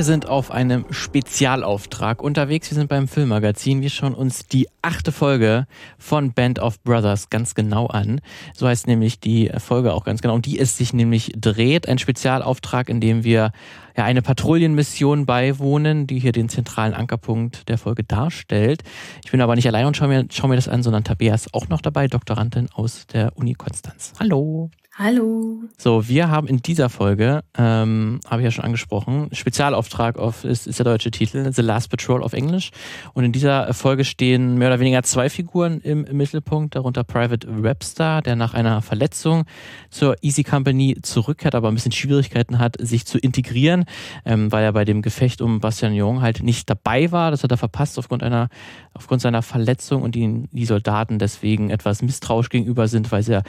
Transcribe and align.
Wir 0.00 0.04
sind 0.04 0.30
auf 0.30 0.50
einem 0.50 0.86
Spezialauftrag 0.88 2.22
unterwegs. 2.22 2.70
Wir 2.70 2.74
sind 2.74 2.88
beim 2.88 3.06
Filmmagazin. 3.06 3.82
Wir 3.82 3.90
schauen 3.90 4.14
uns 4.14 4.46
die 4.46 4.66
achte 4.80 5.12
Folge 5.12 5.66
von 5.98 6.32
Band 6.32 6.58
of 6.58 6.82
Brothers 6.84 7.28
ganz 7.28 7.54
genau 7.54 7.86
an. 7.86 8.22
So 8.54 8.66
heißt 8.66 8.86
nämlich 8.86 9.20
die 9.20 9.50
Folge 9.58 9.92
auch 9.92 10.04
ganz 10.04 10.22
genau, 10.22 10.36
um 10.36 10.40
die 10.40 10.58
es 10.58 10.78
sich 10.78 10.94
nämlich 10.94 11.32
dreht. 11.36 11.86
Ein 11.86 11.98
Spezialauftrag, 11.98 12.88
in 12.88 13.02
dem 13.02 13.24
wir 13.24 13.52
ja 13.94 14.04
eine 14.04 14.22
Patrouillenmission 14.22 15.26
beiwohnen, 15.26 16.06
die 16.06 16.18
hier 16.18 16.32
den 16.32 16.48
zentralen 16.48 16.94
Ankerpunkt 16.94 17.68
der 17.68 17.76
Folge 17.76 18.02
darstellt. 18.02 18.82
Ich 19.22 19.32
bin 19.32 19.42
aber 19.42 19.54
nicht 19.54 19.68
allein 19.68 19.84
und 19.84 19.98
schaue 19.98 20.08
mir, 20.08 20.24
schau 20.30 20.48
mir 20.48 20.56
das 20.56 20.68
an, 20.68 20.82
sondern 20.82 21.04
Tabea 21.04 21.34
ist 21.34 21.52
auch 21.52 21.68
noch 21.68 21.82
dabei, 21.82 22.08
Doktorandin 22.08 22.70
aus 22.72 23.06
der 23.06 23.36
Uni 23.36 23.52
Konstanz. 23.52 24.14
Hallo. 24.18 24.70
Hallo. 25.02 25.62
So, 25.78 26.08
wir 26.08 26.28
haben 26.28 26.46
in 26.46 26.58
dieser 26.58 26.90
Folge, 26.90 27.40
ähm, 27.56 28.20
habe 28.28 28.42
ich 28.42 28.44
ja 28.44 28.50
schon 28.50 28.66
angesprochen, 28.66 29.30
Spezialauftrag 29.32 30.18
auf, 30.18 30.44
ist, 30.44 30.66
ist 30.66 30.78
der 30.78 30.84
deutsche 30.84 31.10
Titel, 31.10 31.50
The 31.50 31.62
Last 31.62 31.88
Patrol 31.88 32.22
auf 32.22 32.34
Englisch. 32.34 32.70
Und 33.14 33.24
in 33.24 33.32
dieser 33.32 33.72
Folge 33.72 34.04
stehen 34.04 34.58
mehr 34.58 34.68
oder 34.68 34.78
weniger 34.78 35.02
zwei 35.02 35.30
Figuren 35.30 35.80
im, 35.80 36.04
im 36.04 36.18
Mittelpunkt, 36.18 36.74
darunter 36.74 37.02
Private 37.02 37.62
Webster, 37.62 38.20
der 38.20 38.36
nach 38.36 38.52
einer 38.52 38.82
Verletzung 38.82 39.44
zur 39.88 40.16
Easy 40.20 40.44
Company 40.44 40.98
zurückkehrt, 41.00 41.54
aber 41.54 41.68
ein 41.68 41.74
bisschen 41.74 41.92
Schwierigkeiten 41.92 42.58
hat, 42.58 42.76
sich 42.78 43.06
zu 43.06 43.16
integrieren, 43.16 43.86
ähm, 44.26 44.52
weil 44.52 44.64
er 44.64 44.74
bei 44.74 44.84
dem 44.84 45.00
Gefecht 45.00 45.40
um 45.40 45.60
Bastian 45.60 45.94
Jung 45.94 46.20
halt 46.20 46.42
nicht 46.42 46.68
dabei 46.68 47.10
war. 47.10 47.30
Das 47.30 47.42
hat 47.42 47.50
er 47.50 47.56
verpasst 47.56 47.98
aufgrund 47.98 48.22
einer, 48.22 48.50
aufgrund 48.92 49.22
seiner 49.22 49.40
Verletzung 49.40 50.02
und 50.02 50.14
die, 50.14 50.46
die 50.52 50.66
Soldaten 50.66 51.18
deswegen 51.18 51.70
etwas 51.70 52.02
misstrauisch 52.02 52.50
gegenüber 52.50 52.86
sind, 52.86 53.10
weil 53.10 53.22
sie 53.22 53.32
ja 53.32 53.42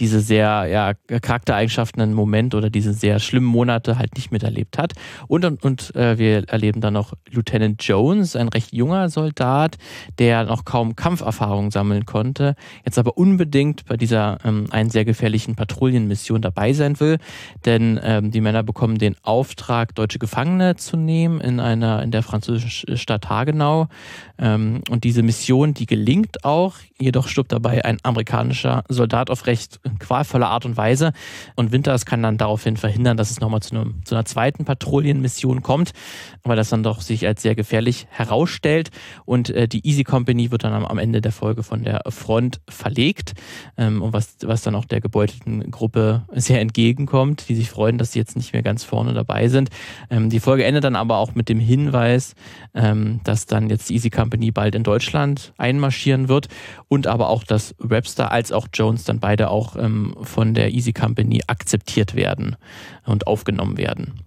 diese 0.00 0.18
sehr, 0.18 0.66
ja, 0.66 0.95
Charaktereigenschaften 1.08 2.02
einen 2.02 2.14
Moment 2.14 2.54
oder 2.54 2.70
diese 2.70 2.92
sehr 2.92 3.18
schlimmen 3.18 3.46
Monate 3.46 3.98
halt 3.98 4.16
nicht 4.16 4.32
miterlebt 4.32 4.78
hat. 4.78 4.92
Und, 5.28 5.44
und, 5.44 5.64
und 5.64 5.94
äh, 5.94 6.18
wir 6.18 6.48
erleben 6.48 6.80
dann 6.80 6.94
noch 6.94 7.12
Lieutenant 7.30 7.82
Jones, 7.82 8.36
ein 8.36 8.48
recht 8.48 8.72
junger 8.72 9.08
Soldat, 9.08 9.76
der 10.18 10.44
noch 10.44 10.64
kaum 10.64 10.96
Kampferfahrung 10.96 11.70
sammeln 11.70 12.06
konnte, 12.06 12.54
jetzt 12.84 12.98
aber 12.98 13.16
unbedingt 13.16 13.84
bei 13.86 13.96
dieser 13.96 14.38
ähm, 14.44 14.66
einen 14.70 14.90
sehr 14.90 15.04
gefährlichen 15.04 15.54
Patrouillenmission 15.54 16.42
dabei 16.42 16.72
sein 16.72 16.98
will, 17.00 17.18
denn 17.64 18.00
ähm, 18.02 18.30
die 18.30 18.40
Männer 18.40 18.62
bekommen 18.62 18.98
den 18.98 19.16
Auftrag, 19.22 19.94
deutsche 19.94 20.18
Gefangene 20.18 20.76
zu 20.76 20.96
nehmen 20.96 21.40
in 21.40 21.60
einer 21.60 22.02
in 22.02 22.10
der 22.10 22.22
französischen 22.22 22.96
Stadt 22.96 23.28
Hagenau. 23.28 23.88
Ähm, 24.38 24.82
und 24.90 25.04
diese 25.04 25.22
Mission, 25.22 25.74
die 25.74 25.86
gelingt 25.86 26.44
auch, 26.44 26.74
jedoch 26.98 27.28
stirbt 27.28 27.52
dabei 27.52 27.84
ein 27.84 27.98
amerikanischer 28.02 28.84
Soldat 28.88 29.30
auf 29.30 29.46
recht 29.46 29.80
qualvolle 29.98 30.46
Art 30.46 30.64
und 30.64 30.76
Weise. 30.76 31.12
Und 31.54 31.72
Winters 31.72 32.06
kann 32.06 32.22
dann 32.22 32.38
daraufhin 32.38 32.76
verhindern, 32.76 33.16
dass 33.16 33.30
es 33.30 33.40
nochmal 33.40 33.60
zu, 33.60 33.74
einem, 33.74 34.04
zu 34.04 34.14
einer 34.14 34.24
zweiten 34.24 34.64
Patrouillenmission 34.64 35.62
kommt, 35.62 35.92
weil 36.42 36.56
das 36.56 36.70
dann 36.70 36.82
doch 36.82 37.00
sich 37.00 37.26
als 37.26 37.42
sehr 37.42 37.54
gefährlich 37.54 38.06
herausstellt. 38.10 38.90
Und 39.24 39.50
äh, 39.50 39.68
die 39.68 39.86
Easy 39.86 40.04
Company 40.04 40.50
wird 40.50 40.64
dann 40.64 40.72
am, 40.72 40.86
am, 40.86 40.98
Ende 40.98 41.20
der 41.20 41.32
Folge 41.32 41.62
von 41.62 41.84
der 41.84 42.02
Front 42.08 42.60
verlegt. 42.68 43.34
Ähm, 43.76 44.00
und 44.00 44.12
was, 44.12 44.36
was 44.42 44.62
dann 44.62 44.74
auch 44.74 44.86
der 44.86 45.00
gebeutelten 45.00 45.70
Gruppe 45.70 46.24
sehr 46.32 46.60
entgegenkommt, 46.60 47.48
die 47.48 47.54
sich 47.54 47.68
freuen, 47.68 47.98
dass 47.98 48.12
sie 48.12 48.18
jetzt 48.18 48.36
nicht 48.36 48.54
mehr 48.54 48.62
ganz 48.62 48.84
vorne 48.84 49.12
dabei 49.12 49.48
sind. 49.48 49.68
Ähm, 50.08 50.30
die 50.30 50.40
Folge 50.40 50.64
endet 50.64 50.84
dann 50.84 50.96
aber 50.96 51.18
auch 51.18 51.34
mit 51.34 51.50
dem 51.50 51.60
Hinweis, 51.60 52.34
ähm, 52.74 53.20
dass 53.24 53.44
dann 53.44 53.68
jetzt 53.68 53.90
die 53.90 53.94
Easy 53.94 54.08
Company 54.08 54.50
bald 54.50 54.74
in 54.74 54.82
Deutschland 54.82 55.52
einmarschieren 55.58 56.28
wird 56.28 56.48
und 56.88 57.06
aber 57.06 57.28
auch, 57.28 57.44
dass 57.44 57.74
Webster 57.78 58.30
als 58.30 58.52
auch 58.52 58.68
Jones 58.72 59.04
dann 59.04 59.20
beide 59.20 59.50
auch 59.50 59.76
ähm, 59.76 60.14
von 60.22 60.54
der 60.54 60.72
Easy 60.72 60.92
Company 60.92 61.42
akzeptiert 61.46 62.14
werden 62.14 62.56
und 63.04 63.26
aufgenommen 63.26 63.76
werden. 63.76 64.20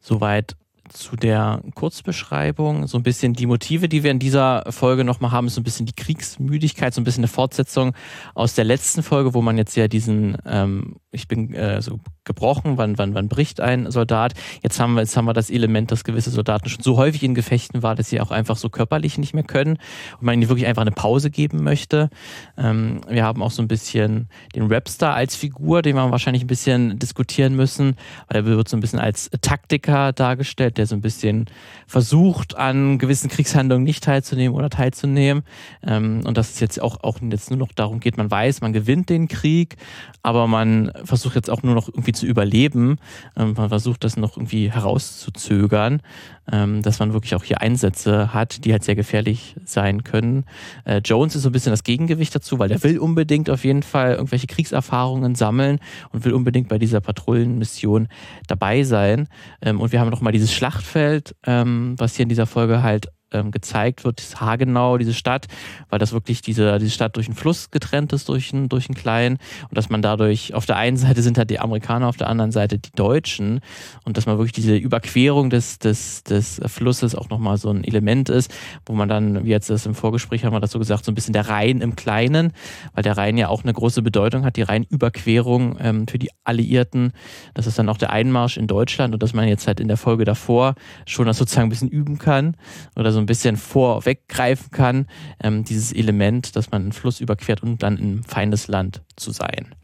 Soweit 0.00 0.56
zu 0.92 1.16
der 1.16 1.62
Kurzbeschreibung. 1.74 2.86
So 2.86 2.98
ein 2.98 3.02
bisschen 3.02 3.32
die 3.32 3.46
Motive, 3.46 3.88
die 3.88 4.02
wir 4.02 4.10
in 4.10 4.18
dieser 4.18 4.64
Folge 4.70 5.04
nochmal 5.04 5.30
haben, 5.30 5.46
ist 5.46 5.54
so 5.54 5.60
ein 5.60 5.64
bisschen 5.64 5.86
die 5.86 5.94
Kriegsmüdigkeit, 5.94 6.92
so 6.92 7.00
ein 7.00 7.04
bisschen 7.04 7.24
eine 7.24 7.28
Fortsetzung 7.28 7.94
aus 8.34 8.54
der 8.54 8.64
letzten 8.64 9.02
Folge, 9.02 9.34
wo 9.34 9.42
man 9.42 9.56
jetzt 9.56 9.76
ja 9.76 9.88
diesen, 9.88 10.36
ähm, 10.44 10.96
ich 11.12 11.26
bin 11.26 11.52
äh, 11.54 11.82
so 11.82 11.98
gebrochen, 12.24 12.78
wann, 12.78 12.96
wann, 12.98 13.14
wann 13.14 13.28
bricht 13.28 13.60
ein 13.60 13.90
Soldat. 13.90 14.34
Jetzt 14.62 14.78
haben 14.78 14.94
wir, 14.94 15.00
jetzt 15.00 15.16
haben 15.16 15.24
wir 15.24 15.32
das 15.32 15.50
Element, 15.50 15.90
dass 15.90 16.04
gewisse 16.04 16.30
Soldaten 16.30 16.68
schon 16.68 16.84
so 16.84 16.96
häufig 16.96 17.24
in 17.24 17.34
Gefechten 17.34 17.82
waren, 17.82 17.96
dass 17.96 18.10
sie 18.10 18.20
auch 18.20 18.30
einfach 18.30 18.56
so 18.56 18.68
körperlich 18.68 19.18
nicht 19.18 19.34
mehr 19.34 19.42
können 19.42 19.78
und 20.20 20.22
man 20.22 20.34
ihnen 20.34 20.48
wirklich 20.48 20.68
einfach 20.68 20.82
eine 20.82 20.92
Pause 20.92 21.30
geben 21.30 21.64
möchte. 21.64 22.10
Ähm, 22.56 23.00
wir 23.08 23.24
haben 23.24 23.42
auch 23.42 23.50
so 23.50 23.60
ein 23.60 23.66
bisschen 23.66 24.28
den 24.54 24.70
Rapstar 24.72 25.14
als 25.14 25.34
Figur, 25.34 25.82
den 25.82 25.96
wir 25.96 26.10
wahrscheinlich 26.12 26.44
ein 26.44 26.48
bisschen 26.48 26.98
diskutieren 26.98 27.56
müssen, 27.56 27.96
weil 28.28 28.42
er 28.42 28.44
wird 28.44 28.68
so 28.68 28.76
ein 28.76 28.80
bisschen 28.80 29.00
als 29.00 29.30
Taktiker 29.40 30.12
dargestellt, 30.12 30.78
der 30.78 30.86
so 30.86 30.94
ein 30.94 31.00
bisschen 31.00 31.46
versucht, 31.88 32.56
an 32.56 32.98
gewissen 32.98 33.28
Kriegshandlungen 33.28 33.82
nicht 33.82 34.04
teilzunehmen 34.04 34.56
oder 34.56 34.70
teilzunehmen. 34.70 35.42
Ähm, 35.84 36.20
und 36.24 36.36
dass 36.36 36.50
es 36.50 36.60
jetzt 36.60 36.80
auch, 36.80 37.02
auch 37.02 37.18
jetzt 37.20 37.50
nur 37.50 37.58
noch 37.58 37.72
darum 37.72 37.98
geht, 37.98 38.16
man 38.16 38.30
weiß, 38.30 38.60
man 38.60 38.72
gewinnt 38.72 39.08
den 39.08 39.26
Krieg, 39.26 39.76
aber 40.22 40.46
man 40.46 40.92
versucht 41.04 41.34
jetzt 41.34 41.50
auch 41.50 41.62
nur 41.62 41.74
noch 41.74 41.88
irgendwie 41.88 42.12
zu 42.12 42.26
überleben. 42.26 42.98
Ähm, 43.36 43.54
man 43.56 43.68
versucht 43.68 44.04
das 44.04 44.16
noch 44.16 44.36
irgendwie 44.36 44.70
herauszuzögern, 44.70 46.02
ähm, 46.50 46.82
dass 46.82 46.98
man 46.98 47.12
wirklich 47.12 47.34
auch 47.34 47.44
hier 47.44 47.60
Einsätze 47.60 48.32
hat, 48.34 48.64
die 48.64 48.72
halt 48.72 48.84
sehr 48.84 48.96
gefährlich 48.96 49.56
sein 49.64 50.04
können. 50.04 50.44
Äh, 50.84 50.98
Jones 51.04 51.34
ist 51.34 51.42
so 51.42 51.48
ein 51.48 51.52
bisschen 51.52 51.72
das 51.72 51.84
Gegengewicht 51.84 52.34
dazu, 52.34 52.58
weil 52.58 52.68
der 52.68 52.82
will 52.82 52.98
unbedingt 52.98 53.50
auf 53.50 53.64
jeden 53.64 53.82
Fall 53.82 54.14
irgendwelche 54.14 54.46
Kriegserfahrungen 54.46 55.34
sammeln 55.34 55.78
und 56.12 56.24
will 56.24 56.32
unbedingt 56.32 56.68
bei 56.68 56.78
dieser 56.78 57.00
Patrouillenmission 57.00 58.08
dabei 58.46 58.82
sein. 58.82 59.28
Ähm, 59.62 59.80
und 59.80 59.92
wir 59.92 60.00
haben 60.00 60.10
noch 60.10 60.20
mal 60.20 60.32
dieses 60.32 60.52
Schlachtfeld, 60.52 61.34
ähm, 61.46 61.94
was 61.98 62.16
hier 62.16 62.24
in 62.24 62.28
dieser 62.28 62.46
Folge 62.46 62.82
halt 62.82 63.08
ähm, 63.32 63.50
gezeigt 63.50 64.04
wird, 64.04 64.20
ist 64.20 64.40
Hagenau, 64.40 64.98
diese 64.98 65.14
Stadt, 65.14 65.46
weil 65.88 65.98
das 65.98 66.12
wirklich 66.12 66.42
diese, 66.42 66.78
diese 66.78 66.90
Stadt 66.90 67.16
durch 67.16 67.26
einen 67.26 67.36
Fluss 67.36 67.70
getrennt 67.70 68.12
ist, 68.12 68.28
durch 68.28 68.52
einen, 68.52 68.68
durch 68.68 68.88
einen 68.88 68.96
kleinen. 68.96 69.38
Und 69.68 69.76
dass 69.76 69.88
man 69.88 70.02
dadurch, 70.02 70.54
auf 70.54 70.66
der 70.66 70.76
einen 70.76 70.96
Seite 70.96 71.22
sind 71.22 71.38
halt 71.38 71.50
die 71.50 71.60
Amerikaner, 71.60 72.08
auf 72.08 72.16
der 72.16 72.28
anderen 72.28 72.52
Seite 72.52 72.78
die 72.78 72.92
Deutschen. 72.92 73.60
Und 74.04 74.16
dass 74.16 74.26
man 74.26 74.38
wirklich 74.38 74.52
diese 74.52 74.76
Überquerung 74.76 75.50
des, 75.50 75.78
des, 75.78 76.24
des 76.24 76.60
Flusses 76.66 77.14
auch 77.14 77.28
nochmal 77.30 77.56
so 77.56 77.70
ein 77.70 77.84
Element 77.84 78.28
ist, 78.28 78.52
wo 78.86 78.94
man 78.94 79.08
dann, 79.08 79.44
wie 79.44 79.50
jetzt 79.50 79.70
das 79.70 79.86
im 79.86 79.94
Vorgespräch 79.94 80.44
haben 80.44 80.52
wir 80.52 80.60
das 80.60 80.72
so 80.72 80.78
gesagt, 80.78 81.04
so 81.04 81.12
ein 81.12 81.14
bisschen 81.14 81.32
der 81.32 81.48
Rhein 81.48 81.80
im 81.80 81.96
Kleinen, 81.96 82.52
weil 82.94 83.02
der 83.02 83.16
Rhein 83.16 83.36
ja 83.36 83.48
auch 83.48 83.62
eine 83.62 83.72
große 83.72 84.02
Bedeutung 84.02 84.44
hat, 84.44 84.56
die 84.56 84.62
Rheinüberquerung 84.62 85.76
ähm, 85.80 86.08
für 86.08 86.18
die 86.18 86.30
Alliierten, 86.44 87.12
das 87.54 87.66
ist 87.66 87.78
dann 87.78 87.88
auch 87.88 87.98
der 87.98 88.10
Einmarsch 88.10 88.56
in 88.56 88.66
Deutschland 88.66 89.14
und 89.14 89.22
dass 89.22 89.34
man 89.34 89.46
jetzt 89.48 89.66
halt 89.66 89.80
in 89.80 89.88
der 89.88 89.96
Folge 89.96 90.24
davor 90.24 90.74
schon 91.06 91.26
das 91.26 91.38
sozusagen 91.38 91.66
ein 91.66 91.70
bisschen 91.70 91.88
üben 91.88 92.18
kann 92.18 92.56
oder 92.96 93.12
so 93.12 93.19
ein 93.20 93.26
bisschen 93.26 93.56
vorweggreifen 93.56 94.70
kann, 94.70 95.06
ähm, 95.42 95.64
dieses 95.64 95.92
Element, 95.92 96.56
dass 96.56 96.70
man 96.70 96.82
einen 96.82 96.92
Fluss 96.92 97.20
überquert 97.20 97.62
und 97.62 97.82
dann 97.82 97.96
im 97.98 98.22
Feindesland 98.24 99.02
zu 99.16 99.30
sein. 99.30 99.74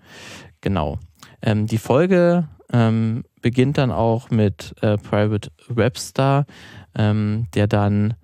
Genau. 0.60 0.98
Ähm, 1.42 1.66
die 1.66 1.78
Folge 1.78 2.48
ähm, 2.72 3.24
beginnt 3.40 3.78
dann 3.78 3.92
auch 3.92 4.30
mit 4.30 4.74
äh, 4.80 4.96
Private 4.96 5.50
Webster, 5.68 6.46
ähm, 6.96 7.46
der 7.54 7.66
dann 7.66 8.14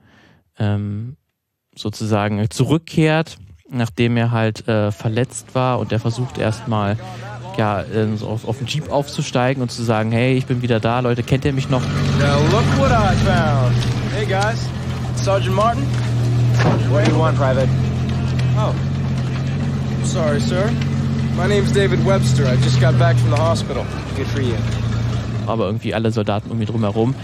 ähm, 0.58 1.16
sozusagen 1.74 2.50
zurückkehrt, 2.50 3.36
nachdem 3.68 4.16
er 4.16 4.30
halt 4.30 4.66
äh, 4.68 4.90
verletzt 4.90 5.54
war 5.54 5.78
und 5.78 5.92
der 5.92 6.00
versucht 6.00 6.38
erstmal 6.38 6.98
ja, 7.56 7.82
äh, 7.82 8.16
so 8.16 8.28
auf, 8.28 8.46
auf 8.46 8.58
den 8.58 8.66
Jeep 8.66 8.90
aufzusteigen 8.90 9.62
und 9.62 9.70
zu 9.70 9.82
sagen, 9.82 10.12
hey, 10.12 10.34
ich 10.34 10.46
bin 10.46 10.62
wieder 10.62 10.80
da, 10.80 11.00
Leute, 11.00 11.22
kennt 11.22 11.44
ihr 11.44 11.52
mich 11.52 11.68
noch? 11.68 11.82
Now 12.18 12.40
look 12.50 12.78
what 12.78 12.90
I 12.90 13.14
found. 13.24 13.74
Hey 14.14 14.26
guys, 14.26 14.68
Sergeant 15.16 15.54
Martin? 15.54 15.84
What 16.90 17.04
do 17.04 17.12
you 17.12 17.18
want, 17.18 17.36
Private? 17.36 17.68
Oh. 18.56 18.74
Sorry, 20.04 20.40
sir. 20.40 20.70
My 21.36 21.46
name's 21.46 21.72
David 21.72 22.04
Webster. 22.04 22.46
I 22.46 22.56
just 22.56 22.80
got 22.80 22.98
back 22.98 23.16
from 23.16 23.30
the 23.30 23.36
hospital. 23.36 23.84
Good 24.16 24.26
for 24.26 24.40
you. 24.40 24.56
Aber 25.46 25.66
irgendwie 25.66 25.94
alle 25.94 26.10
Soldaten 26.10 26.50
um 26.50 26.60
ihn 26.60 26.66
drumherum 26.66 27.14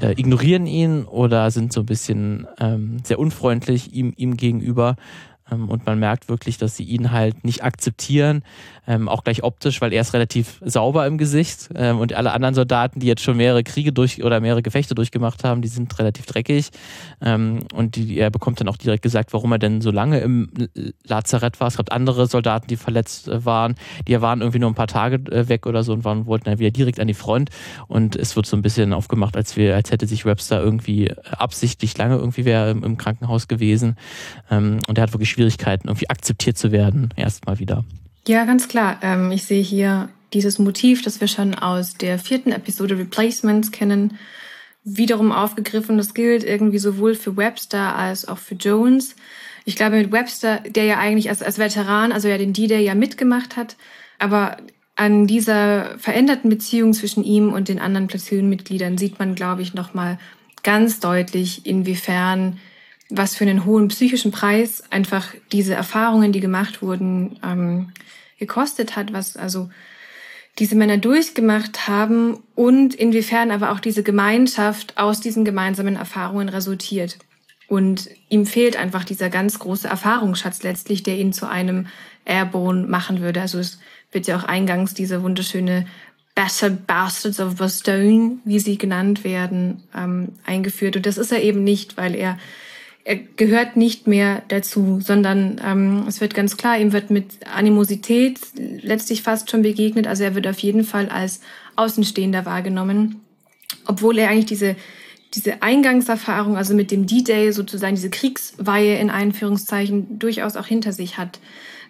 äh, 0.00 0.12
ignorieren 0.12 0.66
ihn 0.66 1.04
oder 1.04 1.50
sind 1.50 1.72
so 1.72 1.80
ein 1.80 1.86
bisschen 1.86 2.46
ähm, 2.58 2.98
sehr 3.04 3.18
unfreundlich 3.18 3.92
ihm, 3.94 4.12
ihm 4.16 4.36
gegenüber. 4.36 4.96
Ähm, 5.50 5.68
und 5.68 5.86
man 5.86 5.98
merkt 5.98 6.28
wirklich, 6.28 6.58
dass 6.58 6.76
sie 6.76 6.84
ihn 6.84 7.10
halt 7.10 7.44
nicht 7.44 7.62
akzeptieren, 7.62 8.42
ähm, 8.90 9.08
auch 9.08 9.22
gleich 9.22 9.44
optisch, 9.44 9.80
weil 9.80 9.92
er 9.92 10.00
ist 10.00 10.14
relativ 10.14 10.60
sauber 10.64 11.06
im 11.06 11.16
Gesicht 11.16 11.68
ähm, 11.76 12.00
und 12.00 12.12
alle 12.12 12.32
anderen 12.32 12.56
Soldaten, 12.56 12.98
die 12.98 13.06
jetzt 13.06 13.22
schon 13.22 13.36
mehrere 13.36 13.62
Kriege 13.62 13.92
durch 13.92 14.24
oder 14.24 14.40
mehrere 14.40 14.62
Gefechte 14.62 14.96
durchgemacht 14.96 15.44
haben, 15.44 15.62
die 15.62 15.68
sind 15.68 15.96
relativ 16.00 16.26
dreckig. 16.26 16.70
Ähm, 17.20 17.60
und 17.72 17.94
die, 17.94 18.18
er 18.18 18.30
bekommt 18.30 18.60
dann 18.60 18.68
auch 18.68 18.76
direkt 18.76 19.02
gesagt, 19.02 19.32
warum 19.32 19.52
er 19.52 19.58
denn 19.58 19.80
so 19.80 19.92
lange 19.92 20.18
im 20.18 20.50
Lazarett 21.04 21.60
war. 21.60 21.68
Es 21.68 21.76
gab 21.76 21.92
andere 21.92 22.26
Soldaten, 22.26 22.66
die 22.66 22.76
verletzt 22.76 23.28
äh, 23.28 23.44
waren, 23.44 23.76
die 24.08 24.20
waren 24.20 24.40
irgendwie 24.40 24.58
nur 24.58 24.70
ein 24.70 24.74
paar 24.74 24.88
Tage 24.88 25.16
äh, 25.30 25.48
weg 25.48 25.66
oder 25.66 25.84
so 25.84 25.92
und 25.92 26.04
waren, 26.04 26.26
wollten 26.26 26.46
dann 26.46 26.58
wieder 26.58 26.72
direkt 26.72 26.98
an 26.98 27.06
die 27.06 27.14
Front. 27.14 27.50
Und 27.86 28.16
es 28.16 28.34
wird 28.34 28.46
so 28.46 28.56
ein 28.56 28.62
bisschen 28.62 28.92
aufgemacht, 28.92 29.36
als 29.36 29.56
wir, 29.56 29.76
als 29.76 29.92
hätte 29.92 30.08
sich 30.08 30.24
Webster 30.24 30.60
irgendwie 30.60 31.06
äh, 31.06 31.16
absichtlich 31.30 31.96
lange 31.96 32.16
irgendwie 32.16 32.44
wäre 32.44 32.70
im, 32.72 32.82
im 32.82 32.96
Krankenhaus 32.96 33.46
gewesen. 33.46 33.96
Ähm, 34.50 34.78
und 34.88 34.98
er 34.98 35.02
hat 35.02 35.12
wirklich 35.12 35.30
Schwierigkeiten, 35.30 35.86
irgendwie 35.86 36.10
akzeptiert 36.10 36.58
zu 36.58 36.72
werden, 36.72 37.10
erstmal 37.14 37.60
wieder. 37.60 37.84
Ja, 38.26 38.44
ganz 38.44 38.68
klar. 38.68 38.98
Ähm, 39.02 39.32
ich 39.32 39.44
sehe 39.44 39.62
hier 39.62 40.08
dieses 40.32 40.58
Motiv, 40.58 41.02
das 41.02 41.20
wir 41.20 41.28
schon 41.28 41.54
aus 41.54 41.94
der 41.94 42.18
vierten 42.18 42.52
Episode 42.52 42.98
Replacements 42.98 43.72
kennen. 43.72 44.18
wiederum 44.82 45.30
aufgegriffen. 45.30 45.98
Das 45.98 46.14
gilt 46.14 46.42
irgendwie 46.42 46.78
sowohl 46.78 47.14
für 47.14 47.36
Webster 47.36 47.96
als 47.96 48.26
auch 48.26 48.38
für 48.38 48.54
Jones. 48.54 49.14
Ich 49.66 49.76
glaube, 49.76 49.96
mit 49.96 50.10
Webster, 50.10 50.60
der 50.60 50.84
ja 50.84 50.98
eigentlich 50.98 51.28
als, 51.28 51.42
als 51.42 51.58
Veteran, 51.58 52.12
also 52.12 52.28
ja 52.28 52.38
den 52.38 52.54
D-Day 52.54 52.82
ja 52.82 52.94
mitgemacht 52.94 53.56
hat, 53.56 53.76
aber 54.18 54.56
an 54.96 55.26
dieser 55.26 55.98
veränderten 55.98 56.50
Beziehung 56.50 56.92
zwischen 56.94 57.24
ihm 57.24 57.52
und 57.52 57.68
den 57.68 57.78
anderen 57.78 58.06
Platoon-Mitgliedern 58.06 58.98
sieht 58.98 59.18
man, 59.18 59.34
glaube 59.34 59.62
ich, 59.62 59.74
nochmal 59.74 60.18
ganz 60.62 61.00
deutlich, 61.00 61.66
inwiefern 61.66 62.58
was 63.10 63.36
für 63.36 63.44
einen 63.44 63.64
hohen 63.64 63.88
psychischen 63.88 64.30
Preis 64.30 64.82
einfach 64.90 65.34
diese 65.52 65.74
Erfahrungen, 65.74 66.32
die 66.32 66.40
gemacht 66.40 66.82
wurden, 66.82 67.38
ähm, 67.44 67.92
gekostet 68.38 68.96
hat, 68.96 69.12
was 69.12 69.36
also 69.36 69.70
diese 70.58 70.74
Männer 70.74 70.98
durchgemacht 70.98 71.88
haben 71.88 72.38
und 72.54 72.94
inwiefern 72.94 73.50
aber 73.50 73.72
auch 73.72 73.80
diese 73.80 74.02
Gemeinschaft 74.02 74.98
aus 74.98 75.20
diesen 75.20 75.44
gemeinsamen 75.44 75.96
Erfahrungen 75.96 76.48
resultiert. 76.48 77.18
Und 77.68 78.10
ihm 78.28 78.46
fehlt 78.46 78.76
einfach 78.76 79.04
dieser 79.04 79.30
ganz 79.30 79.58
große 79.60 79.86
Erfahrungsschatz 79.86 80.62
letztlich, 80.64 81.04
der 81.04 81.18
ihn 81.18 81.32
zu 81.32 81.48
einem 81.48 81.86
Airborne 82.24 82.86
machen 82.86 83.20
würde. 83.20 83.40
Also 83.40 83.58
es 83.58 83.78
wird 84.10 84.26
ja 84.26 84.36
auch 84.36 84.44
eingangs 84.44 84.92
diese 84.92 85.22
wunderschöne 85.22 85.86
Battered 86.34 86.86
Bastards 86.86 87.40
of 87.40 87.56
Bastone, 87.56 88.38
wie 88.44 88.58
sie 88.58 88.78
genannt 88.78 89.24
werden, 89.24 89.82
ähm, 89.96 90.30
eingeführt. 90.44 90.96
Und 90.96 91.06
das 91.06 91.18
ist 91.18 91.32
er 91.32 91.42
eben 91.42 91.62
nicht, 91.64 91.96
weil 91.96 92.14
er, 92.14 92.38
er 93.04 93.16
gehört 93.16 93.76
nicht 93.76 94.06
mehr 94.06 94.42
dazu, 94.48 95.00
sondern 95.00 95.60
ähm, 95.64 96.04
es 96.06 96.20
wird 96.20 96.34
ganz 96.34 96.56
klar, 96.56 96.78
ihm 96.78 96.92
wird 96.92 97.10
mit 97.10 97.46
Animosität 97.46 98.38
letztlich 98.54 99.22
fast 99.22 99.50
schon 99.50 99.62
begegnet. 99.62 100.06
Also 100.06 100.24
er 100.24 100.34
wird 100.34 100.46
auf 100.46 100.58
jeden 100.58 100.84
Fall 100.84 101.08
als 101.08 101.40
Außenstehender 101.76 102.44
wahrgenommen, 102.44 103.20
obwohl 103.86 104.18
er 104.18 104.28
eigentlich 104.28 104.46
diese 104.46 104.76
diese 105.34 105.62
Eingangserfahrung, 105.62 106.56
also 106.56 106.74
mit 106.74 106.90
dem 106.90 107.06
D-Day 107.06 107.52
sozusagen 107.52 107.94
diese 107.94 108.10
Kriegsweihe 108.10 108.98
in 108.98 109.10
Einführungszeichen 109.10 110.18
durchaus 110.18 110.56
auch 110.56 110.66
hinter 110.66 110.92
sich 110.92 111.18
hat. 111.18 111.38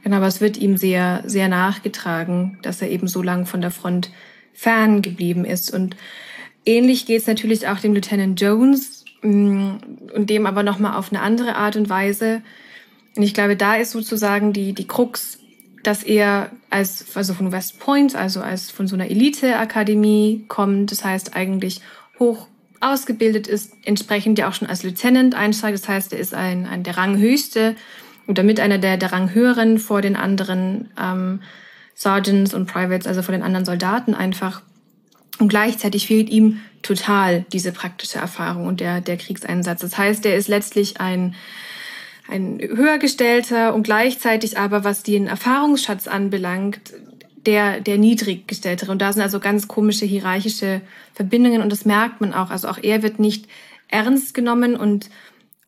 Genau, 0.02 0.16
aber 0.16 0.26
es 0.26 0.40
wird 0.40 0.56
ihm 0.58 0.76
sehr, 0.76 1.22
sehr 1.26 1.48
nachgetragen, 1.48 2.58
dass 2.62 2.82
er 2.82 2.90
eben 2.90 3.08
so 3.08 3.22
lang 3.22 3.46
von 3.46 3.60
der 3.60 3.70
Front 3.70 4.10
fern 4.52 5.00
geblieben 5.02 5.44
ist. 5.44 5.72
Und 5.72 5.96
ähnlich 6.66 7.06
geht 7.06 7.20
es 7.20 7.26
natürlich 7.26 7.66
auch 7.66 7.78
dem 7.78 7.94
Lieutenant 7.94 8.38
Jones 8.40 8.99
und 9.22 9.80
dem 10.16 10.46
aber 10.46 10.62
nochmal 10.62 10.96
auf 10.96 11.12
eine 11.12 11.22
andere 11.22 11.56
Art 11.56 11.76
und 11.76 11.88
Weise. 11.88 12.42
Und 13.16 13.22
ich 13.22 13.34
glaube, 13.34 13.56
da 13.56 13.74
ist 13.74 13.90
sozusagen 13.90 14.52
die, 14.52 14.72
die 14.72 14.86
Krux, 14.86 15.38
dass 15.82 16.02
er 16.02 16.50
als, 16.68 17.04
also 17.14 17.34
von 17.34 17.52
West 17.52 17.80
Point, 17.80 18.14
also 18.14 18.40
als 18.40 18.70
von 18.70 18.86
so 18.86 18.94
einer 18.94 19.10
Elite-Akademie 19.10 20.44
kommt, 20.48 20.92
das 20.92 21.04
heißt 21.04 21.34
eigentlich 21.34 21.80
hoch 22.18 22.46
ausgebildet 22.80 23.46
ist, 23.46 23.74
entsprechend 23.84 24.38
ja 24.38 24.48
auch 24.48 24.54
schon 24.54 24.68
als 24.68 24.82
Lieutenant 24.82 25.34
einsteigt. 25.34 25.78
Das 25.78 25.88
heißt, 25.88 26.12
er 26.12 26.18
ist 26.18 26.34
ein, 26.34 26.66
ein 26.66 26.82
der 26.82 26.96
Ranghöchste 26.96 27.76
oder 28.26 28.42
mit 28.42 28.60
einer 28.60 28.78
der, 28.78 28.96
der 28.96 29.12
Ranghöheren 29.12 29.78
vor 29.78 30.00
den 30.00 30.16
anderen 30.16 30.90
ähm, 30.98 31.40
Sergeants 31.94 32.54
und 32.54 32.66
Privates, 32.66 33.06
also 33.06 33.22
vor 33.22 33.32
den 33.32 33.42
anderen 33.42 33.66
Soldaten 33.66 34.14
einfach. 34.14 34.62
Und 35.40 35.48
gleichzeitig 35.48 36.06
fehlt 36.06 36.28
ihm 36.28 36.60
total 36.82 37.46
diese 37.52 37.72
praktische 37.72 38.18
Erfahrung 38.18 38.66
und 38.66 38.80
der, 38.80 39.00
der 39.00 39.16
Kriegseinsatz. 39.16 39.80
Das 39.80 39.96
heißt, 39.96 40.24
er 40.26 40.36
ist 40.36 40.48
letztlich 40.48 41.00
ein, 41.00 41.34
ein 42.28 42.60
höhergestellter 42.60 43.74
und 43.74 43.82
gleichzeitig 43.82 44.58
aber, 44.58 44.84
was 44.84 45.02
den 45.02 45.26
Erfahrungsschatz 45.26 46.08
anbelangt, 46.08 46.92
der, 47.46 47.80
der 47.80 47.96
niedriggestelltere. 47.96 48.92
Und 48.92 49.00
da 49.00 49.12
sind 49.12 49.22
also 49.22 49.40
ganz 49.40 49.66
komische 49.66 50.04
hierarchische 50.04 50.82
Verbindungen 51.14 51.62
und 51.62 51.72
das 51.72 51.86
merkt 51.86 52.20
man 52.20 52.34
auch. 52.34 52.50
Also 52.50 52.68
auch 52.68 52.78
er 52.82 53.02
wird 53.02 53.18
nicht 53.18 53.46
ernst 53.88 54.34
genommen 54.34 54.76
und 54.76 55.08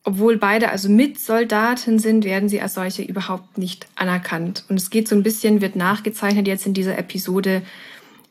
obwohl 0.03 0.37
beide 0.37 0.69
also 0.69 0.89
Mitsoldaten 0.89 1.97
sind, 1.97 2.25
werden 2.25 2.49
sie 2.49 2.61
als 2.61 2.73
solche 2.73 3.01
überhaupt 3.01 3.57
nicht 3.57 3.87
anerkannt. 3.95 4.65
Und 4.67 4.77
es 4.77 4.89
geht 4.89 5.07
so 5.07 5.15
ein 5.15 5.23
bisschen, 5.23 5.61
wird 5.61 5.75
nachgezeichnet 5.75 6.45
jetzt 6.45 6.67
in 6.67 6.73
dieser 6.73 6.97
Episode, 6.97 7.63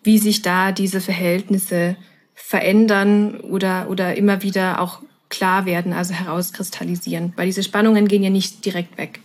wie 0.03 0.19
sich 0.19 0.43
da 0.43 0.73
diese 0.73 1.01
Verhältnisse 1.01 1.97
verändern 2.35 3.41
oder, 3.41 3.89
oder 3.89 4.17
immer 4.17 4.43
wieder 4.43 4.81
auch 4.81 5.01
klar 5.29 5.65
werden, 5.65 5.93
also 5.93 6.13
herauskristallisieren. 6.13 7.33
Weil 7.37 7.47
diese 7.47 7.63
Spannungen 7.63 8.09
gehen 8.09 8.23
ja 8.23 8.31
nicht 8.31 8.65
direkt 8.65 8.99
weg. 8.99 9.21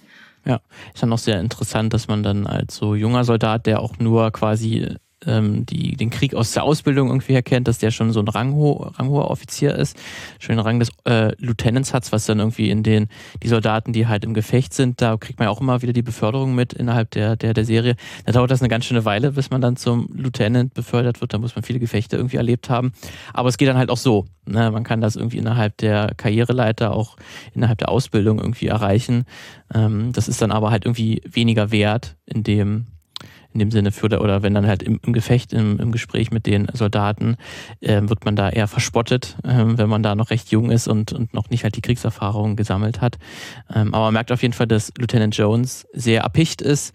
Ja, 0.46 0.62
ist 0.94 1.04
dann 1.04 1.12
auch 1.12 1.18
sehr 1.18 1.40
interessant, 1.40 1.94
dass 1.94 2.08
man 2.08 2.24
dann 2.24 2.48
als 2.48 2.76
so 2.76 2.96
junger 2.96 3.26
Soldat, 3.26 3.66
der 3.66 3.82
auch 3.82 4.00
nur 4.00 4.32
quasi 4.32 4.96
ähm, 5.26 5.66
die, 5.66 5.96
den 5.96 6.10
Krieg 6.10 6.36
aus 6.36 6.52
der 6.52 6.64
Ausbildung 6.64 7.08
irgendwie 7.08 7.34
erkennt, 7.34 7.68
dass 7.68 7.80
der 7.80 7.92
schon 7.92 8.12
so 8.12 8.20
ein 8.20 8.28
rangho 8.28 8.92
ranghoher 8.98 9.32
Offizier 9.32 9.76
ist, 9.76 9.98
schon 10.40 10.56
den 10.56 10.64
Rang 10.64 10.80
des 10.80 10.90
äh, 11.06 11.34
Lieutenants 11.38 11.94
hat, 11.94 12.12
was 12.12 12.26
dann 12.26 12.40
irgendwie 12.40 12.70
in 12.70 12.84
den, 12.84 13.08
die 13.42 13.48
Soldaten, 13.48 13.94
die 13.94 14.08
halt 14.08 14.24
im 14.24 14.34
Gefecht 14.34 14.74
sind, 14.74 15.02
da 15.02 15.18
kriegt 15.18 15.40
man 15.40 15.48
ja 15.48 15.52
auch 15.52 15.62
immer 15.62 15.82
wieder 15.82 15.94
die 15.94 16.04
Beförderung 16.04 16.54
mit 16.54 16.74
innerhalb 16.74 17.12
der, 17.12 17.36
der, 17.36 17.54
der 17.54 17.66
Serie. 17.66 17.96
Da 18.26 18.32
dauert 18.32 18.52
das 18.52 18.62
eine 18.62 18.70
ganz 18.70 18.86
schöne 18.86 19.06
Weile, 19.06 19.32
bis 19.32 19.50
man 19.50 19.62
dann 19.62 19.76
zum 19.76 20.10
Lieutenant 20.14 20.74
befördert 20.74 21.22
wird, 21.22 21.34
da 21.34 21.40
muss 21.40 21.56
man 21.56 21.64
viele 21.64 21.80
Gefechte 21.80 22.18
irgendwie 22.18 22.38
erlebt 22.38 22.70
haben. 22.70 22.92
Aber 23.34 23.50
es 23.50 23.58
geht 23.58 23.68
dann 23.68 23.78
halt 23.78 23.90
auch 23.90 23.98
so. 23.98 24.26
Ne? 24.46 24.72
Man 24.72 24.84
kann 24.84 25.02
das 25.02 25.16
irgendwie 25.16 25.38
innerhalb 25.38 25.78
der 25.78 26.14
Karriereleiter, 26.16 26.94
auch 26.94 27.18
innerhalb 27.54 27.80
der 27.80 27.90
Ausbildung 27.90 28.40
irgendwie 28.40 28.68
erreichen. 28.68 29.26
Ähm, 29.74 30.12
das 30.14 30.28
ist 30.28 30.42
dann 30.42 30.52
aber 30.52 30.72
halt 30.72 30.86
irgendwie 30.86 31.22
weniger 31.26 31.72
wert 31.72 32.16
in 32.26 32.44
dem 32.44 32.88
in 33.54 33.60
dem 33.60 33.72
Sinne 33.72 33.92
für, 33.92 34.06
oder 34.06 34.44
wenn 34.44 34.54
dann 34.54 34.68
halt 34.68 34.84
im, 34.84 35.00
im 35.06 35.14
Gefecht, 35.14 35.54
im, 35.54 35.80
im, 35.80 35.92
Gespräch 35.92 36.32
mit 36.32 36.46
den 36.46 36.68
Soldaten, 36.74 37.38
äh, 37.82 38.02
wird 38.04 38.26
man 38.26 38.36
da 38.36 38.50
eher 38.50 38.68
verspottet, 38.68 39.38
äh, 39.44 39.64
wenn 39.66 39.90
man 39.90 40.04
da 40.04 40.16
noch 40.16 40.30
recht 40.30 40.52
jung 40.52 40.72
ist 40.72 40.88
und, 40.88 41.14
und 41.14 41.34
noch 41.34 41.50
nicht 41.50 41.64
halt 41.64 41.76
die 41.76 41.82
Kriegserfahrung 41.82 42.56
gesammelt 42.56 43.02
hat. 43.02 43.18
Ähm, 43.74 43.94
aber 43.94 44.06
man 44.06 44.14
merkt 44.14 44.32
auf 44.32 44.42
jeden 44.42 44.54
Fall, 44.54 44.68
dass 44.68 44.92
Lieutenant 44.98 45.36
Jones 45.36 45.88
sehr 45.94 46.22
erpicht 46.22 46.62
ist, 46.62 46.94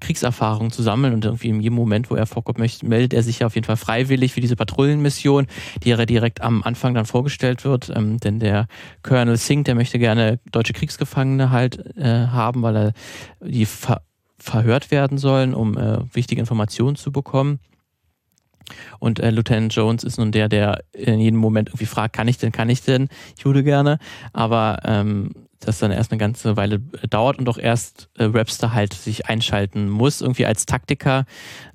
Kriegserfahrung 0.00 0.70
zu 0.70 0.82
sammeln 0.82 1.14
und 1.14 1.24
irgendwie 1.24 1.48
in 1.48 1.60
jedem 1.60 1.74
Moment, 1.74 2.10
wo 2.10 2.14
er 2.14 2.26
vorkommt, 2.26 2.58
möchte, 2.58 2.86
meldet 2.86 3.14
er 3.14 3.22
sich 3.22 3.40
ja 3.40 3.46
auf 3.46 3.54
jeden 3.54 3.66
Fall 3.66 3.76
freiwillig 3.76 4.32
für 4.32 4.40
diese 4.40 4.56
Patrouillenmission, 4.56 5.46
die 5.82 5.90
er 5.90 6.06
direkt 6.06 6.40
am 6.40 6.62
Anfang 6.62 6.94
dann 6.94 7.06
vorgestellt 7.06 7.64
wird. 7.64 7.90
Ähm, 7.94 8.18
denn 8.18 8.38
der 8.38 8.66
Colonel 9.02 9.36
Singh, 9.36 9.64
der 9.64 9.74
möchte 9.74 9.98
gerne 9.98 10.38
deutsche 10.52 10.72
Kriegsgefangene 10.72 11.50
halt 11.50 11.96
äh, 11.96 12.26
haben, 12.28 12.62
weil 12.62 12.76
er 12.76 12.92
die 13.40 13.66
ver 13.66 14.02
verhört 14.38 14.90
werden 14.90 15.18
sollen, 15.18 15.54
um 15.54 15.76
äh, 15.76 15.98
wichtige 16.14 16.40
Informationen 16.40 16.96
zu 16.96 17.12
bekommen. 17.12 17.60
Und 18.98 19.18
äh, 19.18 19.30
Lieutenant 19.30 19.74
Jones 19.74 20.04
ist 20.04 20.18
nun 20.18 20.32
der, 20.32 20.48
der 20.48 20.84
in 20.92 21.20
jedem 21.20 21.38
Moment 21.38 21.70
irgendwie 21.70 21.86
fragt, 21.86 22.14
kann 22.14 22.28
ich 22.28 22.38
denn, 22.38 22.52
kann 22.52 22.68
ich 22.68 22.82
denn? 22.82 23.08
Ich 23.36 23.44
würde 23.44 23.64
gerne. 23.64 23.98
Aber 24.32 24.80
ähm, 24.84 25.30
das 25.60 25.78
dann 25.78 25.90
erst 25.90 26.12
eine 26.12 26.18
ganze 26.18 26.56
Weile 26.56 26.76
äh, 27.02 27.08
dauert 27.08 27.38
und 27.38 27.48
auch 27.48 27.58
erst 27.58 28.08
äh, 28.18 28.32
Webster 28.32 28.72
halt 28.72 28.94
sich 28.94 29.26
einschalten 29.26 29.88
muss, 29.88 30.20
irgendwie 30.20 30.46
als 30.46 30.66
Taktiker, 30.66 31.24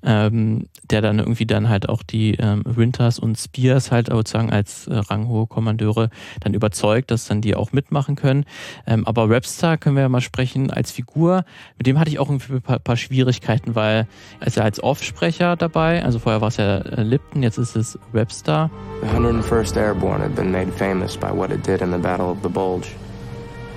ähm, 0.03 0.67
der 0.83 1.01
dann 1.01 1.19
irgendwie 1.19 1.45
dann 1.45 1.69
halt 1.69 1.89
auch 1.89 2.03
die 2.03 2.35
ähm, 2.35 2.63
Winters 2.65 3.19
und 3.19 3.37
Spears 3.37 3.91
halt 3.91 4.07
sozusagen 4.07 4.51
als 4.51 4.87
äh, 4.87 4.95
ranghohe 4.95 5.47
Kommandeure 5.47 6.09
dann 6.41 6.53
überzeugt, 6.53 7.11
dass 7.11 7.25
dann 7.25 7.41
die 7.41 7.55
auch 7.55 7.71
mitmachen 7.71 8.15
können. 8.15 8.45
Ähm, 8.87 9.05
aber 9.05 9.29
Webster 9.29 9.77
können 9.77 9.95
wir 9.95 10.03
ja 10.03 10.09
mal 10.09 10.21
sprechen 10.21 10.71
als 10.71 10.91
Figur, 10.91 11.45
mit 11.77 11.87
dem 11.87 11.99
hatte 11.99 12.09
ich 12.09 12.19
auch 12.19 12.29
irgendwie 12.29 12.53
ein 12.53 12.61
paar, 12.61 12.79
paar 12.79 12.97
Schwierigkeiten, 12.97 13.75
weil 13.75 14.07
er 14.39 14.47
ist 14.47 14.57
ja 14.57 14.63
als 14.63 14.81
Offsprecher 14.81 15.55
dabei, 15.55 16.03
also 16.03 16.19
vorher 16.19 16.41
war 16.41 16.49
es 16.49 16.57
ja 16.57 16.77
äh, 16.77 17.03
Lipton, 17.03 17.43
jetzt 17.43 17.57
ist 17.57 17.75
es 17.75 17.99
Webster. 18.11 18.69
The 19.01 19.07
101st 19.07 19.77
Airborne 19.77 20.23
had 20.23 20.35
been 20.35 20.51
made 20.51 20.71
famous 20.71 21.17
by 21.17 21.31
what 21.31 21.51
it 21.51 21.65
did 21.65 21.81
in 21.81 21.91
the 21.91 21.97
Battle 21.97 22.29
of 22.29 22.37
the 22.41 22.49
Bulge. 22.49 22.87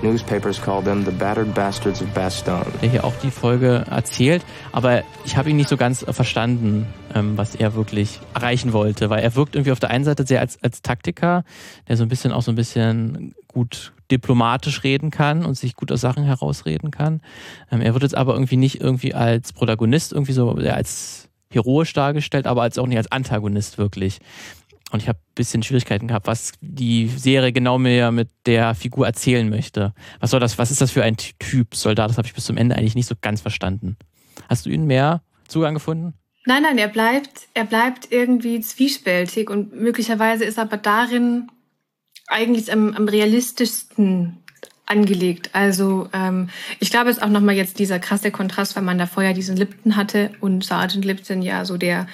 Newspapers 0.01 0.61
call 0.61 0.83
them 0.83 1.03
the 1.03 1.11
battered 1.11 1.53
bastards 1.53 2.01
of 2.01 2.07
Bastogne. 2.13 2.71
Der 2.81 2.89
hier 2.89 3.03
auch 3.03 3.15
die 3.23 3.31
Folge 3.31 3.85
erzählt, 3.89 4.43
aber 4.71 5.03
ich 5.25 5.37
habe 5.37 5.49
ihn 5.49 5.55
nicht 5.55 5.69
so 5.69 5.77
ganz 5.77 6.05
verstanden, 6.07 6.87
ähm, 7.15 7.37
was 7.37 7.55
er 7.55 7.73
wirklich 7.73 8.19
erreichen 8.33 8.73
wollte, 8.73 9.09
weil 9.09 9.23
er 9.23 9.35
wirkt 9.35 9.55
irgendwie 9.55 9.71
auf 9.71 9.79
der 9.79 9.89
einen 9.89 10.03
Seite 10.03 10.25
sehr 10.25 10.39
als, 10.39 10.61
als 10.63 10.81
Taktiker, 10.81 11.43
der 11.87 11.97
so 11.97 12.03
ein 12.03 12.09
bisschen 12.09 12.31
auch 12.31 12.43
so 12.43 12.51
ein 12.51 12.55
bisschen 12.55 13.33
gut 13.47 13.93
diplomatisch 14.11 14.83
reden 14.83 15.09
kann 15.09 15.45
und 15.45 15.55
sich 15.55 15.75
gut 15.75 15.91
aus 15.91 16.01
Sachen 16.01 16.23
herausreden 16.23 16.91
kann. 16.91 17.21
Ähm, 17.71 17.81
er 17.81 17.93
wird 17.93 18.03
jetzt 18.03 18.15
aber 18.15 18.33
irgendwie 18.33 18.57
nicht 18.57 18.79
irgendwie 18.79 19.13
als 19.13 19.51
Protagonist 19.51 20.13
irgendwie 20.13 20.33
so 20.33 20.51
als 20.51 21.27
heroisch 21.51 21.93
dargestellt, 21.93 22.45
aber 22.45 22.61
als 22.61 22.77
auch 22.77 22.87
nicht 22.87 22.97
als 22.97 23.11
Antagonist 23.11 23.77
wirklich. 23.77 24.19
Und 24.91 25.01
ich 25.01 25.09
habe 25.09 25.19
ein 25.19 25.35
bisschen 25.35 25.63
Schwierigkeiten 25.63 26.07
gehabt, 26.07 26.27
was 26.27 26.53
die 26.61 27.07
Serie 27.07 27.51
genau 27.51 27.77
mir 27.77 28.11
mit 28.11 28.29
der 28.45 28.73
Figur 28.73 29.05
erzählen 29.05 29.49
möchte. 29.49 29.93
Was 30.19 30.31
soll 30.31 30.39
das, 30.39 30.57
was 30.57 30.71
ist 30.71 30.79
das 30.79 30.91
für 30.91 31.03
ein 31.03 31.17
Typ 31.17 31.75
Soldat? 31.75 32.09
Das 32.09 32.17
habe 32.17 32.27
ich 32.27 32.33
bis 32.33 32.45
zum 32.45 32.55
Ende 32.57 32.75
eigentlich 32.75 32.95
nicht 32.95 33.07
so 33.07 33.15
ganz 33.19 33.41
verstanden. 33.41 33.97
Hast 34.47 34.65
du 34.65 34.69
ihn 34.69 34.85
mehr 34.85 35.21
Zugang 35.47 35.73
gefunden? 35.73 36.13
Nein, 36.45 36.63
nein, 36.63 36.77
er 36.77 36.87
bleibt, 36.87 37.47
er 37.53 37.65
bleibt 37.65 38.11
irgendwie 38.11 38.61
zwiespältig 38.61 39.49
und 39.49 39.73
möglicherweise 39.73 40.45
ist 40.45 40.57
aber 40.57 40.77
darin 40.77 41.51
eigentlich 42.27 42.71
am, 42.71 42.93
am 42.93 43.09
realistischsten 43.09 44.37
angelegt. 44.85 45.49
Also 45.51 46.09
ähm, 46.13 46.49
ich 46.79 46.89
glaube, 46.89 47.09
es 47.09 47.17
ist 47.17 47.23
auch 47.23 47.29
nochmal 47.29 47.55
jetzt 47.55 47.79
dieser 47.79 47.99
krasse 47.99 48.31
Kontrast, 48.31 48.77
weil 48.77 48.83
man 48.83 48.97
da 48.97 49.05
vorher 49.05 49.33
diesen 49.33 49.57
Lipton 49.57 49.97
hatte 49.97 50.31
und 50.39 50.63
Sergeant 50.63 51.03
Lipton 51.03 51.41
ja 51.41 51.65
so 51.65 51.77
der 51.77 52.07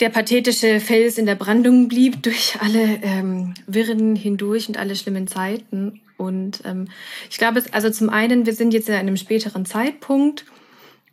der 0.00 0.10
pathetische 0.10 0.80
Fels 0.80 1.18
in 1.18 1.26
der 1.26 1.34
Brandung 1.34 1.88
blieb 1.88 2.22
durch 2.22 2.58
alle 2.60 2.98
ähm, 3.02 3.54
Wirren 3.66 4.14
hindurch 4.14 4.68
und 4.68 4.76
alle 4.76 4.94
schlimmen 4.94 5.26
Zeiten. 5.26 6.00
Und 6.18 6.62
ähm, 6.64 6.88
ich 7.30 7.38
glaube, 7.38 7.58
es, 7.58 7.72
also 7.72 7.90
zum 7.90 8.10
einen, 8.10 8.46
wir 8.46 8.54
sind 8.54 8.74
jetzt 8.74 8.88
in 8.88 8.94
einem 8.94 9.16
späteren 9.16 9.64
Zeitpunkt 9.64 10.44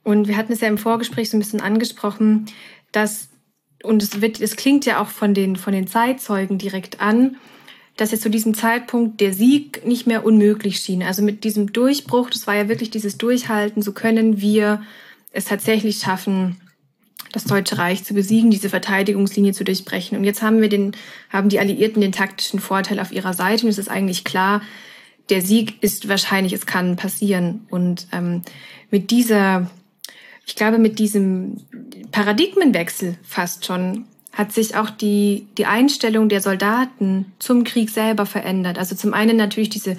und 0.04 0.28
wir 0.28 0.38
hatten 0.38 0.54
es 0.54 0.62
ja 0.62 0.68
im 0.68 0.78
Vorgespräch 0.78 1.30
so 1.30 1.38
ein 1.38 1.40
bisschen 1.40 1.62
angesprochen, 1.62 2.48
dass, 2.92 3.30
und 3.84 4.04
es 4.04 4.22
wird, 4.22 4.42
es 4.42 4.56
klingt 4.56 4.86
ja 4.86 5.02
auch 5.02 5.08
von 5.08 5.34
den, 5.34 5.56
von 5.56 5.74
den 5.74 5.88
Zeitzeugen 5.88 6.58
direkt 6.58 7.00
an, 7.00 7.38
dass 7.96 8.12
jetzt 8.12 8.24
zu 8.24 8.30
diesem 8.30 8.54
Zeitpunkt 8.54 9.22
der 9.22 9.34
Sieg 9.34 9.86
nicht 9.86 10.08
mehr 10.08 10.26
unmöglich 10.26 10.78
schien. 10.78 11.04
Also 11.04 11.22
mit 11.22 11.44
diesem 11.44 11.72
Durchbruch, 11.72 12.30
das 12.30 12.48
war 12.48 12.56
ja 12.56 12.68
wirklich 12.68 12.90
dieses 12.90 13.18
Durchhalten, 13.18 13.82
so 13.82 13.94
können 13.94 14.42
wir 14.42 14.82
es 15.32 15.46
tatsächlich 15.46 15.98
schaffen, 15.98 16.58
das 17.32 17.46
Deutsche 17.46 17.78
Reich 17.78 18.04
zu 18.04 18.14
besiegen, 18.14 18.52
diese 18.52 18.70
Verteidigungslinie 18.70 19.54
zu 19.54 19.64
durchbrechen. 19.64 20.18
Und 20.18 20.24
jetzt 20.24 20.42
haben 20.42 20.62
wir 20.62 20.70
den, 20.70 20.96
haben 21.30 21.50
die 21.50 21.60
Alliierten 21.60 22.02
den 22.02 22.12
taktischen 22.12 22.60
Vorteil 22.60 23.00
auf 23.00 23.12
ihrer 23.12 23.34
Seite 23.34 23.66
und 23.66 23.70
es 23.70 23.78
ist 23.78 23.90
eigentlich 23.90 24.24
klar, 24.24 24.62
der 25.30 25.42
Sieg 25.42 25.82
ist 25.82 26.10
wahrscheinlich, 26.10 26.54
es 26.54 26.66
kann 26.66 26.96
passieren. 26.96 27.66
Und 27.70 28.08
ähm, 28.12 28.42
mit 28.92 29.10
dieser, 29.10 29.70
ich 30.46 30.56
glaube, 30.56 30.78
mit 30.78 31.00
diesem 31.00 31.58
Paradigmenwechsel 32.12 33.18
fast 33.24 33.66
schon 33.66 34.06
hat 34.34 34.52
sich 34.52 34.76
auch 34.76 34.90
die, 34.90 35.48
die 35.58 35.68
Einstellung 35.68 36.28
der 36.28 36.42
Soldaten 36.42 37.32
zum 37.40 37.64
Krieg 37.64 37.90
selber 37.90 38.26
verändert. 38.26 38.80
Also 38.80 38.96
zum 38.96 39.14
einen 39.14 39.38
natürlich 39.38 39.70
diese 39.70 39.98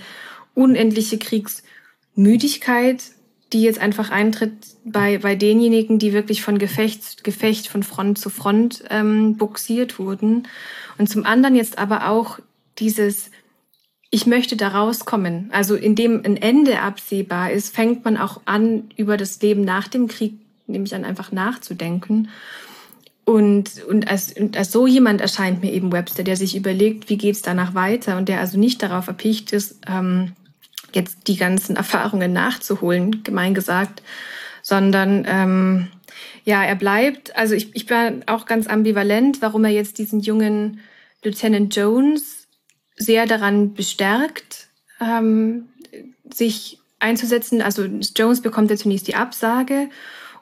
unendliche 0.55 1.19
Kriegsmüdigkeit, 1.19 3.03
die 3.55 3.63
jetzt 3.63 3.79
einfach 3.79 4.11
eintritt 4.11 4.53
bei, 4.85 5.19
bei 5.19 5.37
denjenigen, 5.37 6.01
die 6.01 6.13
wirklich 6.13 6.43
von 6.43 6.59
Gefecht, 6.59 7.23
Gefecht 7.23 7.69
von 7.69 7.85
Front 7.85 8.19
zu 8.19 8.29
Front 8.29 8.83
ähm, 8.91 9.37
buxiert 9.37 10.01
wurden. 10.01 10.49
Und 10.99 11.09
zum 11.09 11.25
anderen 11.25 11.55
jetzt 11.55 11.79
aber 11.79 12.09
auch 12.09 12.41
dieses, 12.81 13.31
ich 14.11 14.27
möchte 14.27 14.57
da 14.57 14.69
rauskommen. 14.69 15.51
Also 15.53 15.77
indem 15.77 16.23
ein 16.25 16.37
Ende 16.37 16.81
absehbar 16.81 17.53
ist, 17.53 17.73
fängt 17.73 18.05
man 18.05 18.17
auch 18.17 18.41
an, 18.45 18.91
über 18.97 19.17
das 19.17 19.41
Leben 19.41 19.65
nach 19.65 19.87
dem 19.87 20.09
Krieg, 20.09 20.35
nämlich 20.67 20.93
an 20.95 21.05
einfach 21.05 21.31
nachzudenken. 21.31 22.29
Und, 23.25 23.85
und, 23.85 24.09
als, 24.09 24.33
und 24.33 24.57
als 24.57 24.73
so 24.73 24.89
jemand 24.89 25.21
erscheint 25.21 25.63
mir 25.63 25.73
eben 25.73 25.93
Webster, 25.93 26.25
der 26.25 26.37
sich 26.37 26.57
überlegt, 26.57 27.09
wie 27.09 27.17
geht's 27.17 27.41
danach 27.41 27.75
weiter 27.75 28.19
und 28.19 28.29
der 28.29 28.41
also 28.41 28.59
nicht 28.59 28.83
darauf 28.83 29.07
erpicht 29.07 29.53
ist, 29.53 29.81
ähm, 29.87 30.33
jetzt 30.95 31.29
die 31.29 31.37
ganzen 31.37 31.77
Erfahrungen 31.77 32.33
nachzuholen, 32.33 33.23
gemein 33.23 33.55
gesagt, 33.55 34.03
sondern 34.63 35.25
ähm, 35.29 35.89
ja, 36.45 36.63
er 36.63 36.75
bleibt. 36.75 37.37
Also 37.37 37.55
ich, 37.55 37.75
ich 37.75 37.87
bin 37.87 38.25
auch 38.27 38.47
ganz 38.47 38.67
ambivalent, 38.67 39.43
warum 39.43 39.65
er 39.65 39.71
jetzt 39.71 39.99
diesen 39.99 40.21
jungen 40.21 40.81
Lieutenant 41.23 41.75
Jones 41.75 42.47
sehr 42.97 43.27
daran 43.27 43.75
bestärkt, 43.75 44.69
ähm, 45.01 45.69
sich 46.31 46.79
einzusetzen. 46.99 47.63
Also 47.63 47.85
Jones 47.85 48.41
bekommt 48.41 48.71
ja 48.71 48.77
zunächst 48.77 49.09
die 49.09 49.17
Absage 49.17 49.89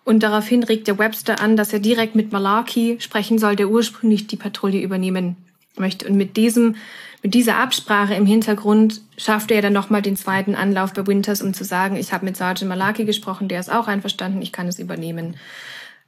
und 0.04 0.22
daraufhin 0.22 0.62
regt 0.62 0.88
der 0.88 0.98
Webster 0.98 1.40
an, 1.40 1.56
dass 1.56 1.72
er 1.72 1.78
direkt 1.78 2.14
mit 2.14 2.32
Malarkey 2.32 2.96
sprechen 3.00 3.38
soll, 3.38 3.56
der 3.56 3.68
ursprünglich 3.68 4.26
die 4.26 4.36
Patrouille 4.36 4.82
übernehmen 4.82 5.36
möchte. 5.76 6.06
Und 6.08 6.16
mit 6.16 6.36
diesem, 6.36 6.76
mit 7.22 7.34
dieser 7.34 7.56
Absprache 7.56 8.14
im 8.14 8.26
Hintergrund 8.26 9.00
schafft 9.16 9.50
er 9.50 9.62
dann 9.62 9.72
nochmal 9.72 10.02
den 10.02 10.16
zweiten 10.16 10.54
Anlauf 10.54 10.92
bei 10.92 11.06
Winters, 11.06 11.42
um 11.42 11.54
zu 11.54 11.64
sagen, 11.64 11.96
ich 11.96 12.12
habe 12.12 12.24
mit 12.24 12.36
Sergeant 12.36 12.68
Malarkey 12.68 13.04
gesprochen, 13.04 13.48
der 13.48 13.60
ist 13.60 13.72
auch 13.72 13.88
einverstanden, 13.88 14.42
ich 14.42 14.52
kann 14.52 14.68
es 14.68 14.78
übernehmen. 14.78 15.36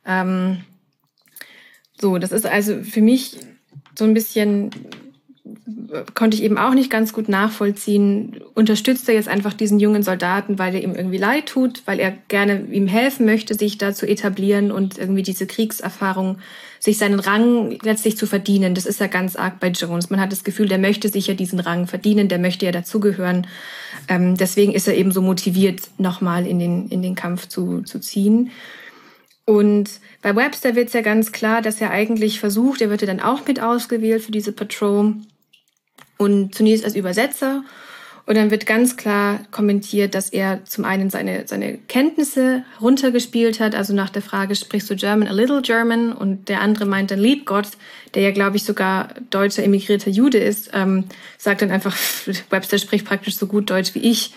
Ähm, 0.04 0.64
so, 2.00 2.18
das 2.18 2.32
ist 2.32 2.46
also 2.46 2.82
für 2.82 3.00
mich 3.00 3.38
so 3.96 4.04
ein 4.04 4.14
bisschen 4.14 4.70
konnte 6.14 6.36
ich 6.36 6.42
eben 6.42 6.58
auch 6.58 6.74
nicht 6.74 6.90
ganz 6.90 7.12
gut 7.12 7.28
nachvollziehen. 7.28 8.40
Unterstützt 8.54 9.08
er 9.08 9.14
jetzt 9.14 9.28
einfach 9.28 9.52
diesen 9.52 9.78
jungen 9.78 10.02
Soldaten, 10.02 10.58
weil 10.58 10.74
er 10.74 10.82
ihm 10.82 10.94
irgendwie 10.94 11.18
leid 11.18 11.46
tut, 11.46 11.82
weil 11.86 12.00
er 12.00 12.12
gerne 12.28 12.66
ihm 12.70 12.86
helfen 12.86 13.26
möchte, 13.26 13.54
sich 13.54 13.78
da 13.78 13.92
zu 13.92 14.06
etablieren 14.06 14.72
und 14.72 14.98
irgendwie 14.98 15.22
diese 15.22 15.46
Kriegserfahrung, 15.46 16.38
sich 16.84 16.98
seinen 16.98 17.18
Rang 17.18 17.78
letztlich 17.82 18.18
zu 18.18 18.26
verdienen. 18.26 18.74
Das 18.74 18.84
ist 18.84 19.00
ja 19.00 19.06
ganz 19.06 19.36
arg 19.36 19.58
bei 19.58 19.68
Jones. 19.68 20.10
Man 20.10 20.20
hat 20.20 20.32
das 20.32 20.44
Gefühl, 20.44 20.68
der 20.68 20.76
möchte 20.76 21.08
sich 21.08 21.26
ja 21.26 21.32
diesen 21.32 21.58
Rang 21.58 21.86
verdienen, 21.86 22.28
der 22.28 22.38
möchte 22.38 22.66
ja 22.66 22.72
dazugehören. 22.72 23.46
Ähm, 24.06 24.36
deswegen 24.36 24.74
ist 24.74 24.86
er 24.86 24.94
eben 24.94 25.10
so 25.10 25.22
motiviert, 25.22 25.80
nochmal 25.96 26.46
in 26.46 26.58
den, 26.58 26.88
in 26.88 27.00
den 27.00 27.14
Kampf 27.14 27.48
zu, 27.48 27.80
zu 27.84 28.00
ziehen. 28.00 28.50
Und 29.46 29.88
bei 30.20 30.36
Webster 30.36 30.74
wird 30.74 30.88
es 30.88 30.92
ja 30.92 31.00
ganz 31.00 31.32
klar, 31.32 31.62
dass 31.62 31.80
er 31.80 31.90
eigentlich 31.90 32.38
versucht, 32.38 32.82
er 32.82 32.90
wird 32.90 33.00
ja 33.00 33.06
dann 33.06 33.20
auch 33.20 33.46
mit 33.46 33.62
ausgewählt 33.62 34.22
für 34.22 34.32
diese 34.32 34.52
Patrol, 34.52 35.14
und 36.18 36.54
zunächst 36.54 36.84
als 36.84 36.94
Übersetzer. 36.94 37.64
Und 38.26 38.36
dann 38.36 38.50
wird 38.50 38.64
ganz 38.64 38.96
klar 38.96 39.40
kommentiert, 39.50 40.14
dass 40.14 40.30
er 40.30 40.64
zum 40.64 40.86
einen 40.86 41.10
seine, 41.10 41.46
seine 41.46 41.76
Kenntnisse 41.76 42.64
runtergespielt 42.80 43.60
hat, 43.60 43.74
also 43.74 43.92
nach 43.92 44.08
der 44.08 44.22
Frage, 44.22 44.54
sprichst 44.56 44.88
du 44.88 44.96
German, 44.96 45.28
a 45.28 45.32
little 45.32 45.60
German? 45.60 46.12
Und 46.12 46.48
der 46.48 46.62
andere 46.62 46.86
meint 46.86 47.10
dann 47.10 47.18
Liebgott, 47.18 47.68
der 48.14 48.22
ja, 48.22 48.30
glaube 48.30 48.56
ich, 48.56 48.64
sogar 48.64 49.08
deutscher 49.28 49.62
emigrierter 49.62 50.10
Jude 50.10 50.38
ist, 50.38 50.70
ähm, 50.72 51.04
sagt 51.36 51.60
dann 51.60 51.70
einfach, 51.70 51.94
Webster 52.50 52.78
spricht 52.78 53.04
praktisch 53.04 53.36
so 53.36 53.46
gut 53.46 53.68
Deutsch 53.68 53.94
wie 53.94 54.10
ich. 54.10 54.32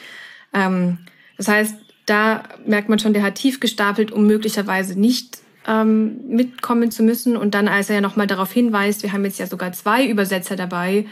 Ähm, 0.53 0.97
das 1.37 1.47
heißt, 1.47 1.75
da 2.05 2.43
merkt 2.65 2.89
man 2.89 2.99
schon, 2.99 3.13
der 3.13 3.23
hat 3.23 3.35
tief 3.35 3.61
gestapelt, 3.61 4.11
um 4.11 4.27
möglicherweise 4.27 4.99
nicht 4.99 5.39
ähm, 5.65 6.19
mitkommen 6.27 6.91
zu 6.91 7.03
müssen. 7.03 7.37
Und 7.37 7.53
dann, 7.53 7.69
als 7.69 7.89
er 7.89 7.95
ja 7.95 8.01
nochmal 8.01 8.27
darauf 8.27 8.51
hinweist, 8.51 9.03
wir 9.03 9.13
haben 9.13 9.23
jetzt 9.23 9.39
ja 9.39 9.47
sogar 9.47 9.71
zwei 9.71 10.05
Übersetzer 10.05 10.57
dabei, 10.57 11.05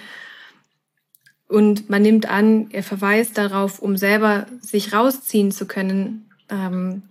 und 1.56 1.90
man 1.90 2.02
nimmt 2.02 2.30
an, 2.30 2.68
er 2.72 2.84
verweist 2.84 3.38
darauf, 3.38 3.80
um 3.80 3.96
selber 3.96 4.46
sich 4.60 4.92
rausziehen 4.92 5.54
zu 5.54 5.66
können, 5.66 6.30
ähm, 6.50 7.04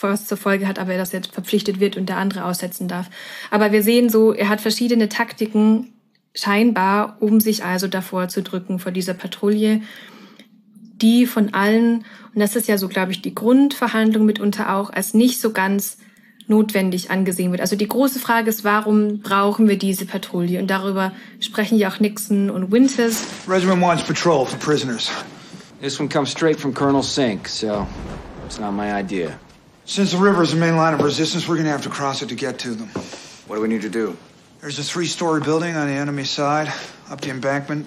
was 0.00 0.28
zur 0.28 0.36
Folge 0.36 0.68
hat, 0.68 0.78
aber 0.78 0.94
er 0.94 1.04
verpflichtet 1.04 1.80
wird 1.80 1.96
und 1.96 2.08
der 2.08 2.16
andere 2.16 2.44
aussetzen 2.44 2.86
darf. 2.86 3.10
Aber 3.50 3.72
wir 3.72 3.82
sehen 3.82 4.08
so, 4.08 4.32
er 4.32 4.48
hat 4.48 4.60
verschiedene 4.60 5.08
Taktiken 5.08 5.92
scheinbar, 6.36 7.16
um 7.18 7.40
sich 7.40 7.64
also 7.64 7.88
davor 7.88 8.28
zu 8.28 8.44
drücken 8.44 8.78
vor 8.78 8.92
dieser 8.92 9.14
Patrouille, 9.14 9.82
die 11.02 11.26
von 11.26 11.52
allen, 11.52 12.04
und 12.32 12.40
das 12.40 12.54
ist 12.54 12.68
ja 12.68 12.78
so, 12.78 12.86
glaube 12.86 13.10
ich, 13.10 13.22
die 13.22 13.34
Grundverhandlung 13.34 14.24
mitunter 14.24 14.72
auch, 14.76 14.90
als 14.90 15.14
nicht 15.14 15.40
so 15.40 15.50
ganz 15.52 15.98
notwendig 16.50 17.10
angesehen 17.10 17.52
wird. 17.52 17.62
Also 17.62 17.76
die 17.76 17.88
große 17.88 18.18
Frage 18.18 18.50
ist, 18.50 18.64
warum 18.64 19.20
brauchen 19.20 19.68
wir 19.68 19.78
diese 19.78 20.04
Patrouille? 20.04 20.58
Und 20.58 20.66
darüber 20.66 21.12
sprechen 21.38 21.78
ja 21.78 21.88
auch 21.88 22.00
Nixon 22.00 22.50
und 22.50 22.70
Winters. 22.70 23.22
Regiment 23.48 23.80
wants 23.80 24.02
patrol 24.02 24.44
for 24.44 24.58
prisoners. 24.58 25.10
This 25.80 25.98
one 25.98 26.10
comes 26.10 26.30
straight 26.30 26.60
from 26.60 26.74
Colonel 26.74 27.02
Sink, 27.02 27.48
so 27.48 27.86
it's 28.44 28.58
not 28.58 28.72
my 28.72 28.92
idea. 28.92 29.38
Since 29.86 30.10
the 30.10 30.18
river 30.18 30.42
is 30.42 30.50
the 30.50 30.58
main 30.58 30.76
line 30.76 30.92
of 30.92 31.02
resistance, 31.02 31.48
we're 31.48 31.56
gonna 31.56 31.70
have 31.70 31.84
to 31.84 31.88
cross 31.88 32.20
it 32.20 32.28
to 32.28 32.34
get 32.34 32.58
to 32.58 32.74
them. 32.74 32.88
What 33.46 33.56
do 33.56 33.62
we 33.62 33.68
need 33.68 33.82
to 33.82 33.88
do? 33.88 34.16
There's 34.60 34.78
a 34.78 34.82
three-story 34.82 35.40
building 35.40 35.74
on 35.74 35.86
the 35.86 35.94
enemy 35.94 36.24
side, 36.24 36.70
up 37.08 37.22
the 37.22 37.30
embankment. 37.30 37.86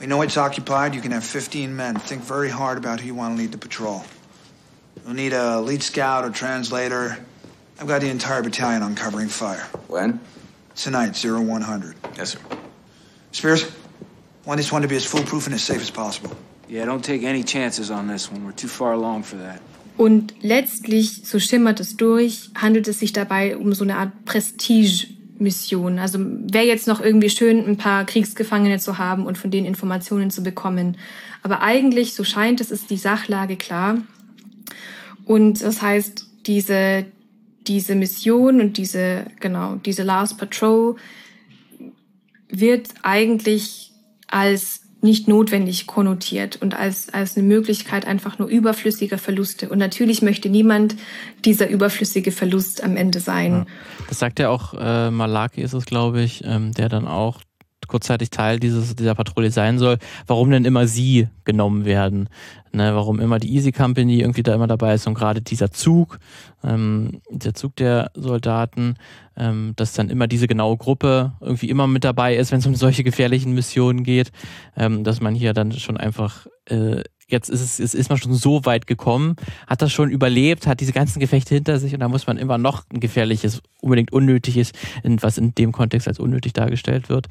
We 0.00 0.06
know 0.06 0.22
it's 0.22 0.38
occupied. 0.38 0.94
You 0.94 1.02
can 1.02 1.12
have 1.12 1.24
15 1.24 1.76
men. 1.76 1.96
Think 1.96 2.22
very 2.22 2.48
hard 2.48 2.78
about 2.78 3.00
who 3.00 3.06
you 3.08 3.14
want 3.14 3.36
to 3.36 3.42
lead 3.42 3.52
the 3.52 3.58
patrol. 3.58 4.04
You'll 5.04 5.14
need 5.14 5.32
a 5.32 5.60
lead 5.60 5.82
scout 5.82 6.24
or 6.24 6.30
translator, 6.30 7.18
I've 7.80 7.86
got 7.86 8.00
the 8.00 8.10
entire 8.10 8.42
battalion 8.42 8.82
on 8.82 8.96
covering 8.96 9.28
fire. 9.28 9.64
When? 9.86 10.18
Tonight, 10.74 11.14
0100. 11.16 11.94
Yes, 12.16 12.30
sir. 12.30 12.38
Spears, 13.30 13.70
want 14.44 14.58
this 14.58 14.72
one 14.72 14.82
to 14.82 14.88
be 14.88 14.96
as 14.96 15.04
foolproof 15.04 15.46
and 15.46 15.54
as 15.54 15.62
safe 15.62 15.80
as 15.80 15.90
possible. 15.90 16.36
Yeah, 16.68 16.86
don't 16.86 17.04
take 17.04 17.22
any 17.22 17.44
chances 17.44 17.90
on 17.90 18.08
this 18.08 18.32
one. 18.32 18.44
We're 18.44 18.52
too 18.52 18.68
far 18.68 18.92
along 18.94 19.22
for 19.22 19.36
that. 19.36 19.60
Und 19.96 20.34
letztlich, 20.42 21.22
so 21.24 21.38
schimmert 21.38 21.80
es 21.80 21.96
durch, 21.96 22.50
handelt 22.54 22.88
es 22.88 23.00
sich 23.00 23.12
dabei 23.12 23.56
um 23.56 23.72
so 23.74 23.84
eine 23.84 23.96
Art 23.96 24.24
Prestige-Mission. 24.24 25.98
Also 25.98 26.18
wäre 26.20 26.66
jetzt 26.66 26.86
noch 26.86 27.00
irgendwie 27.00 27.30
schön, 27.30 27.64
ein 27.66 27.76
paar 27.76 28.04
Kriegsgefangene 28.06 28.78
zu 28.78 28.98
haben 28.98 29.26
und 29.26 29.38
von 29.38 29.50
denen 29.50 29.66
Informationen 29.66 30.30
zu 30.30 30.42
bekommen. 30.42 30.96
Aber 31.42 31.62
eigentlich, 31.62 32.14
so 32.14 32.22
scheint 32.24 32.60
es, 32.60 32.70
ist 32.70 32.90
die 32.90 32.96
Sachlage 32.96 33.56
klar. 33.56 33.98
Und 35.24 35.62
das 35.62 35.82
heißt, 35.82 36.26
diese, 36.46 37.06
diese 37.68 37.94
Mission 37.94 38.60
und 38.60 38.76
diese, 38.78 39.26
genau, 39.40 39.76
diese 39.76 40.02
Last 40.02 40.38
Patrol 40.38 40.96
wird 42.48 42.88
eigentlich 43.02 43.92
als 44.26 44.82
nicht 45.00 45.28
notwendig 45.28 45.86
konnotiert 45.86 46.60
und 46.60 46.74
als, 46.74 47.08
als 47.10 47.36
eine 47.36 47.46
Möglichkeit 47.46 48.04
einfach 48.04 48.38
nur 48.38 48.48
überflüssiger 48.48 49.16
Verluste. 49.16 49.68
Und 49.68 49.78
natürlich 49.78 50.22
möchte 50.22 50.48
niemand 50.48 50.96
dieser 51.44 51.68
überflüssige 51.68 52.32
Verlust 52.32 52.82
am 52.82 52.96
Ende 52.96 53.20
sein. 53.20 53.52
Ja. 53.52 53.66
Das 54.08 54.18
sagt 54.18 54.40
ja 54.40 54.48
auch 54.48 54.74
äh, 54.74 55.10
Malaki 55.10 55.60
ist 55.60 55.72
es, 55.72 55.84
glaube 55.84 56.22
ich, 56.22 56.42
ähm, 56.44 56.72
der 56.72 56.88
dann 56.88 57.06
auch 57.06 57.42
kurzzeitig 57.86 58.30
Teil 58.30 58.58
dieses, 58.58 58.96
dieser 58.96 59.14
Patrouille 59.14 59.50
sein 59.50 59.78
soll, 59.78 59.98
warum 60.26 60.50
denn 60.50 60.64
immer 60.64 60.86
sie 60.86 61.28
genommen 61.44 61.84
werden. 61.84 62.28
Ne, 62.70 62.94
warum 62.94 63.18
immer 63.18 63.38
die 63.38 63.54
Easy 63.54 63.72
Company 63.72 64.20
irgendwie 64.20 64.42
da 64.42 64.54
immer 64.54 64.66
dabei 64.66 64.92
ist 64.92 65.06
und 65.06 65.14
gerade 65.14 65.40
dieser 65.40 65.70
Zug, 65.70 66.18
ähm, 66.62 67.22
der 67.30 67.54
Zug 67.54 67.76
der 67.76 68.10
Soldaten, 68.14 68.96
ähm, 69.38 69.72
dass 69.76 69.94
dann 69.94 70.10
immer 70.10 70.26
diese 70.26 70.46
genaue 70.46 70.76
Gruppe 70.76 71.32
irgendwie 71.40 71.70
immer 71.70 71.86
mit 71.86 72.04
dabei 72.04 72.36
ist, 72.36 72.52
wenn 72.52 72.58
es 72.58 72.66
um 72.66 72.74
solche 72.74 73.04
gefährlichen 73.04 73.54
Missionen 73.54 74.04
geht, 74.04 74.32
ähm, 74.76 75.02
dass 75.02 75.22
man 75.22 75.34
hier 75.34 75.54
dann 75.54 75.72
schon 75.72 75.96
einfach 75.96 76.46
äh, 76.66 77.02
jetzt 77.28 77.50
ist 77.50 77.78
es, 77.78 77.94
ist 77.94 78.08
man 78.08 78.18
schon 78.18 78.32
so 78.32 78.64
weit 78.64 78.86
gekommen, 78.86 79.36
hat 79.66 79.82
das 79.82 79.92
schon 79.92 80.10
überlebt, 80.10 80.66
hat 80.66 80.80
diese 80.80 80.92
ganzen 80.92 81.20
Gefechte 81.20 81.54
hinter 81.54 81.78
sich 81.78 81.92
und 81.94 82.00
da 82.00 82.08
muss 82.08 82.26
man 82.26 82.38
immer 82.38 82.58
noch 82.58 82.84
ein 82.92 83.00
gefährliches, 83.00 83.62
unbedingt 83.82 84.12
unnötiges, 84.12 84.72
was 85.04 85.38
in 85.38 85.54
dem 85.54 85.72
Kontext 85.72 86.08
als 86.08 86.18
unnötig 86.18 86.54
dargestellt 86.54 87.08
wird, 87.08 87.26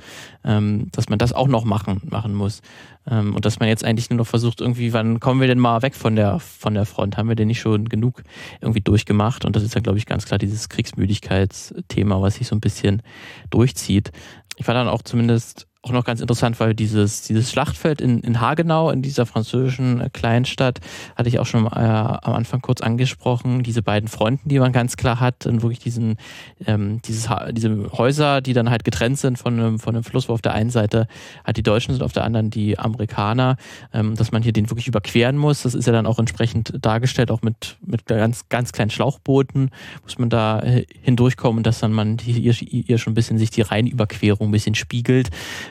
ähm, 0.46 0.88
dass 0.92 1.10
man 1.10 1.18
das 1.18 1.34
auch 1.34 1.48
noch 1.48 1.66
machen, 1.66 2.02
machen 2.10 2.36
muss. 2.36 2.62
Ähm, 3.10 3.36
und 3.36 3.46
dass 3.46 3.60
man 3.60 3.70
jetzt 3.70 3.84
eigentlich 3.84 4.10
nur 4.10 4.18
noch 4.18 4.28
versucht, 4.28 4.62
irgendwie, 4.62 4.94
wann 4.94 5.20
kommen 5.20 5.42
wir 5.42 5.48
denn 5.48 5.60
mal 5.60 5.82
weg 5.82 5.96
von 5.96 6.16
der, 6.16 6.40
von 6.40 6.76
der 6.76 6.86
Front? 6.86 7.18
Haben 7.18 7.30
wir 7.30 7.36
denn 7.36 7.48
nicht 7.48 7.60
schon 7.60 7.90
genug 7.90 8.24
irgendwie 8.62 8.82
durchgemacht? 8.82 9.46
Und 9.46 9.56
das 9.56 9.64
ist 9.64 9.74
ja, 9.74 9.82
glaube 9.82 9.98
ich, 9.98 10.06
ganz 10.06 10.26
klar 10.26 10.38
dieses 10.38 10.70
Kriegsmüdigkeitsthema, 10.70 12.22
was 12.22 12.36
sich 12.36 12.48
so 12.48 12.56
ein 12.56 12.62
bisschen 12.62 13.02
durchzieht. 13.50 14.12
Ich 14.58 14.68
war 14.68 14.76
dann 14.76 14.88
auch 14.88 15.02
zumindest 15.02 15.68
auch 15.88 15.92
noch 15.92 16.06
ganz 16.06 16.22
interessant, 16.22 16.60
weil 16.60 16.74
dieses, 16.74 17.22
dieses 17.22 17.52
Schlachtfeld 17.52 18.02
in, 18.02 18.20
in 18.20 18.42
Hagenau, 18.42 18.90
in 18.92 19.02
dieser 19.02 19.26
französischen 19.26 20.12
Kleinstadt, 20.14 20.80
hatte 21.16 21.30
ich 21.30 21.40
auch 21.40 21.46
schon 21.46 21.66
äh, 21.66 21.70
am 21.70 22.34
Anfang 22.34 22.62
kurz 22.62 22.82
angesprochen, 22.82 23.64
diese 23.64 23.82
beiden 23.82 24.10
Fronten, 24.10 24.50
die 24.50 24.60
man 24.60 24.72
ganz 24.72 24.98
klar 24.98 25.20
hat, 25.20 25.46
und 25.46 25.62
wirklich 25.62 25.80
diesen, 25.80 26.18
ähm, 26.66 27.02
dieses, 27.04 27.30
diese 27.52 27.92
Häuser, 27.92 28.42
die 28.42 28.54
dann 28.54 28.70
halt 28.70 28.84
getrennt 28.84 29.18
sind 29.18 29.38
von 29.38 29.54
einem, 29.54 29.80
von 29.80 29.96
einem 29.96 30.04
Fluss, 30.04 30.30
wo 30.30 30.34
auf 30.34 30.42
der 30.42 30.54
einen 30.54 30.70
Seite 30.70 31.08
halt 31.46 31.58
die 31.58 31.64
Deutschen 31.64 31.94
sind, 31.94 32.04
auf 32.04 32.14
der 32.14 32.24
anderen 32.24 32.50
die 32.50 32.78
Amerikaner, 32.78 33.58
ähm, 33.94 34.16
dass 34.16 34.32
man 34.32 34.44
hier 34.44 34.54
den 34.54 34.70
wirklich 34.70 34.88
überqueren 34.88 35.38
muss. 35.38 35.64
Das 35.64 35.74
ist 35.74 35.86
ja 35.86 35.94
dann 35.94 36.06
auch 36.06 36.20
entsprechend 36.20 36.74
dargestellt, 36.82 37.32
auch 37.32 37.42
mit, 37.42 37.78
mit 37.86 38.06
ganz, 38.06 38.50
ganz 38.50 38.72
kleinen 38.72 38.92
Schlauchbooten 38.92 39.72
muss 40.04 40.18
man 40.18 40.30
da 40.30 40.60
äh, 40.62 40.86
hindurchkommen, 41.02 41.64
dass 41.64 41.80
dann 41.80 41.94
man 41.94 42.18
hier, 42.18 42.54
hier 42.54 42.98
schon 42.98 43.12
ein 43.12 43.16
bisschen 43.16 43.38
sich 43.38 43.50
die 43.50 43.62
Rheinüberquerung 43.62 44.50
ein 44.50 44.52
bisschen 44.52 44.76
spiegelt 44.76 45.30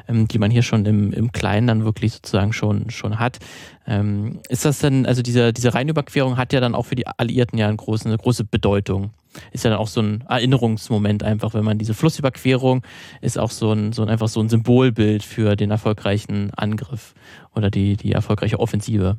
ähm, 0.09 0.29
die 0.29 0.39
man 0.39 0.51
hier 0.51 0.63
schon 0.63 0.85
im, 0.87 1.13
im 1.13 1.33
Kleinen 1.33 1.67
dann 1.67 1.85
wirklich 1.85 2.13
sozusagen 2.13 2.53
schon, 2.53 2.91
schon 2.91 3.19
hat. 3.19 3.39
Ähm, 3.87 4.41
ist 4.49 4.65
das 4.65 4.79
denn, 4.79 5.07
also 5.07 5.23
diese, 5.23 5.53
diese 5.53 5.75
Rheinüberquerung 5.75 6.37
hat 6.37 6.53
ja 6.53 6.61
dann 6.61 6.75
auch 6.75 6.87
für 6.87 6.95
die 6.95 7.07
Alliierten 7.07 7.59
ja 7.59 7.69
eine 7.69 7.77
große, 7.77 8.07
eine 8.07 8.19
große 8.19 8.45
Bedeutung. 8.45 9.11
Ist 9.53 9.65
ja 9.65 9.71
dann 9.71 9.79
auch 9.79 9.89
so 9.89 10.01
ein 10.01 10.25
Erinnerungsmoment 10.29 11.23
einfach, 11.23 11.55
wenn 11.55 11.65
man 11.65 11.79
diese 11.79 11.95
Flussüberquerung 11.95 12.83
ist 13.21 13.39
auch 13.39 13.51
so 13.51 13.73
ein, 13.73 13.93
so 13.93 14.03
ein 14.03 14.09
einfach 14.09 14.29
so 14.29 14.41
ein 14.41 14.49
Symbolbild 14.49 15.23
für 15.23 15.57
den 15.57 15.71
erfolgreichen 15.71 16.53
Angriff 16.55 17.15
oder 17.55 17.71
die, 17.71 17.97
die 17.97 18.13
erfolgreiche 18.13 18.59
Offensive 18.59 19.19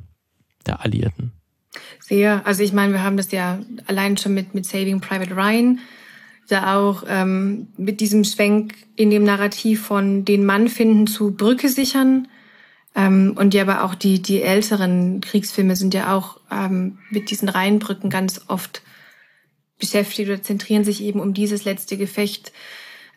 der 0.66 0.84
Alliierten. 0.84 1.32
Sehr. 2.00 2.46
Also 2.46 2.62
ich 2.62 2.72
meine, 2.72 2.92
wir 2.92 3.02
haben 3.02 3.16
das 3.16 3.30
ja 3.30 3.60
allein 3.86 4.16
schon 4.16 4.34
mit, 4.34 4.54
mit 4.54 4.66
Saving 4.66 5.00
Private 5.00 5.34
Ryan 5.36 5.78
da 6.48 6.76
auch 6.76 7.04
ähm, 7.06 7.68
mit 7.76 8.00
diesem 8.00 8.24
Schwenk 8.24 8.74
in 8.96 9.10
dem 9.10 9.24
Narrativ 9.24 9.82
von 9.86 10.24
den 10.24 10.44
Mann 10.44 10.68
finden 10.68 11.06
zu 11.06 11.32
Brücke 11.32 11.68
sichern. 11.68 12.26
Ähm, 12.94 13.34
und 13.36 13.54
ja, 13.54 13.62
aber 13.62 13.84
auch 13.84 13.94
die, 13.94 14.20
die 14.20 14.42
älteren 14.42 15.20
Kriegsfilme 15.20 15.76
sind 15.76 15.94
ja 15.94 16.16
auch 16.16 16.40
ähm, 16.50 16.98
mit 17.10 17.30
diesen 17.30 17.48
Rheinbrücken 17.48 18.10
ganz 18.10 18.40
oft 18.48 18.82
beschäftigt 19.78 20.28
oder 20.28 20.42
zentrieren 20.42 20.84
sich 20.84 21.02
eben 21.02 21.20
um 21.20 21.34
dieses 21.34 21.64
letzte 21.64 21.96
Gefecht, 21.96 22.52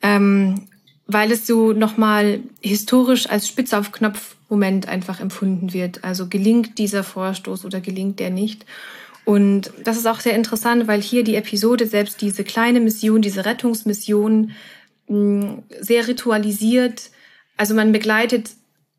ähm, 0.02 0.68
weil 1.08 1.32
es 1.32 1.48
so 1.48 1.74
nochmal 1.74 2.42
historisch 2.62 3.28
als 3.30 3.48
Spitz 3.48 3.74
auf 3.74 3.92
Knopf 3.92 4.36
Moment 4.50 4.88
einfach 4.88 5.22
empfunden 5.22 5.74
wird. 5.74 6.04
Also 6.04 6.28
gelingt 6.28 6.78
dieser 6.78 7.04
Vorstoß 7.04 7.64
oder 7.64 7.80
gelingt 7.80 8.20
der 8.20 8.30
nicht? 8.30 8.66
Und 9.26 9.72
das 9.84 9.98
ist 9.98 10.08
auch 10.08 10.20
sehr 10.20 10.36
interessant, 10.36 10.88
weil 10.88 11.02
hier 11.02 11.24
die 11.24 11.36
Episode 11.36 11.86
selbst 11.86 12.22
diese 12.22 12.44
kleine 12.44 12.80
Mission, 12.80 13.22
diese 13.22 13.46
Rettungsmission 13.46 14.52
mm, 15.08 15.60
sehr 15.80 16.08
ritualisiert. 16.08 17.12
Also 17.58 17.76
man 17.76 17.92
begleitet 17.92 18.52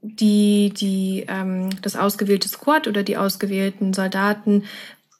die, 0.02 0.72
die, 0.76 1.24
ähm, 1.28 1.70
das 1.82 1.96
ausgewählte 1.96 2.48
Squad 2.48 2.88
oder 2.88 3.02
die 3.02 3.16
ausgewählten 3.16 3.92
Soldaten 3.92 4.64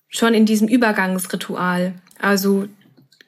schon 0.09 0.35
in 0.35 0.47
diesem 0.47 0.69
Übergangsritual. 0.69 1.95
Also 2.21 2.67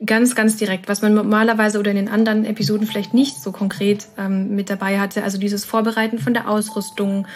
ganz, 0.05 0.35
ganz 0.35 0.57
direkt, 0.57 0.89
was 0.89 1.03
man 1.03 1.15
normalerweise 1.15 1.79
oder 1.79 1.91
in 1.91 1.97
den 1.97 2.09
anderen 2.09 2.45
Episoden 2.45 2.87
vielleicht 2.87 3.15
nicht 3.15 3.41
so 3.41 3.53
konkret 3.53 4.07
ähm, 4.19 4.55
mit 4.55 4.69
dabei 4.69 4.99
hatte. 4.99 5.23
Also 5.23 5.39
dieses 5.39 5.65
Vorbereiten 5.65 6.19
von 6.19 6.35
der 6.35 6.49
Ausrüstung, 6.49 7.27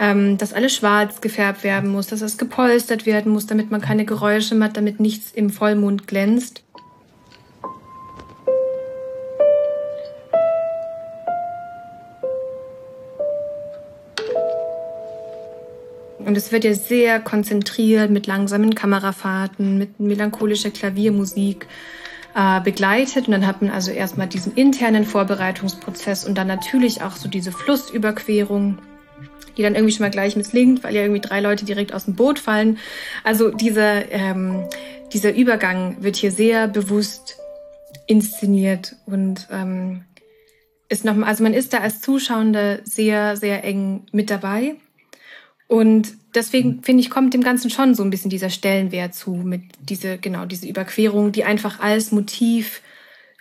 ähm, 0.00 0.38
dass 0.38 0.52
alles 0.52 0.74
schwarz 0.74 1.20
gefärbt 1.20 1.64
werden 1.64 1.90
muss, 1.90 2.06
dass 2.06 2.20
es 2.20 2.38
gepolstert 2.38 3.06
werden 3.06 3.32
muss, 3.32 3.46
damit 3.46 3.70
man 3.70 3.80
keine 3.80 4.04
Geräusche 4.04 4.54
macht, 4.54 4.76
damit 4.76 5.00
nichts 5.00 5.32
im 5.32 5.50
Vollmond 5.50 6.06
glänzt. 6.06 6.62
Und 16.28 16.36
es 16.36 16.52
wird 16.52 16.64
ja 16.64 16.74
sehr 16.74 17.20
konzentriert 17.20 18.10
mit 18.10 18.26
langsamen 18.26 18.74
Kamerafahrten, 18.74 19.78
mit 19.78 19.98
melancholischer 19.98 20.70
Klaviermusik 20.70 21.66
äh, 22.34 22.60
begleitet. 22.60 23.28
Und 23.28 23.32
dann 23.32 23.46
hat 23.46 23.62
man 23.62 23.70
also 23.70 23.90
erstmal 23.92 24.26
diesen 24.26 24.54
internen 24.54 25.06
Vorbereitungsprozess 25.06 26.26
und 26.26 26.36
dann 26.36 26.46
natürlich 26.46 27.00
auch 27.00 27.16
so 27.16 27.30
diese 27.30 27.50
Flussüberquerung 27.50 28.76
die 29.58 29.62
dann 29.62 29.74
irgendwie 29.74 29.92
schon 29.92 30.04
mal 30.04 30.10
gleich 30.10 30.36
misslingt, 30.36 30.84
weil 30.84 30.94
ja 30.94 31.02
irgendwie 31.02 31.20
drei 31.20 31.40
Leute 31.40 31.64
direkt 31.64 31.92
aus 31.92 32.04
dem 32.04 32.14
Boot 32.14 32.38
fallen. 32.38 32.78
Also 33.24 33.50
dieser, 33.50 34.10
ähm, 34.10 34.64
dieser 35.12 35.34
Übergang 35.34 35.96
wird 36.00 36.16
hier 36.16 36.30
sehr 36.30 36.68
bewusst 36.68 37.36
inszeniert 38.06 38.96
und 39.06 39.48
ähm, 39.50 40.04
ist 40.88 41.04
noch, 41.04 41.18
also 41.18 41.42
man 41.42 41.52
ist 41.52 41.74
da 41.74 41.78
als 41.78 42.00
Zuschauender 42.00 42.78
sehr, 42.84 43.36
sehr 43.36 43.64
eng 43.64 44.06
mit 44.12 44.30
dabei. 44.30 44.76
Und 45.66 46.14
deswegen 46.34 46.82
finde 46.82 47.02
ich, 47.02 47.10
kommt 47.10 47.34
dem 47.34 47.42
Ganzen 47.42 47.68
schon 47.68 47.94
so 47.94 48.02
ein 48.02 48.08
bisschen 48.08 48.30
dieser 48.30 48.48
Stellenwert 48.48 49.14
zu, 49.14 49.32
mit 49.32 49.62
diese, 49.80 50.16
genau, 50.16 50.46
diese 50.46 50.66
Überquerung, 50.66 51.32
die 51.32 51.44
einfach 51.44 51.80
als 51.80 52.10
Motiv 52.10 52.80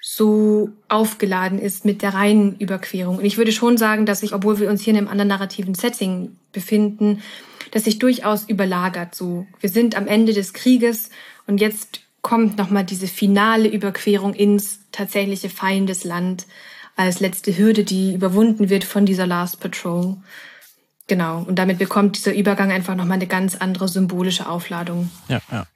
so 0.09 0.69
aufgeladen 0.87 1.59
ist 1.59 1.83
mit 1.83 2.01
der 2.01 2.13
reinen 2.13 2.55
Überquerung. 2.59 3.17
Und 3.17 3.25
ich 3.25 3.37
würde 3.37 3.51
schon 3.51 3.77
sagen, 3.77 4.05
dass 4.05 4.21
sich, 4.21 4.33
obwohl 4.33 4.57
wir 4.57 4.69
uns 4.69 4.81
hier 4.81 4.93
in 4.93 4.99
einem 4.99 5.09
anderen 5.09 5.27
narrativen 5.27 5.75
Setting 5.75 6.37
befinden, 6.53 7.21
dass 7.71 7.83
sich 7.83 7.99
durchaus 7.99 8.47
überlagert. 8.47 9.13
So, 9.13 9.45
wir 9.59 9.69
sind 9.69 9.97
am 9.97 10.07
Ende 10.07 10.31
des 10.31 10.53
Krieges 10.53 11.09
und 11.45 11.59
jetzt 11.59 11.99
kommt 12.21 12.57
nochmal 12.57 12.85
diese 12.85 13.07
finale 13.07 13.67
Überquerung 13.67 14.33
ins 14.33 14.79
tatsächliche 14.93 15.49
Feindesland 15.49 16.47
als 16.95 17.19
letzte 17.19 17.57
Hürde, 17.57 17.83
die 17.83 18.13
überwunden 18.13 18.69
wird 18.69 18.85
von 18.85 19.05
dieser 19.05 19.27
Last 19.27 19.59
Patrol. 19.59 20.15
Genau. 21.07 21.43
Und 21.45 21.59
damit 21.59 21.79
bekommt 21.79 22.15
dieser 22.15 22.33
Übergang 22.33 22.71
einfach 22.71 22.95
nochmal 22.95 23.15
eine 23.15 23.27
ganz 23.27 23.57
andere 23.57 23.89
symbolische 23.89 24.47
Aufladung. 24.47 25.09
Ja, 25.27 25.41
ja 25.51 25.67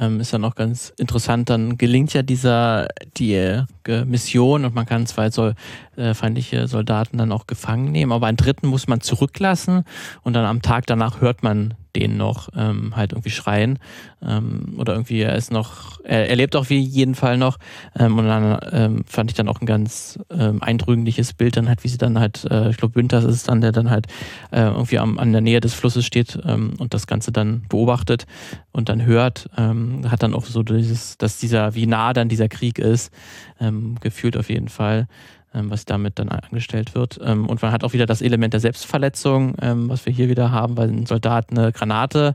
ähm, 0.00 0.20
ist 0.20 0.32
dann 0.32 0.44
auch 0.44 0.54
ganz 0.54 0.92
interessant. 0.98 1.50
Dann 1.50 1.78
gelingt 1.78 2.12
ja 2.14 2.22
dieser 2.22 2.88
die 3.16 3.34
äh, 3.34 3.64
Mission 4.04 4.64
und 4.64 4.74
man 4.74 4.86
kann 4.86 5.06
zwei 5.06 5.30
Sol 5.30 5.54
äh, 5.96 6.14
feindliche 6.14 6.68
Soldaten 6.68 7.18
dann 7.18 7.32
auch 7.32 7.46
gefangen 7.46 7.92
nehmen, 7.92 8.12
aber 8.12 8.26
einen 8.26 8.36
dritten 8.36 8.66
muss 8.66 8.88
man 8.88 9.00
zurücklassen 9.00 9.84
und 10.22 10.34
dann 10.34 10.44
am 10.44 10.62
Tag 10.62 10.86
danach 10.86 11.20
hört 11.20 11.42
man 11.42 11.74
den 11.94 12.16
noch 12.16 12.48
ähm, 12.56 12.96
halt 12.96 13.12
irgendwie 13.12 13.30
schreien 13.30 13.78
ähm, 14.22 14.74
oder 14.78 14.94
irgendwie 14.94 15.20
er 15.20 15.36
ist 15.36 15.52
noch, 15.52 16.00
er, 16.04 16.28
er 16.28 16.36
lebt 16.36 16.56
auch 16.56 16.68
wie 16.70 16.78
jeden 16.78 17.14
Fall 17.14 17.38
noch 17.38 17.58
ähm, 17.98 18.18
und 18.18 18.26
dann 18.26 18.58
ähm, 18.72 19.04
fand 19.06 19.30
ich 19.30 19.36
dann 19.36 19.48
auch 19.48 19.60
ein 19.60 19.66
ganz 19.66 20.18
ähm, 20.30 20.62
eindrückliches 20.62 21.32
Bild 21.34 21.56
dann 21.56 21.68
halt, 21.68 21.84
wie 21.84 21.88
sie 21.88 21.98
dann 21.98 22.18
halt, 22.18 22.44
äh, 22.50 22.70
ich 22.70 22.76
glaube 22.76 22.96
Winters 22.96 23.24
ist 23.24 23.36
es 23.36 23.42
dann, 23.44 23.60
der 23.60 23.72
dann 23.72 23.90
halt 23.90 24.06
äh, 24.50 24.62
irgendwie 24.62 24.98
am, 24.98 25.18
an 25.18 25.32
der 25.32 25.40
Nähe 25.40 25.60
des 25.60 25.74
Flusses 25.74 26.04
steht 26.04 26.38
ähm, 26.44 26.74
und 26.78 26.94
das 26.94 27.06
Ganze 27.06 27.32
dann 27.32 27.62
beobachtet 27.68 28.26
und 28.72 28.88
dann 28.88 29.04
hört, 29.04 29.48
ähm, 29.56 30.10
hat 30.10 30.22
dann 30.22 30.34
auch 30.34 30.44
so 30.44 30.62
dieses, 30.62 31.16
dass 31.18 31.38
dieser, 31.38 31.74
wie 31.74 31.86
nah 31.86 32.12
dann 32.12 32.28
dieser 32.28 32.48
Krieg 32.48 32.78
ist, 32.78 33.12
ähm, 33.60 33.96
gefühlt 34.00 34.36
auf 34.36 34.48
jeden 34.48 34.68
Fall. 34.68 35.06
Ähm, 35.54 35.70
was 35.70 35.84
damit 35.84 36.18
dann 36.18 36.30
angestellt 36.30 36.96
wird. 36.96 37.20
Ähm, 37.22 37.46
und 37.46 37.62
man 37.62 37.70
hat 37.70 37.84
auch 37.84 37.92
wieder 37.92 38.06
das 38.06 38.22
Element 38.22 38.54
der 38.54 38.60
Selbstverletzung, 38.60 39.54
ähm, 39.62 39.88
was 39.88 40.04
wir 40.04 40.12
hier 40.12 40.28
wieder 40.28 40.50
haben, 40.50 40.76
weil 40.76 40.88
ein 40.88 41.06
Soldat 41.06 41.50
eine 41.50 41.70
Granate 41.70 42.34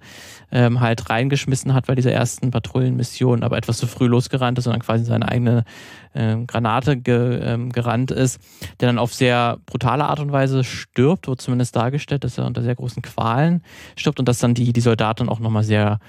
halt 0.52 1.12
reingeschmissen 1.12 1.76
hat 1.76 1.86
bei 1.86 1.94
dieser 1.94 2.12
ersten 2.12 2.50
Patrouillenmission, 2.50 3.44
aber 3.44 3.56
etwas 3.56 3.78
zu 3.78 3.86
früh 3.86 4.08
losgerannt 4.08 4.58
ist, 4.58 4.64
sondern 4.64 4.82
quasi 4.82 5.04
seine 5.04 5.30
eigene 5.30 5.64
Granate 6.48 6.98
gerannt 6.98 8.10
ist, 8.10 8.42
der 8.80 8.88
dann 8.88 8.98
auf 8.98 9.14
sehr 9.14 9.60
brutale 9.68 10.06
Art 10.06 10.20
und 10.20 10.32
Weise 10.32 10.64
stirbt, 10.64 11.28
wird 11.28 11.40
zumindest 11.40 11.76
dargestellt, 11.76 12.24
dass 12.24 12.40
er 12.40 12.48
unter 12.48 12.64
sehr 12.64 12.74
großen 12.74 13.04
Qualen 13.04 13.62
stirbt 13.96 14.18
und 14.18 14.28
dass 14.28 14.40
dann 14.40 14.56
die, 14.56 14.74
die 14.74 14.82
Soldaten 14.82 15.30
auch 15.30 15.40
nochmal 15.40 15.64
sehr 15.64 16.00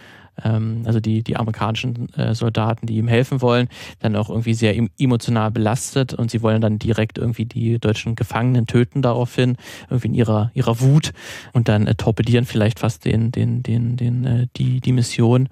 ähm, 0.44 0.82
also 0.84 1.00
die, 1.00 1.22
die 1.22 1.36
amerikanischen 1.36 2.12
äh, 2.14 2.34
Soldaten, 2.34 2.86
die 2.86 2.96
ihm 2.96 3.08
helfen 3.08 3.42
wollen, 3.42 3.68
dann 3.98 4.16
auch 4.16 4.30
irgendwie 4.30 4.54
sehr 4.54 4.74
emotional 4.98 5.50
belastet 5.50 6.14
und 6.14 6.30
sie 6.30 6.42
wollen 6.42 6.60
dann 6.60 6.78
direkt 6.78 7.18
irgendwie 7.18 7.44
die 7.44 7.78
deutschen 7.78 8.14
Gefangenen 8.14 8.66
töten 8.66 9.02
daraufhin, 9.02 9.56
irgendwie 9.88 10.08
in 10.08 10.14
ihrer, 10.14 10.50
ihrer 10.54 10.80
Wut 10.80 11.12
und 11.52 11.68
dann 11.68 11.86
äh, 11.86 11.94
torpedieren 11.94 12.44
vielleicht 12.44 12.80
fast 12.80 13.04
den, 13.04 13.32
den, 13.32 13.62
den, 13.62 13.96
den, 13.96 14.24
äh, 14.24 14.46
die, 14.56 14.80
die 14.80 14.92
Mission. 14.92 15.48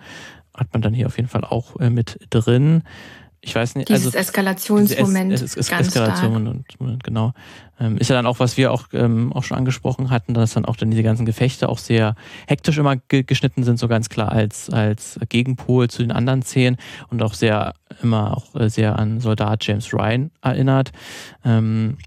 Hat 0.54 0.72
man 0.72 0.82
dann 0.82 0.94
hier 0.94 1.06
auf 1.06 1.16
jeden 1.16 1.28
Fall 1.28 1.44
auch 1.44 1.78
äh, 1.78 1.90
mit 1.90 2.18
drin 2.30 2.82
ich 3.40 3.55
weiß 3.55 3.77
nicht. 3.77 3.88
Dieses 3.88 4.07
also, 4.07 4.18
Eskalationsmoment. 4.18 5.33
Es, 5.33 5.42
es, 5.42 5.57
es, 5.57 5.70
ganz 5.70 5.88
Eskalation 5.88 6.64
und 6.79 7.05
genau. 7.05 7.33
Ähm, 7.81 7.96
ist 7.98 8.11
ja 8.11 8.16
dann 8.16 8.27
auch, 8.27 8.40
was 8.40 8.57
wir 8.57 8.72
auch, 8.72 8.88
ähm, 8.92 9.33
auch 9.33 9.44
schon 9.44 9.57
angesprochen 9.57 10.11
hatten, 10.11 10.35
dass 10.35 10.55
dann 10.55 10.64
auch 10.64 10.74
dann 10.74 10.90
diese 10.90 11.05
ganzen 11.05 11.24
Gefechte 11.24 11.68
auch 11.68 11.79
sehr 11.79 12.16
hektisch 12.48 12.79
immer 12.79 12.96
ge 12.96 13.22
geschnitten 13.22 13.62
sind, 13.62 13.79
so 13.79 13.87
ganz 13.87 14.09
klar 14.09 14.33
als, 14.33 14.68
als 14.70 15.20
Gegenpol 15.29 15.88
zu 15.88 16.03
den 16.03 16.11
anderen 16.11 16.42
Szenen 16.42 16.77
und 17.11 17.22
auch 17.22 17.35
sehr 17.35 17.74
immer 18.03 18.37
auch 18.37 18.55
äh, 18.57 18.68
sehr 18.68 18.98
an 18.98 19.20
Soldat 19.20 19.64
James 19.64 19.94
Ryan 19.94 20.31
erinnert. 20.42 20.90
Ähm, 21.44 21.98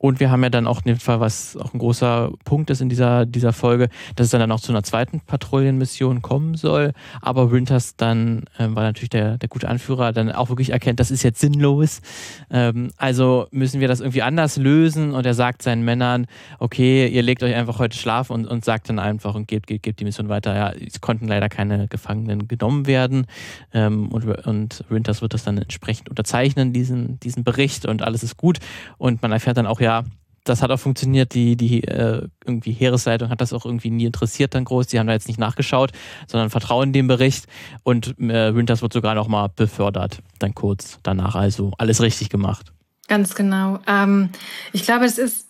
und 0.00 0.20
wir 0.20 0.30
haben 0.30 0.44
ja 0.44 0.48
dann 0.48 0.68
auch 0.68 0.78
in 0.84 0.92
dem 0.92 1.00
Fall, 1.00 1.18
was 1.18 1.56
auch 1.56 1.74
ein 1.74 1.80
großer 1.80 2.30
Punkt 2.44 2.70
ist 2.70 2.80
in 2.80 2.88
dieser, 2.88 3.26
dieser 3.26 3.52
Folge, 3.52 3.88
dass 4.14 4.26
es 4.26 4.30
dann 4.30 4.52
auch 4.52 4.60
zu 4.60 4.70
einer 4.70 4.84
zweiten 4.84 5.20
Patrouillenmission 5.20 6.22
kommen 6.22 6.54
soll. 6.54 6.92
Aber 7.20 7.50
Winters 7.50 7.96
dann, 7.96 8.44
ähm, 8.60 8.76
weil 8.76 8.84
natürlich 8.84 9.10
der, 9.10 9.38
der 9.38 9.48
gute 9.48 9.68
Anführer 9.68 10.12
dann 10.12 10.30
auch 10.30 10.50
wirklich 10.50 10.70
erkennt, 10.70 11.00
das 11.00 11.10
ist 11.10 11.24
jetzt 11.24 11.40
sinnlos. 11.40 12.00
Ähm, 12.48 12.90
also 12.96 13.48
müssen 13.50 13.80
wir 13.80 13.88
das 13.88 13.98
irgendwie 13.98 14.22
anders 14.22 14.56
lösen. 14.56 15.14
Und 15.14 15.26
er 15.26 15.34
sagt 15.34 15.62
seinen 15.62 15.84
Männern, 15.84 16.26
okay, 16.60 17.08
ihr 17.08 17.22
legt 17.22 17.42
euch 17.42 17.56
einfach 17.56 17.80
heute 17.80 17.98
schlafen 17.98 18.34
und, 18.34 18.46
und 18.46 18.64
sagt 18.64 18.88
dann 18.88 19.00
einfach 19.00 19.34
und 19.34 19.48
gebt, 19.48 19.66
gebt, 19.66 19.82
gebt 19.82 19.98
die 19.98 20.04
Mission 20.04 20.28
weiter. 20.28 20.54
Ja, 20.54 20.70
es 20.74 21.00
konnten 21.00 21.26
leider 21.26 21.48
keine 21.48 21.88
Gefangenen 21.88 22.46
genommen 22.46 22.86
werden. 22.86 23.26
Ähm, 23.74 24.12
und, 24.12 24.24
und 24.46 24.84
Winters 24.88 25.22
wird 25.22 25.34
das 25.34 25.42
dann 25.42 25.58
entsprechend 25.58 26.08
unterzeichnen, 26.08 26.72
diesen, 26.72 27.18
diesen 27.18 27.42
Bericht 27.42 27.84
und 27.84 28.02
alles 28.02 28.22
ist 28.22 28.36
gut. 28.36 28.60
Und 28.96 29.22
man 29.22 29.32
erfährt 29.32 29.56
dann 29.56 29.66
auch, 29.66 29.80
ja, 29.80 29.87
ja, 29.88 30.04
das 30.44 30.60
hat 30.60 30.70
auch 30.70 30.78
funktioniert. 30.78 31.32
Die, 31.32 31.56
die 31.56 31.82
äh, 31.84 32.28
irgendwie 32.44 32.72
Heeresleitung 32.72 33.30
hat 33.30 33.40
das 33.40 33.54
auch 33.54 33.64
irgendwie 33.64 33.90
nie 33.90 34.04
interessiert 34.04 34.54
dann 34.54 34.64
groß. 34.64 34.86
Die 34.88 34.98
haben 34.98 35.06
da 35.06 35.14
jetzt 35.14 35.28
nicht 35.28 35.40
nachgeschaut, 35.40 35.92
sondern 36.26 36.50
vertrauen 36.50 36.92
dem 36.92 37.06
Bericht. 37.06 37.46
Und 37.84 38.18
äh, 38.18 38.54
Winters 38.54 38.82
wird 38.82 38.92
sogar 38.92 39.14
noch 39.14 39.28
mal 39.28 39.48
befördert, 39.48 40.18
dann 40.38 40.54
kurz 40.54 40.98
danach. 41.02 41.34
Also 41.34 41.72
alles 41.78 42.02
richtig 42.02 42.28
gemacht. 42.28 42.72
Ganz 43.08 43.34
genau. 43.34 43.78
Ähm, 43.86 44.28
ich 44.74 44.82
glaube, 44.82 45.06
es 45.06 45.16
ist 45.16 45.46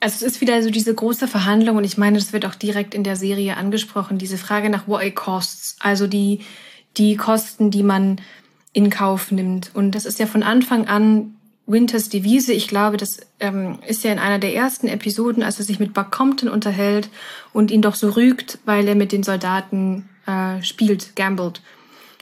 also 0.00 0.16
es 0.16 0.34
ist 0.34 0.40
wieder 0.42 0.62
so 0.62 0.70
diese 0.70 0.94
große 0.94 1.28
Verhandlung 1.28 1.78
und 1.78 1.84
ich 1.84 1.96
meine, 1.96 2.18
das 2.18 2.34
wird 2.34 2.44
auch 2.44 2.54
direkt 2.54 2.94
in 2.94 3.04
der 3.04 3.16
Serie 3.16 3.56
angesprochen, 3.56 4.18
diese 4.18 4.36
Frage 4.36 4.68
nach 4.68 4.86
what 4.86 5.02
it 5.02 5.14
costs, 5.14 5.76
also 5.80 6.06
die, 6.06 6.40
die 6.98 7.16
Kosten, 7.16 7.70
die 7.70 7.82
man 7.82 8.20
in 8.74 8.90
Kauf 8.90 9.30
nimmt. 9.30 9.70
Und 9.74 9.92
das 9.92 10.04
ist 10.04 10.18
ja 10.18 10.26
von 10.26 10.42
Anfang 10.42 10.88
an 10.88 11.36
Winters 11.66 12.08
Devise. 12.08 12.52
Ich 12.52 12.68
glaube, 12.68 12.96
das 12.96 13.20
ähm, 13.40 13.78
ist 13.86 14.04
ja 14.04 14.12
in 14.12 14.18
einer 14.18 14.38
der 14.38 14.54
ersten 14.54 14.86
Episoden, 14.86 15.42
als 15.42 15.58
er 15.58 15.64
sich 15.64 15.78
mit 15.78 15.94
Buck 15.94 16.10
Compton 16.10 16.48
unterhält 16.48 17.08
und 17.52 17.70
ihn 17.70 17.82
doch 17.82 17.94
so 17.94 18.10
rügt, 18.10 18.58
weil 18.64 18.86
er 18.86 18.94
mit 18.94 19.12
den 19.12 19.22
Soldaten 19.22 20.08
äh, 20.26 20.62
spielt, 20.62 21.16
gambelt. 21.16 21.62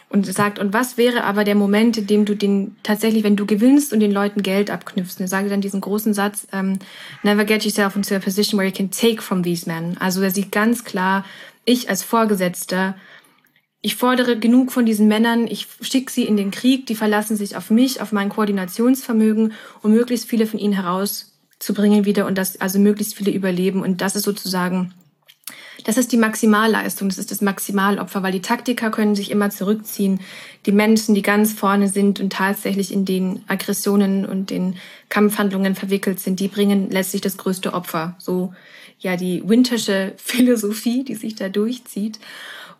Und 0.08 0.26
sagt, 0.26 0.58
und 0.58 0.74
was 0.74 0.98
wäre 0.98 1.24
aber 1.24 1.42
der 1.42 1.54
Moment, 1.54 1.96
in 1.96 2.06
dem 2.06 2.26
du 2.26 2.36
den 2.36 2.76
tatsächlich, 2.82 3.24
wenn 3.24 3.34
du 3.34 3.46
gewinnst 3.46 3.94
und 3.94 4.00
den 4.00 4.12
Leuten 4.12 4.42
Geld 4.42 4.70
abknüpfst? 4.70 5.18
Und 5.18 5.24
er 5.24 5.28
sagt 5.28 5.50
dann 5.50 5.62
diesen 5.62 5.80
großen 5.80 6.12
Satz, 6.12 6.46
ähm, 6.52 6.78
never 7.22 7.46
get 7.46 7.64
yourself 7.64 7.96
into 7.96 8.14
a 8.14 8.18
position 8.18 8.58
where 8.58 8.68
you 8.68 8.74
can 8.74 8.90
take 8.90 9.22
from 9.22 9.42
these 9.42 9.66
men. 9.66 9.96
Also 9.98 10.20
er 10.20 10.30
sieht 10.30 10.52
ganz 10.52 10.84
klar, 10.84 11.24
ich 11.64 11.88
als 11.88 12.02
Vorgesetzter 12.02 12.94
ich 13.84 13.96
fordere 13.96 14.38
genug 14.38 14.70
von 14.70 14.86
diesen 14.86 15.08
Männern, 15.08 15.48
ich 15.48 15.66
schicke 15.80 16.10
sie 16.10 16.22
in 16.24 16.36
den 16.36 16.52
Krieg, 16.52 16.86
die 16.86 16.94
verlassen 16.94 17.36
sich 17.36 17.56
auf 17.56 17.68
mich, 17.68 18.00
auf 18.00 18.12
mein 18.12 18.28
Koordinationsvermögen, 18.28 19.54
um 19.82 19.90
möglichst 19.90 20.28
viele 20.28 20.46
von 20.46 20.60
ihnen 20.60 20.72
herauszubringen 20.72 22.04
wieder 22.04 22.26
und 22.26 22.38
dass 22.38 22.60
also 22.60 22.78
möglichst 22.78 23.16
viele 23.16 23.32
überleben. 23.32 23.82
Und 23.82 24.00
das 24.00 24.14
ist 24.14 24.22
sozusagen, 24.22 24.94
das 25.84 25.96
ist 25.96 26.12
die 26.12 26.16
Maximalleistung, 26.16 27.08
das 27.08 27.18
ist 27.18 27.32
das 27.32 27.40
Maximalopfer, 27.40 28.22
weil 28.22 28.30
die 28.30 28.40
Taktiker 28.40 28.92
können 28.92 29.16
sich 29.16 29.32
immer 29.32 29.50
zurückziehen. 29.50 30.20
Die 30.64 30.72
Menschen, 30.72 31.16
die 31.16 31.22
ganz 31.22 31.52
vorne 31.52 31.88
sind 31.88 32.20
und 32.20 32.32
tatsächlich 32.32 32.92
in 32.92 33.04
den 33.04 33.42
Aggressionen 33.48 34.24
und 34.24 34.50
den 34.50 34.76
Kampfhandlungen 35.08 35.74
verwickelt 35.74 36.20
sind, 36.20 36.38
die 36.38 36.46
bringen 36.46 36.88
letztlich 36.88 37.20
das 37.20 37.36
größte 37.36 37.74
Opfer. 37.74 38.14
So 38.20 38.54
ja 39.00 39.16
die 39.16 39.42
wintersche 39.44 40.12
Philosophie, 40.16 41.02
die 41.02 41.16
sich 41.16 41.34
da 41.34 41.48
durchzieht. 41.48 42.20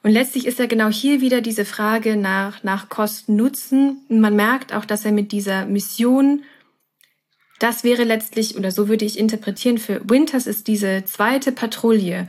Und 0.02 0.10
letztlich 0.10 0.46
ist 0.46 0.58
ja 0.58 0.66
genau 0.66 0.88
hier 0.88 1.20
wieder 1.20 1.40
diese 1.40 1.64
Frage 1.64 2.16
nach, 2.16 2.64
nach 2.64 2.88
Kosten-Nutzen. 2.88 4.00
Und 4.08 4.20
man 4.20 4.34
merkt 4.34 4.74
auch, 4.74 4.84
dass 4.84 5.04
er 5.04 5.12
mit 5.12 5.30
dieser 5.30 5.64
Mission, 5.66 6.42
das 7.60 7.84
wäre 7.84 8.02
letztlich, 8.02 8.56
oder 8.56 8.72
so 8.72 8.88
würde 8.88 9.04
ich 9.04 9.18
interpretieren, 9.18 9.78
für 9.78 10.00
Winters 10.08 10.48
ist 10.48 10.66
diese 10.66 11.04
zweite 11.04 11.52
Patrouille, 11.52 12.28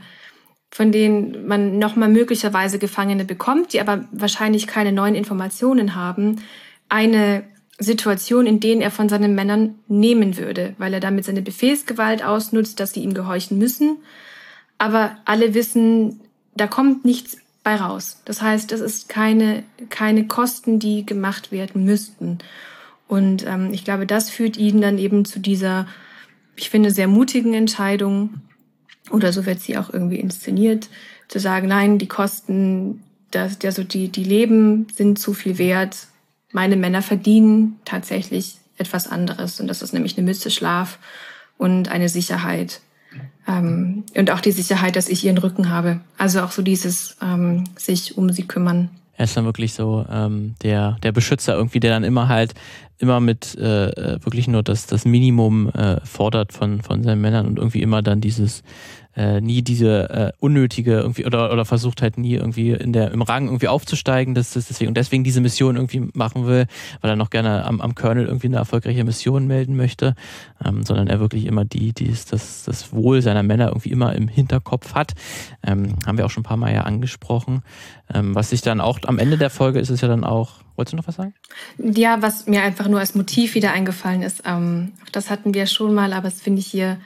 von 0.70 0.92
denen 0.92 1.46
man 1.48 1.78
nochmal 1.78 2.08
möglicherweise 2.08 2.78
Gefangene 2.78 3.24
bekommt, 3.24 3.72
die 3.72 3.80
aber 3.80 4.06
wahrscheinlich 4.12 4.68
keine 4.68 4.92
neuen 4.92 5.16
Informationen 5.16 5.96
haben, 5.96 6.42
eine 6.88 7.44
Situation, 7.78 8.46
in 8.46 8.60
denen 8.60 8.82
er 8.82 8.92
von 8.92 9.08
seinen 9.08 9.34
Männern 9.34 9.80
nehmen 9.88 10.36
würde, 10.36 10.74
weil 10.78 10.94
er 10.94 11.00
damit 11.00 11.24
seine 11.24 11.42
Befehlsgewalt 11.42 12.24
ausnutzt, 12.24 12.78
dass 12.78 12.92
sie 12.92 13.02
ihm 13.02 13.14
gehorchen 13.14 13.58
müssen. 13.58 13.96
Aber 14.78 15.16
alle 15.24 15.54
wissen, 15.54 16.20
da 16.56 16.68
kommt 16.68 17.04
nichts 17.04 17.38
bei 17.64 17.76
raus. 17.76 18.20
Das 18.26 18.42
heißt, 18.42 18.70
es 18.70 18.80
ist 18.80 19.08
keine, 19.08 19.64
keine 19.88 20.28
Kosten, 20.28 20.78
die 20.78 21.04
gemacht 21.04 21.50
werden 21.50 21.84
müssten. 21.84 22.38
Und 23.08 23.44
ähm, 23.46 23.72
ich 23.72 23.84
glaube, 23.84 24.06
das 24.06 24.30
führt 24.30 24.56
ihn 24.56 24.80
dann 24.80 24.98
eben 24.98 25.24
zu 25.24 25.40
dieser, 25.40 25.88
ich 26.54 26.70
finde, 26.70 26.90
sehr 26.90 27.08
mutigen 27.08 27.54
Entscheidung, 27.54 28.34
oder 29.10 29.32
so 29.32 29.44
wird 29.44 29.60
sie 29.60 29.76
auch 29.76 29.92
irgendwie 29.92 30.20
inszeniert, 30.20 30.88
zu 31.28 31.38
sagen, 31.38 31.68
nein, 31.68 31.98
die 31.98 32.08
Kosten, 32.08 33.02
das, 33.30 33.58
also 33.64 33.82
die, 33.82 34.08
die 34.08 34.24
Leben 34.24 34.86
sind 34.94 35.18
zu 35.18 35.34
viel 35.34 35.58
wert. 35.58 36.06
Meine 36.52 36.76
Männer 36.76 37.02
verdienen 37.02 37.80
tatsächlich 37.84 38.58
etwas 38.76 39.08
anderes. 39.08 39.60
Und 39.60 39.68
das 39.68 39.82
ist 39.82 39.92
nämlich 39.92 40.16
eine 40.16 40.24
Mütze 40.26 40.50
Schlaf 40.50 40.98
und 41.58 41.88
eine 41.88 42.08
Sicherheit. 42.08 42.80
Ähm, 43.46 44.04
und 44.16 44.30
auch 44.30 44.40
die 44.40 44.52
Sicherheit, 44.52 44.96
dass 44.96 45.08
ich 45.08 45.24
ihren 45.24 45.38
Rücken 45.38 45.70
habe. 45.70 46.00
Also 46.18 46.40
auch 46.42 46.50
so 46.50 46.62
dieses 46.62 47.16
ähm, 47.22 47.64
sich 47.76 48.16
um 48.16 48.30
sie 48.30 48.46
kümmern. 48.46 48.90
Er 49.16 49.24
ist 49.24 49.36
dann 49.36 49.44
wirklich 49.44 49.74
so 49.74 50.04
ähm, 50.10 50.54
der, 50.62 50.96
der 51.02 51.12
Beschützer 51.12 51.54
irgendwie, 51.54 51.80
der 51.80 51.92
dann 51.92 52.04
immer 52.04 52.28
halt 52.28 52.54
immer 52.98 53.20
mit 53.20 53.56
äh, 53.56 53.88
äh 53.88 54.24
wirklich 54.24 54.48
nur 54.48 54.62
das, 54.62 54.86
das 54.86 55.04
Minimum 55.04 55.68
äh, 55.70 56.00
fordert 56.04 56.52
von, 56.52 56.80
von 56.82 57.02
seinen 57.02 57.20
Männern 57.20 57.46
und 57.46 57.58
irgendwie 57.58 57.82
immer 57.82 58.02
dann 58.02 58.20
dieses 58.20 58.62
äh, 59.16 59.40
nie 59.40 59.62
diese 59.62 60.10
äh, 60.10 60.32
unnötige 60.38 60.92
irgendwie 60.92 61.26
oder, 61.26 61.52
oder 61.52 61.64
versucht 61.64 62.02
halt 62.02 62.18
nie 62.18 62.34
irgendwie 62.34 62.70
in 62.70 62.92
der 62.92 63.10
im 63.12 63.22
Rang 63.22 63.46
irgendwie 63.46 63.68
aufzusteigen, 63.68 64.34
das 64.34 64.56
ist 64.56 64.70
deswegen 64.70 64.88
und 64.88 64.96
deswegen 64.96 65.24
diese 65.24 65.40
Mission 65.40 65.76
irgendwie 65.76 66.08
machen 66.14 66.46
will, 66.46 66.66
weil 67.00 67.10
er 67.10 67.16
noch 67.16 67.30
gerne 67.30 67.64
am, 67.64 67.80
am 67.80 67.94
Colonel 67.94 68.26
irgendwie 68.26 68.48
eine 68.48 68.56
erfolgreiche 68.56 69.04
Mission 69.04 69.46
melden 69.46 69.76
möchte, 69.76 70.14
ähm, 70.64 70.82
sondern 70.82 71.08
er 71.08 71.20
wirklich 71.20 71.46
immer 71.46 71.64
die, 71.64 71.92
die 71.92 72.06
ist 72.06 72.32
das, 72.32 72.64
das 72.64 72.92
Wohl 72.92 73.22
seiner 73.22 73.42
Männer 73.42 73.68
irgendwie 73.68 73.90
immer 73.90 74.14
im 74.14 74.28
Hinterkopf 74.28 74.94
hat. 74.94 75.14
Ähm, 75.64 75.96
haben 76.06 76.18
wir 76.18 76.26
auch 76.26 76.30
schon 76.30 76.42
ein 76.42 76.46
paar 76.46 76.56
Mal 76.56 76.74
ja 76.74 76.82
angesprochen. 76.82 77.62
Ähm, 78.12 78.34
was 78.34 78.50
sich 78.50 78.62
dann 78.62 78.80
auch 78.80 78.98
am 79.06 79.18
Ende 79.18 79.38
der 79.38 79.50
Folge 79.50 79.78
ist 79.78 79.90
es 79.90 80.00
ja 80.00 80.08
dann 80.08 80.24
auch 80.24 80.64
Wolltest 80.76 80.92
du 80.92 80.96
noch 80.96 81.06
was 81.06 81.14
sagen? 81.16 81.34
Ja, 81.78 82.20
was 82.20 82.46
mir 82.46 82.62
einfach 82.62 82.88
nur 82.88 82.98
als 82.98 83.14
Motiv 83.14 83.54
wieder 83.54 83.72
eingefallen 83.72 84.22
ist, 84.22 84.42
ähm, 84.44 84.92
das 85.12 85.30
hatten 85.30 85.54
wir 85.54 85.66
schon 85.66 85.94
mal, 85.94 86.12
aber 86.12 86.28
das 86.28 86.40
finde 86.40 86.60
ich 86.60 86.66
hier 86.66 86.98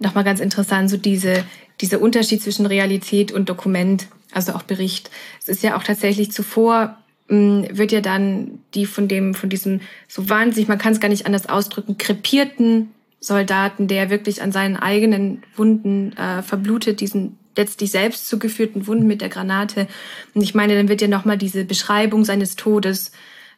nochmal 0.00 0.24
ganz 0.24 0.40
interessant, 0.40 0.90
so 0.90 0.96
diese, 0.96 1.44
dieser 1.80 2.00
Unterschied 2.00 2.42
zwischen 2.42 2.66
Realität 2.66 3.30
und 3.30 3.48
Dokument, 3.48 4.08
also 4.32 4.52
auch 4.52 4.62
Bericht. 4.62 5.10
Es 5.40 5.48
ist 5.48 5.62
ja 5.62 5.76
auch 5.76 5.84
tatsächlich 5.84 6.32
zuvor 6.32 6.96
hm, 7.28 7.68
wird 7.70 7.92
ja 7.92 8.00
dann 8.00 8.58
die 8.74 8.86
von 8.86 9.06
dem, 9.06 9.34
von 9.34 9.48
diesem 9.48 9.80
so 10.08 10.28
wahnsinnig, 10.28 10.68
man 10.68 10.78
kann 10.78 10.92
es 10.92 11.00
gar 11.00 11.08
nicht 11.08 11.26
anders 11.26 11.48
ausdrücken, 11.48 11.96
krepierten 11.96 12.90
Soldaten, 13.20 13.86
der 13.86 14.10
wirklich 14.10 14.42
an 14.42 14.50
seinen 14.50 14.76
eigenen 14.76 15.42
Wunden 15.54 16.16
äh, 16.16 16.42
verblutet, 16.42 17.00
diesen 17.00 17.38
letztlich 17.56 17.90
selbst 17.90 18.26
zugeführten 18.26 18.86
Wunden 18.86 19.06
mit 19.06 19.20
der 19.20 19.28
Granate. 19.28 19.86
Und 20.34 20.42
ich 20.42 20.54
meine, 20.54 20.74
dann 20.74 20.88
wird 20.88 21.02
ja 21.02 21.08
nochmal 21.08 21.36
diese 21.36 21.64
Beschreibung 21.64 22.24
seines 22.24 22.56
Todes 22.56 23.12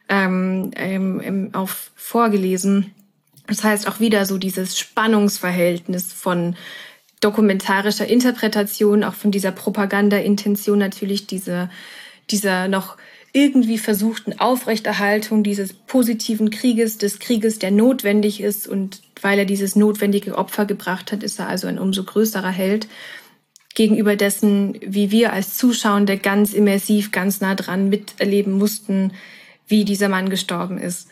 ähm, 0.08 0.72
ähm, 0.74 1.50
auf 1.52 1.92
vorgelesen. 1.94 2.92
Das 3.46 3.64
heißt 3.64 3.88
auch 3.88 4.00
wieder 4.00 4.26
so 4.26 4.38
dieses 4.38 4.78
Spannungsverhältnis 4.78 6.12
von 6.12 6.56
dokumentarischer 7.20 8.06
Interpretation, 8.06 9.04
auch 9.04 9.14
von 9.14 9.30
dieser 9.30 9.52
Propaganda-Intention 9.52 10.78
natürlich 10.78 11.26
diese, 11.26 11.70
dieser 12.30 12.68
noch 12.68 12.96
irgendwie 13.32 13.78
versuchten 13.78 14.38
Aufrechterhaltung 14.38 15.42
dieses 15.42 15.72
positiven 15.72 16.50
Krieges, 16.50 16.98
des 16.98 17.18
Krieges, 17.18 17.58
der 17.58 17.70
notwendig 17.70 18.42
ist 18.42 18.68
und 18.68 19.00
weil 19.22 19.38
er 19.38 19.44
dieses 19.46 19.74
notwendige 19.74 20.36
Opfer 20.36 20.66
gebracht 20.66 21.12
hat, 21.12 21.22
ist 21.22 21.38
er 21.38 21.48
also 21.48 21.66
ein 21.66 21.78
umso 21.78 22.04
größerer 22.04 22.50
Held. 22.50 22.88
gegenüber 23.74 24.16
dessen, 24.16 24.78
wie 24.82 25.10
wir 25.10 25.32
als 25.32 25.56
Zuschauende 25.56 26.18
ganz 26.18 26.52
immersiv, 26.52 27.10
ganz 27.10 27.40
nah 27.40 27.54
dran 27.54 27.88
miterleben 27.88 28.52
mussten, 28.52 29.12
wie 29.66 29.86
dieser 29.86 30.10
Mann 30.10 30.28
gestorben 30.28 30.76
ist. 30.76 31.08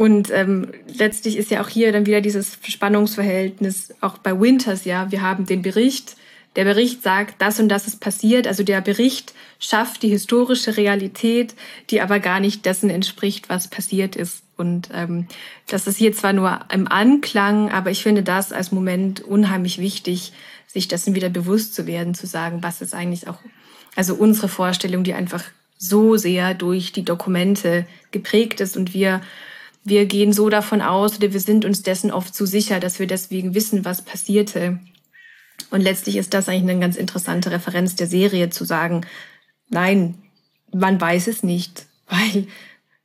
Und 0.00 0.30
ähm, 0.30 0.68
letztlich 0.96 1.36
ist 1.36 1.50
ja 1.50 1.60
auch 1.60 1.68
hier 1.68 1.92
dann 1.92 2.06
wieder 2.06 2.22
dieses 2.22 2.56
Spannungsverhältnis, 2.66 3.92
auch 4.00 4.16
bei 4.16 4.40
Winters, 4.40 4.86
ja, 4.86 5.12
wir 5.12 5.20
haben 5.20 5.44
den 5.44 5.60
Bericht, 5.60 6.16
der 6.56 6.64
Bericht 6.64 7.02
sagt, 7.02 7.34
das 7.42 7.60
und 7.60 7.68
das 7.68 7.86
ist 7.86 8.00
passiert. 8.00 8.46
Also 8.46 8.62
der 8.62 8.80
Bericht 8.80 9.34
schafft 9.58 10.02
die 10.02 10.08
historische 10.08 10.78
Realität, 10.78 11.54
die 11.90 12.00
aber 12.00 12.18
gar 12.18 12.40
nicht 12.40 12.64
dessen 12.64 12.88
entspricht, 12.88 13.50
was 13.50 13.68
passiert 13.68 14.16
ist. 14.16 14.42
Und 14.56 14.88
ähm, 14.94 15.26
das 15.66 15.86
ist 15.86 15.98
hier 15.98 16.14
zwar 16.14 16.32
nur 16.32 16.60
im 16.72 16.88
Anklang, 16.88 17.70
aber 17.70 17.90
ich 17.90 18.02
finde 18.02 18.22
das 18.22 18.54
als 18.54 18.72
Moment 18.72 19.20
unheimlich 19.20 19.76
wichtig, 19.76 20.32
sich 20.66 20.88
dessen 20.88 21.14
wieder 21.14 21.28
bewusst 21.28 21.74
zu 21.74 21.86
werden, 21.86 22.14
zu 22.14 22.26
sagen, 22.26 22.62
was 22.62 22.80
ist 22.80 22.94
eigentlich 22.94 23.28
auch, 23.28 23.40
also 23.96 24.14
unsere 24.14 24.48
Vorstellung, 24.48 25.04
die 25.04 25.12
einfach 25.12 25.44
so 25.76 26.16
sehr 26.16 26.54
durch 26.54 26.92
die 26.92 27.04
Dokumente 27.04 27.84
geprägt 28.12 28.62
ist 28.62 28.78
und 28.78 28.94
wir 28.94 29.20
wir 29.84 30.06
gehen 30.06 30.32
so 30.32 30.48
davon 30.48 30.82
aus 30.82 31.16
oder 31.16 31.32
wir 31.32 31.40
sind 31.40 31.64
uns 31.64 31.82
dessen 31.82 32.10
oft 32.10 32.34
zu 32.34 32.46
sicher, 32.46 32.80
dass 32.80 32.98
wir 32.98 33.06
deswegen 33.06 33.54
wissen, 33.54 33.84
was 33.84 34.02
passierte. 34.02 34.78
Und 35.70 35.80
letztlich 35.80 36.16
ist 36.16 36.34
das 36.34 36.48
eigentlich 36.48 36.70
eine 36.70 36.80
ganz 36.80 36.96
interessante 36.96 37.50
Referenz 37.50 37.94
der 37.96 38.06
Serie 38.06 38.50
zu 38.50 38.64
sagen, 38.64 39.06
nein, 39.68 40.16
man 40.72 41.00
weiß 41.00 41.28
es 41.28 41.42
nicht, 41.42 41.86
weil, 42.08 42.46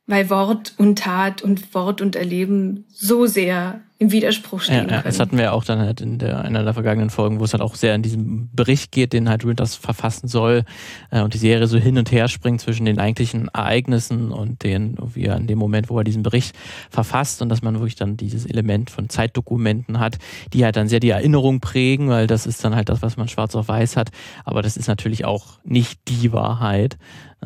weil 0.06 0.30
Wort 0.30 0.74
und 0.76 0.98
Tat 0.98 1.42
und 1.42 1.74
Wort 1.74 2.00
und 2.00 2.16
Erleben 2.16 2.84
so 2.92 3.26
sehr 3.26 3.82
im 3.98 4.12
Widerspruch 4.12 4.60
stehen 4.60 4.88
ja, 4.88 4.96
ja, 4.96 5.02
Das 5.02 5.18
hatten 5.20 5.38
wir 5.38 5.54
auch 5.54 5.64
dann 5.64 5.78
halt 5.78 6.02
in 6.02 6.18
der, 6.18 6.42
einer 6.42 6.62
der 6.64 6.74
vergangenen 6.74 7.08
Folgen, 7.08 7.40
wo 7.40 7.44
es 7.44 7.54
halt 7.54 7.62
auch 7.62 7.74
sehr 7.74 7.94
in 7.94 8.02
diesem 8.02 8.50
Bericht 8.52 8.92
geht, 8.92 9.14
den 9.14 9.28
halt 9.28 9.46
Winters 9.46 9.74
verfassen 9.74 10.28
soll 10.28 10.64
äh, 11.10 11.22
und 11.22 11.32
die 11.32 11.38
Serie 11.38 11.66
so 11.66 11.78
hin 11.78 11.96
und 11.96 12.12
her 12.12 12.28
springt 12.28 12.60
zwischen 12.60 12.84
den 12.84 12.98
eigentlichen 12.98 13.48
Ereignissen 13.48 14.32
und 14.32 14.64
den, 14.64 14.96
wie 15.14 15.24
er 15.24 15.36
in 15.36 15.46
dem 15.46 15.58
Moment, 15.58 15.88
wo 15.88 15.98
er 15.98 16.04
diesen 16.04 16.22
Bericht 16.22 16.54
verfasst 16.90 17.40
und 17.40 17.48
dass 17.48 17.62
man 17.62 17.74
wirklich 17.74 17.94
dann 17.94 18.18
dieses 18.18 18.44
Element 18.44 18.90
von 18.90 19.08
Zeitdokumenten 19.08 19.98
hat, 19.98 20.18
die 20.52 20.64
halt 20.64 20.76
dann 20.76 20.88
sehr 20.88 21.00
die 21.00 21.10
Erinnerung 21.10 21.60
prägen, 21.60 22.10
weil 22.10 22.26
das 22.26 22.46
ist 22.46 22.62
dann 22.64 22.76
halt 22.76 22.90
das, 22.90 23.00
was 23.00 23.16
man 23.16 23.28
schwarz 23.28 23.54
auf 23.54 23.68
weiß 23.68 23.96
hat, 23.96 24.10
aber 24.44 24.60
das 24.60 24.76
ist 24.76 24.88
natürlich 24.88 25.24
auch 25.24 25.58
nicht 25.64 26.00
die 26.08 26.32
Wahrheit. 26.32 26.98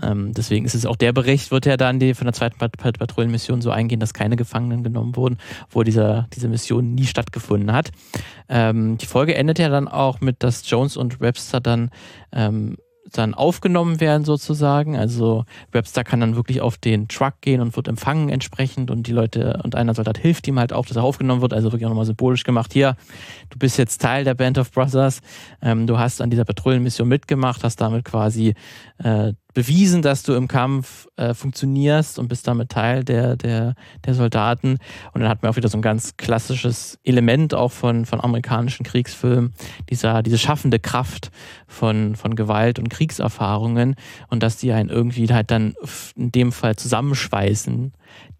Ähm, 0.03 0.33
deswegen 0.33 0.65
ist 0.65 0.75
es 0.75 0.87
auch 0.87 0.97
der 0.97 1.13
Bericht, 1.13 1.51
wird 1.51 1.67
ja 1.67 1.77
dann 1.77 1.99
die, 1.99 2.15
von 2.15 2.27
der 2.27 2.33
zweiten 2.33 2.59
Pat 2.59 2.77
Pat 2.77 2.99
Patrouillenmission 2.99 3.61
so 3.61 3.71
eingehen, 3.71 4.01
dass 4.01 4.15
keine 4.15 4.37
Gefangenen 4.37 4.85
genommen 4.85 5.17
wurden, 5.17 5.39
wo 5.69 5.83
dieser, 5.83 6.29
diese 6.41 6.49
Mission 6.49 6.95
nie 6.95 7.07
stattgefunden 7.07 7.73
hat. 7.73 7.93
Ähm, 8.49 8.99
die 8.99 9.07
Folge 9.07 9.35
endet 9.35 9.59
ja 9.59 9.69
dann 9.69 9.89
auch 9.89 10.21
mit, 10.21 10.43
dass 10.43 10.69
Jones 10.69 10.97
und 10.97 11.21
Webster 11.21 11.61
dann 11.61 11.91
ähm, 12.33 12.77
dann 13.13 13.35
aufgenommen 13.35 14.01
werden 14.01 14.25
sozusagen. 14.25 14.97
Also 14.97 15.45
Webster 15.73 16.05
kann 16.05 16.21
dann 16.21 16.37
wirklich 16.37 16.61
auf 16.61 16.79
den 16.79 17.09
Truck 17.09 17.35
gehen 17.41 17.61
und 17.61 17.75
wird 17.77 17.89
empfangen 17.89 18.29
entsprechend 18.29 18.91
und 18.91 19.07
die 19.07 19.13
Leute 19.13 19.61
und 19.65 19.75
einer 19.75 19.95
Soldat 19.95 20.19
hilft 20.19 20.47
ihm 20.49 20.59
halt 20.59 20.73
auch, 20.73 20.87
dass 20.87 20.97
er 20.97 21.03
aufgenommen 21.03 21.43
wird. 21.43 21.53
Also 21.53 21.73
wirklich 21.73 21.87
auch 21.87 21.91
nochmal 21.91 22.07
symbolisch 22.07 22.45
gemacht. 22.45 22.73
Hier, 22.73 22.97
du 23.51 23.59
bist 23.59 23.79
jetzt 23.79 24.01
Teil 24.01 24.25
der 24.25 24.35
Band 24.35 24.59
of 24.59 24.71
Brothers. 24.71 25.21
Ähm, 25.63 25.87
du 25.87 25.99
hast 25.99 26.21
an 26.21 26.31
dieser 26.31 26.45
Patrouillenmission 26.45 27.09
mitgemacht, 27.09 27.65
hast 27.65 27.81
damit 27.81 28.05
quasi 28.05 28.55
äh, 28.99 29.33
bewiesen, 29.55 30.03
dass 30.03 30.23
du 30.23 30.35
im 30.35 30.49
Kampf 30.49 31.09
äh, 31.17 31.35
funktionierst 31.35 32.19
und 32.19 32.29
bist 32.29 32.47
damit 32.47 32.71
Teil 32.71 33.05
der, 33.05 33.37
der, 33.37 33.75
der 34.05 34.15
Soldaten. 34.15 34.79
Und 35.13 35.21
dann 35.21 35.29
hat 35.29 35.43
man 35.43 35.53
auch 35.53 35.57
wieder 35.57 35.69
so 35.69 35.79
ein 35.79 35.83
ganz 35.83 36.17
klassisches 36.17 36.99
Element 37.05 37.55
auch 37.55 37.73
von, 37.73 38.07
von 38.07 38.21
amerikanischen 38.21 38.85
Kriegsfilmen, 38.85 39.53
dieser, 39.89 40.23
diese 40.23 40.39
schaffende 40.39 40.79
Kraft 40.79 41.31
von, 41.67 42.17
von 42.17 42.35
Gewalt 42.35 42.79
und 42.79 42.91
Kriegserfahrungen 42.91 43.97
und 44.29 44.43
dass 44.43 44.57
die 44.57 44.73
einen 44.73 44.89
irgendwie 44.89 45.27
halt 45.29 45.51
dann 45.51 45.75
in 46.17 46.33
dem 46.33 46.53
Fall 46.53 46.77
zusammenschweißen, 46.77 47.93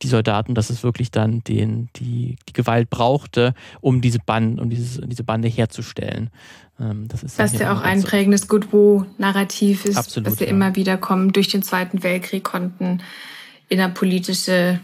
die 0.03 0.09
Soldaten, 0.09 0.55
dass 0.55 0.71
es 0.71 0.83
wirklich 0.83 1.11
dann 1.11 1.45
den, 1.45 1.89
die, 1.97 2.37
die 2.49 2.53
Gewalt 2.53 2.91
brauchte, 2.91 3.55
um 3.81 4.01
diese 4.01 4.19
Band, 4.19 4.61
um 4.61 4.71
dieses, 4.71 5.01
diese 5.05 5.25
Bande 5.25 5.49
herzustellen. 5.49 6.31
Ähm, 6.81 7.09
das 7.09 7.23
ist 7.23 7.39
Was 7.39 7.59
ja 7.59 7.73
auch 7.73 7.83
ein 7.83 8.03
prägendes 8.03 8.49
Goodwo-Narrativ 8.49 9.85
ist, 9.85 9.97
Absolut, 9.97 10.27
dass 10.27 10.41
wir 10.41 10.47
ja. 10.47 10.53
immer 10.53 10.77
wieder 10.77 10.97
kommen, 10.97 11.33
durch 11.33 11.49
den 11.49 11.63
Zweiten 11.63 12.03
Weltkrieg 12.03 12.45
konnten 12.45 13.03
innerpolitische 13.69 14.81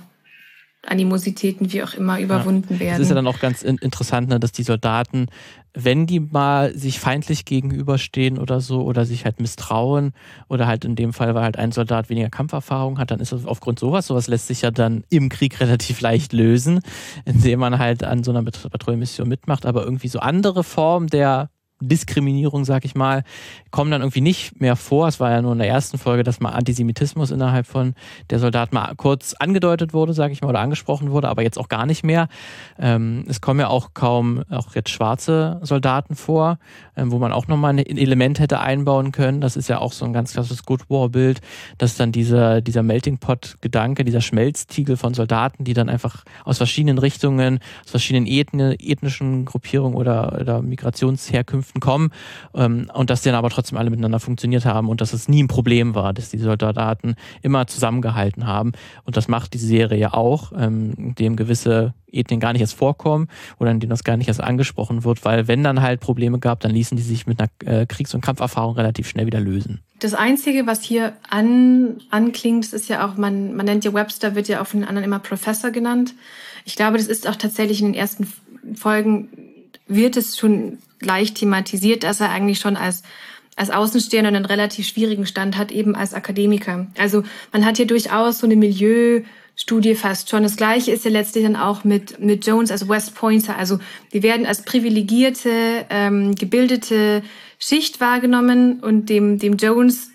Animositäten, 0.87 1.73
wie 1.73 1.83
auch 1.83 1.95
immer, 1.95 2.21
überwunden 2.21 2.75
ja. 2.75 2.81
werden. 2.81 2.99
Das 2.99 3.01
ist 3.01 3.09
ja 3.09 3.15
dann 3.17 3.27
auch 3.27 3.41
ganz 3.41 3.63
interessant, 3.63 4.29
ne, 4.29 4.39
dass 4.39 4.53
die 4.53 4.63
Soldaten, 4.63 5.27
wenn 5.75 6.07
die 6.07 6.21
mal 6.21 6.75
sich 6.75 7.01
feindlich 7.01 7.45
gegenüberstehen 7.45 8.39
oder 8.39 8.61
so, 8.61 8.83
oder 8.83 9.05
sich 9.05 9.25
halt 9.25 9.41
misstrauen, 9.41 10.13
oder 10.49 10.67
halt 10.67 10.85
in 10.85 10.95
dem 10.95 11.13
Fall, 11.13 11.35
weil 11.35 11.43
halt 11.43 11.57
ein 11.57 11.73
Soldat 11.73 12.09
weniger 12.09 12.31
Kampferfahrung 12.31 12.99
hat, 12.99 13.11
dann 13.11 13.21
ist 13.21 13.33
das 13.33 13.47
aufgrund 13.47 13.81
sowas, 13.81 14.07
sowas 14.07 14.29
lässt 14.29 14.47
sich 14.47 14.63
ja 14.63 14.71
dann 14.71 15.05
im 15.11 15.29
Krieg 15.29 15.59
relativ 15.61 16.01
leicht 16.01 16.33
lösen, 16.33 16.81
indem 17.25 17.61
man 17.61 17.79
halt 17.79 18.05
an 18.05 18.23
so 18.23 18.31
einer 18.31 18.45
Patrouillenmission 18.45 19.29
mitmacht, 19.29 19.67
aber 19.67 19.83
irgendwie 19.83 20.09
so 20.09 20.21
andere 20.21 20.63
Formen 20.63 21.09
der 21.09 21.51
Diskriminierung, 21.81 22.65
sag 22.65 22.85
ich 22.87 22.95
mal, 22.95 23.23
kommen 23.71 23.91
dann 23.91 24.01
irgendwie 24.01 24.23
nicht 24.23 24.61
mehr 24.61 24.77
vor. 24.77 25.09
Es 25.09 25.21
war 25.21 25.31
ja 25.31 25.43
nur 25.43 25.53
in 25.53 25.59
der 25.59 25.69
ersten 25.69 25.99
Folge, 25.99 26.23
dass 26.23 26.41
mal 26.41 26.51
Antisemitismus 26.53 27.31
innerhalb 27.31 27.67
von 27.67 27.95
der 28.31 28.39
Soldat 28.39 28.73
mal 28.73 28.95
kurz 28.97 29.35
angedeutet 29.35 29.93
wurde, 29.93 30.15
sag 30.15 30.33
ich 30.33 30.41
mal, 30.41 30.49
oder 30.49 30.61
angesprochen 30.61 31.11
wurde, 31.11 31.29
aber 31.29 31.43
jetzt 31.43 31.59
auch 31.59 31.69
gar 31.69 31.85
nicht 31.85 32.03
mehr. 32.03 32.29
Ähm, 32.79 33.25
es 33.29 33.43
kommen 33.43 33.61
ja 33.61 33.69
auch 33.69 33.91
kaum 33.93 34.43
auch 34.49 34.75
jetzt 34.75 34.89
schwarze 34.89 35.61
Soldaten 35.63 36.17
vor, 36.17 36.59
ähm, 36.97 37.13
wo 37.13 37.19
man 37.19 37.33
auch 37.33 37.47
nochmal 37.47 37.75
ein 37.75 37.79
Element 37.79 38.41
hätte 38.41 38.61
einbauen 38.61 39.13
können. 39.13 39.43
Das 39.43 39.57
ist 39.57 39.69
ja 39.69 39.79
auch 39.79 39.93
so 39.93 40.07
ein 40.07 40.15
ganz 40.15 40.33
klassisches 40.33 40.65
Good 40.65 40.89
War-Bild, 40.89 41.43
dass 41.77 41.97
dann 41.97 42.11
dieser, 42.11 42.63
dieser 42.63 42.83
Melting 42.83 43.19
Pot-Gedanke, 43.19 44.05
dieser 44.05 44.23
Schmelztiegel 44.23 44.97
von 44.97 45.13
Soldaten, 45.13 45.65
die 45.65 45.75
dann 45.75 45.91
einfach 45.91 46.25
aus 46.45 46.57
verschiedenen 46.57 46.97
Richtungen, 46.97 47.59
aus 47.85 47.91
verschiedenen 47.91 48.27
ethnischen 48.27 49.45
Gruppierungen 49.45 49.95
oder, 49.95 50.39
oder 50.41 50.63
Migrationsherkünften 50.63 51.66
Herkünften 51.67 51.81
kommen 51.81 52.11
ähm, 52.55 52.91
und 52.95 53.11
dass 53.11 53.23
die 53.23 53.29
dann 53.29 53.37
aber 53.37 53.51
trotzdem 53.51 53.79
alle 53.79 53.91
miteinander 53.91 54.21
funktioniert 54.21 54.65
haben 54.65 54.89
und 54.89 55.01
dass 55.01 55.13
es 55.13 55.29
nie 55.29 55.43
ein 55.43 55.49
Problem 55.49 55.95
war, 55.95 56.13
dass 56.13 56.31
die 56.31 56.39
Soldaten 56.39 57.17
immer 57.43 57.67
zusammengehalten 57.67 58.47
haben. 58.47 58.73
Und 59.05 59.17
das 59.17 59.29
macht 59.29 59.55
die 59.55 59.59
Serie 59.59 59.99
ja 59.99 60.15
auch, 60.15 60.53
ähm, 60.57 61.15
dem 61.17 61.37
gewisse 61.37 61.95
Ethnien 62.11 62.41
gar 62.41 62.53
nicht 62.53 62.63
erst 62.63 62.75
vorkommen 62.75 63.29
oder 63.59 63.71
in 63.71 63.81
denen 63.81 63.91
das 63.91 64.05
gar 64.05 64.17
nicht 64.17 64.29
erst 64.29 64.41
angesprochen 64.41 65.05
wird, 65.05 65.25
weil 65.25 65.49
wenn 65.49 65.63
dann 65.63 65.83
halt 65.83 66.01
Probleme 66.01 66.39
gab, 66.39 66.61
dann 66.61 66.71
ließen 66.71 66.97
die 66.97 67.03
sich 67.03 67.27
mit 67.27 67.41
einer 67.41 67.51
äh, 67.65 67.87
Kriegs- 67.87 68.15
und 68.15 68.21
Kampferfahrung 68.21 68.75
relativ 68.77 69.09
schnell 69.09 69.27
wieder 69.27 69.41
lösen. 69.41 69.81
Das 69.99 70.15
Einzige, 70.15 70.67
was 70.67 70.83
hier 70.83 71.15
an, 71.29 71.97
anklingt, 72.11 72.73
ist 72.73 72.89
ja 72.89 73.07
auch, 73.07 73.17
man, 73.17 73.55
man 73.55 73.67
nennt 73.67 73.85
ja 73.85 73.93
Webster, 73.93 74.35
wird 74.35 74.49
ja 74.49 74.63
auch 74.63 74.67
von 74.67 74.81
den 74.81 74.89
anderen 74.89 75.05
immer 75.05 75.19
Professor 75.19 75.71
genannt. 75.71 76.15
Ich 76.65 76.77
glaube, 76.77 76.99
das 76.99 77.07
ist 77.07 77.27
auch 77.27 77.37
tatsächlich 77.37 77.81
in 77.81 77.89
den 77.89 77.95
ersten 77.95 78.31
Folgen 78.75 79.29
wird 79.89 80.17
es 80.17 80.37
schon 80.37 80.79
leicht 81.01 81.37
thematisiert, 81.37 82.03
dass 82.03 82.21
er 82.21 82.31
eigentlich 82.31 82.59
schon 82.59 82.77
als 82.77 83.03
als 83.57 83.71
Außenstehender 83.71 84.29
einen 84.29 84.45
relativ 84.45 84.87
schwierigen 84.87 85.27
Stand 85.27 85.57
hat, 85.57 85.73
eben 85.73 85.97
als 85.97 86.13
Akademiker. 86.13 86.87
Also 86.99 87.23
man 87.53 87.65
hat 87.65 87.79
hier 87.79 87.87
durchaus 87.87 88.41
so 88.41 88.47
eine 88.47 88.55
Milieustudie 88.55 89.95
fast 89.95 90.29
schon. 90.29 90.43
Das 90.43 90.57
Gleiche 90.57 90.93
ist 90.93 91.07
ja 91.07 91.11
letztlich 91.11 91.45
dann 91.45 91.57
auch 91.57 91.83
mit, 91.83 92.21
mit 92.21 92.47
Jones 92.47 92.71
als 92.71 92.87
West 92.87 93.15
Pointer. 93.15 93.57
Also 93.57 93.79
wir 94.11 94.23
werden 94.23 94.45
als 94.45 94.63
privilegierte, 94.63 95.87
ähm, 95.89 96.35
gebildete 96.35 97.23
Schicht 97.59 97.99
wahrgenommen 97.99 98.81
und 98.81 99.09
dem, 99.09 99.39
dem 99.39 99.57
Jones, 99.57 100.11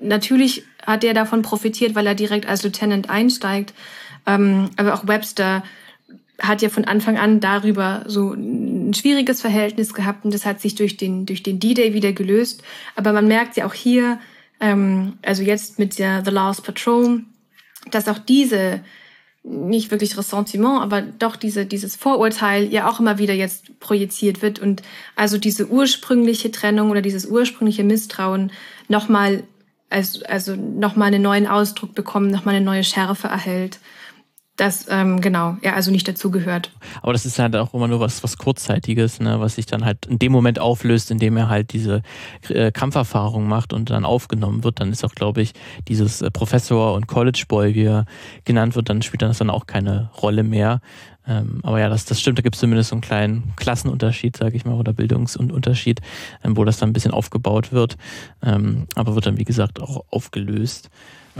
natürlich 0.00 0.62
hat 0.86 1.02
er 1.02 1.14
davon 1.14 1.42
profitiert, 1.42 1.96
weil 1.96 2.06
er 2.06 2.14
direkt 2.14 2.46
als 2.46 2.62
Lieutenant 2.62 3.10
einsteigt. 3.10 3.74
Ähm, 4.24 4.70
aber 4.76 4.94
auch 4.94 5.08
Webster 5.08 5.64
hat 6.40 6.62
ja 6.62 6.68
von 6.68 6.84
Anfang 6.84 7.18
an 7.18 7.40
darüber 7.40 8.04
so 8.06 8.34
ein 8.88 8.94
schwieriges 8.94 9.40
Verhältnis 9.40 9.94
gehabt 9.94 10.24
und 10.24 10.34
das 10.34 10.46
hat 10.46 10.60
sich 10.60 10.74
durch 10.74 10.96
den, 10.96 11.26
durch 11.26 11.42
den 11.42 11.60
D-Day 11.60 11.94
wieder 11.94 12.12
gelöst. 12.12 12.62
Aber 12.96 13.12
man 13.12 13.28
merkt 13.28 13.56
ja 13.56 13.66
auch 13.66 13.74
hier, 13.74 14.18
ähm, 14.60 15.18
also 15.22 15.42
jetzt 15.42 15.78
mit 15.78 15.98
der 15.98 16.24
The 16.24 16.30
Last 16.30 16.64
Patrol, 16.64 17.22
dass 17.90 18.08
auch 18.08 18.18
diese, 18.18 18.80
nicht 19.44 19.90
wirklich 19.90 20.16
Ressentiment, 20.16 20.80
aber 20.80 21.02
doch 21.02 21.36
diese, 21.36 21.66
dieses 21.66 21.96
Vorurteil 21.96 22.72
ja 22.72 22.88
auch 22.88 23.00
immer 23.00 23.18
wieder 23.18 23.34
jetzt 23.34 23.78
projiziert 23.80 24.42
wird 24.42 24.58
und 24.58 24.82
also 25.16 25.38
diese 25.38 25.68
ursprüngliche 25.68 26.50
Trennung 26.50 26.90
oder 26.90 27.02
dieses 27.02 27.26
ursprüngliche 27.26 27.84
Misstrauen 27.84 28.50
nochmal, 28.88 29.44
also, 29.90 30.24
also 30.26 30.56
nochmal 30.56 31.08
einen 31.08 31.22
neuen 31.22 31.46
Ausdruck 31.46 31.94
bekommen, 31.94 32.30
nochmal 32.30 32.56
eine 32.56 32.64
neue 32.64 32.84
Schärfe 32.84 33.28
erhält. 33.28 33.78
Das 34.58 34.86
ähm, 34.90 35.20
genau, 35.20 35.56
ja, 35.62 35.74
also 35.74 35.90
nicht 35.92 36.08
dazugehört. 36.08 36.72
Aber 37.00 37.12
das 37.12 37.24
ist 37.24 37.38
halt 37.38 37.54
auch 37.54 37.72
immer 37.74 37.86
nur 37.86 38.00
was, 38.00 38.24
was 38.24 38.36
Kurzzeitiges, 38.38 39.20
ne, 39.20 39.38
was 39.38 39.54
sich 39.54 39.66
dann 39.66 39.84
halt 39.84 40.06
in 40.06 40.18
dem 40.18 40.32
Moment 40.32 40.58
auflöst, 40.58 41.12
in 41.12 41.18
dem 41.18 41.36
er 41.36 41.48
halt 41.48 41.72
diese 41.72 42.02
äh, 42.48 42.72
Kampferfahrung 42.72 43.46
macht 43.46 43.72
und 43.72 43.90
dann 43.90 44.04
aufgenommen 44.04 44.64
wird. 44.64 44.80
Dann 44.80 44.90
ist 44.90 45.04
auch, 45.04 45.14
glaube 45.14 45.42
ich, 45.42 45.52
dieses 45.86 46.22
äh, 46.22 46.30
Professor 46.32 46.94
und 46.94 47.06
College 47.06 47.44
Boy, 47.46 47.76
wie 47.76 47.84
er 47.84 48.04
genannt 48.44 48.74
wird, 48.74 48.88
dann 48.88 49.00
spielt 49.00 49.22
das 49.22 49.38
dann 49.38 49.48
auch 49.48 49.66
keine 49.66 50.10
Rolle 50.20 50.42
mehr. 50.42 50.80
Ähm, 51.28 51.60
aber 51.62 51.78
ja, 51.78 51.88
das, 51.88 52.04
das 52.06 52.20
stimmt, 52.20 52.38
da 52.38 52.42
gibt 52.42 52.56
es 52.56 52.60
zumindest 52.60 52.90
so 52.90 52.94
einen 52.94 53.02
kleinen 53.02 53.52
Klassenunterschied, 53.56 54.36
sage 54.36 54.56
ich 54.56 54.64
mal, 54.64 54.74
oder 54.74 54.92
Bildungsunterschied, 54.92 56.00
ähm, 56.42 56.56
wo 56.56 56.64
das 56.64 56.78
dann 56.78 56.90
ein 56.90 56.94
bisschen 56.94 57.12
aufgebaut 57.12 57.70
wird, 57.70 57.96
ähm, 58.42 58.86
aber 58.96 59.14
wird 59.14 59.26
dann, 59.26 59.38
wie 59.38 59.44
gesagt, 59.44 59.80
auch 59.80 60.04
aufgelöst. 60.10 60.90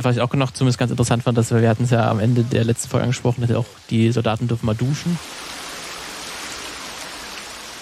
Was 0.01 0.15
ich 0.15 0.23
auch 0.23 0.33
noch 0.35 0.53
zumindest 0.53 0.79
ganz 0.79 0.93
interessant 0.93 1.25
fand, 1.25 1.37
dass 1.37 1.51
wir, 1.51 1.61
wir 1.61 1.69
hatten 1.69 1.85
es 1.85 1.91
ja 1.91 2.09
am 2.09 2.21
Ende 2.21 2.45
der 2.45 2.65
letzten 2.65 2.89
Folge 2.89 3.03
angesprochen, 3.03 3.41
dass 3.41 3.51
auch 3.53 3.67
die 3.91 4.13
Soldaten 4.13 4.47
dürfen 4.47 4.67
mal 4.67 4.77
duschen. 4.77 5.19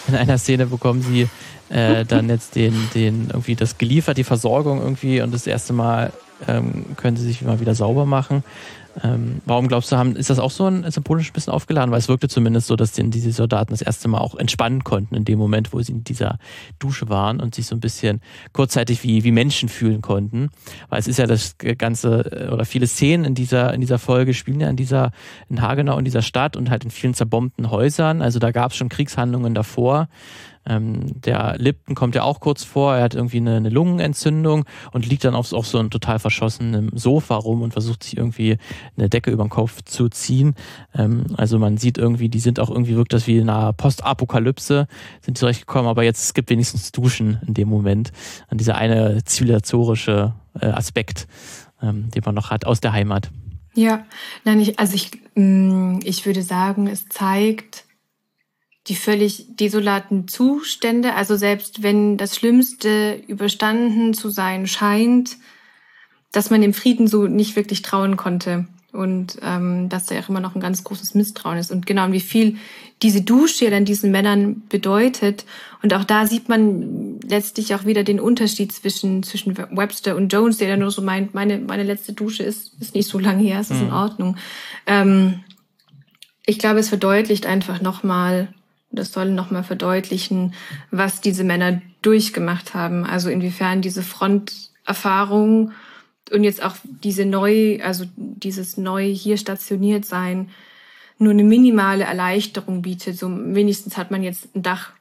In 0.08 0.14
einer 0.14 0.38
Szene 0.38 0.66
bekommen 0.66 1.02
sie 1.02 1.28
äh, 1.68 2.06
dann 2.06 2.30
jetzt 2.30 2.54
den, 2.54 2.74
den 2.94 3.28
irgendwie 3.28 3.54
das 3.54 3.76
geliefert, 3.76 4.16
die 4.16 4.24
Versorgung 4.24 4.80
irgendwie 4.80 5.20
und 5.20 5.34
das 5.34 5.46
erste 5.46 5.74
Mal 5.74 6.12
ähm, 6.48 6.96
können 6.96 7.16
sie 7.18 7.24
sich 7.24 7.42
mal 7.42 7.60
wieder 7.60 7.74
sauber 7.74 8.06
machen. 8.06 8.44
Ähm, 9.02 9.42
warum 9.44 9.68
glaubst 9.68 9.92
du, 9.92 9.96
haben, 9.96 10.16
ist 10.16 10.30
das 10.30 10.38
auch 10.38 10.50
so 10.50 10.66
ein 10.66 10.90
symbolisch 10.90 11.30
ein 11.30 11.32
bisschen 11.34 11.52
aufgeladen? 11.52 11.90
Weil 11.90 11.98
es 11.98 12.08
wirkte 12.08 12.28
zumindest 12.28 12.66
so, 12.66 12.76
dass 12.76 12.92
die, 12.92 13.08
diese 13.10 13.32
Soldaten 13.32 13.70
das 13.70 13.82
erste 13.82 14.08
Mal 14.08 14.18
auch 14.18 14.34
entspannen 14.34 14.84
konnten 14.84 15.14
in 15.14 15.24
dem 15.24 15.38
Moment, 15.38 15.72
wo 15.72 15.80
sie 15.82 15.92
in 15.92 16.04
dieser 16.04 16.38
Dusche 16.78 17.08
waren 17.08 17.40
und 17.40 17.54
sich 17.54 17.66
so 17.66 17.76
ein 17.76 17.80
bisschen 17.80 18.20
kurzzeitig 18.52 19.02
wie, 19.02 19.24
wie 19.24 19.32
Menschen 19.32 19.68
fühlen 19.68 20.00
konnten. 20.00 20.50
Weil 20.88 21.00
es 21.00 21.08
ist 21.08 21.18
ja 21.18 21.26
das 21.26 21.56
ganze, 21.58 22.48
oder 22.52 22.64
viele 22.64 22.86
Szenen 22.86 23.24
in 23.24 23.34
dieser, 23.34 23.74
in 23.74 23.80
dieser 23.80 23.98
Folge 23.98 24.32
spielen 24.34 24.60
ja 24.60 24.70
in 24.70 24.76
dieser, 24.76 25.10
in 25.48 25.60
Hagenau, 25.60 25.98
in 25.98 26.04
dieser 26.04 26.22
Stadt 26.22 26.56
und 26.56 26.70
halt 26.70 26.84
in 26.84 26.90
vielen 26.90 27.14
zerbombten 27.14 27.70
Häusern. 27.70 28.22
Also 28.22 28.38
da 28.38 28.50
gab 28.50 28.70
es 28.70 28.76
schon 28.76 28.88
Kriegshandlungen 28.88 29.54
davor. 29.54 30.08
Ähm, 30.66 31.20
der 31.20 31.56
Lipton 31.58 31.94
kommt 31.94 32.14
ja 32.14 32.22
auch 32.22 32.40
kurz 32.40 32.64
vor, 32.64 32.96
er 32.96 33.04
hat 33.04 33.14
irgendwie 33.14 33.38
eine, 33.38 33.56
eine 33.56 33.70
Lungenentzündung 33.70 34.64
und 34.92 35.06
liegt 35.06 35.24
dann 35.24 35.34
auf, 35.34 35.52
auf 35.52 35.66
so 35.66 35.78
einem 35.78 35.90
total 35.90 36.18
verschossenen 36.18 36.90
Sofa 36.96 37.36
rum 37.36 37.62
und 37.62 37.72
versucht 37.72 38.02
sich 38.02 38.16
irgendwie 38.16 38.58
eine 38.96 39.08
Decke 39.08 39.30
über 39.30 39.44
den 39.44 39.50
Kopf 39.50 39.82
zu 39.84 40.08
ziehen. 40.08 40.54
Ähm, 40.94 41.26
also 41.36 41.58
man 41.58 41.76
sieht 41.76 41.98
irgendwie, 41.98 42.28
die 42.28 42.40
sind 42.40 42.60
auch 42.60 42.70
irgendwie, 42.70 42.96
wirkt 42.96 43.12
das 43.12 43.26
wie 43.26 43.38
in 43.38 43.48
einer 43.48 43.72
Postapokalypse, 43.72 44.86
sind 45.20 45.38
zurechtgekommen, 45.38 45.88
aber 45.88 46.02
jetzt 46.02 46.24
es 46.24 46.34
gibt 46.34 46.50
wenigstens 46.50 46.92
Duschen 46.92 47.40
in 47.46 47.54
dem 47.54 47.68
Moment. 47.68 48.12
An 48.48 48.58
dieser 48.58 48.76
eine 48.76 49.24
zivilisatorische 49.24 50.34
äh, 50.60 50.66
Aspekt, 50.66 51.26
ähm, 51.82 52.10
den 52.10 52.22
man 52.24 52.34
noch 52.34 52.50
hat 52.50 52.66
aus 52.66 52.80
der 52.80 52.92
Heimat. 52.92 53.30
Ja, 53.74 54.04
nein, 54.44 54.58
ich, 54.60 54.78
also 54.78 54.94
ich, 54.94 55.10
mm, 55.34 55.98
ich 56.02 56.24
würde 56.24 56.42
sagen, 56.42 56.86
es 56.86 57.06
zeigt, 57.08 57.84
die 58.88 58.94
völlig 58.94 59.46
desolaten 59.56 60.28
Zustände. 60.28 61.14
Also 61.14 61.36
selbst 61.36 61.82
wenn 61.82 62.16
das 62.16 62.36
Schlimmste 62.36 63.20
überstanden 63.26 64.14
zu 64.14 64.30
sein 64.30 64.66
scheint, 64.66 65.36
dass 66.32 66.50
man 66.50 66.60
dem 66.60 66.74
Frieden 66.74 67.08
so 67.08 67.26
nicht 67.26 67.56
wirklich 67.56 67.82
trauen 67.82 68.16
konnte. 68.16 68.66
Und 68.92 69.38
ähm, 69.42 69.90
dass 69.90 70.06
da 70.06 70.14
ja 70.14 70.22
auch 70.22 70.30
immer 70.30 70.40
noch 70.40 70.54
ein 70.54 70.60
ganz 70.60 70.82
großes 70.82 71.14
Misstrauen 71.14 71.58
ist. 71.58 71.70
Und 71.70 71.84
genau, 71.84 72.12
wie 72.12 72.20
viel 72.20 72.56
diese 73.02 73.20
Dusche 73.20 73.68
dann 73.68 73.84
diesen 73.84 74.10
Männern 74.10 74.62
bedeutet. 74.68 75.44
Und 75.82 75.92
auch 75.92 76.04
da 76.04 76.26
sieht 76.26 76.48
man 76.48 77.20
letztlich 77.20 77.74
auch 77.74 77.84
wieder 77.84 78.04
den 78.04 78.20
Unterschied 78.20 78.72
zwischen, 78.72 79.22
zwischen 79.22 79.56
Webster 79.56 80.16
und 80.16 80.32
Jones, 80.32 80.56
der 80.56 80.68
dann 80.68 80.80
nur 80.80 80.90
so 80.90 81.02
meint, 81.02 81.34
meine, 81.34 81.58
meine 81.58 81.82
letzte 81.82 82.14
Dusche 82.14 82.42
ist, 82.42 82.72
ist 82.80 82.94
nicht 82.94 83.08
so 83.08 83.18
lange 83.18 83.42
her, 83.42 83.60
es 83.60 83.70
ist 83.70 83.80
mhm. 83.80 83.88
in 83.88 83.92
Ordnung. 83.92 84.36
Ähm, 84.86 85.40
ich 86.46 86.58
glaube, 86.58 86.78
es 86.78 86.88
verdeutlicht 86.88 87.44
einfach 87.44 87.82
nochmal, 87.82 88.48
das 88.90 89.12
soll 89.12 89.30
nochmal 89.30 89.64
verdeutlichen, 89.64 90.54
was 90.90 91.20
diese 91.20 91.44
Männer 91.44 91.82
durchgemacht 92.02 92.74
haben. 92.74 93.04
Also 93.04 93.30
inwiefern 93.30 93.82
diese 93.82 94.02
Fronterfahrung 94.02 95.72
und 96.32 96.44
jetzt 96.44 96.62
auch 96.62 96.76
diese 97.04 97.24
neu, 97.24 97.80
also 97.82 98.04
dieses 98.16 98.76
neu 98.76 99.04
hier 99.04 99.36
stationiert 99.36 100.04
sein, 100.04 100.50
nur 101.18 101.32
eine 101.32 101.44
minimale 101.44 102.04
Erleichterung 102.04 102.82
bietet. 102.82 103.18
So 103.18 103.28
wenigstens 103.30 103.96
hat 103.96 104.10
man 104.10 104.22
jetzt 104.22 104.54
ein 104.54 104.62
Dach 104.62 104.92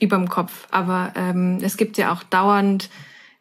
überm 0.00 0.28
Kopf. 0.28 0.66
Aber 0.70 1.12
ähm, 1.16 1.58
es 1.62 1.76
gibt 1.76 1.98
ja 1.98 2.12
auch 2.12 2.22
dauernd 2.22 2.88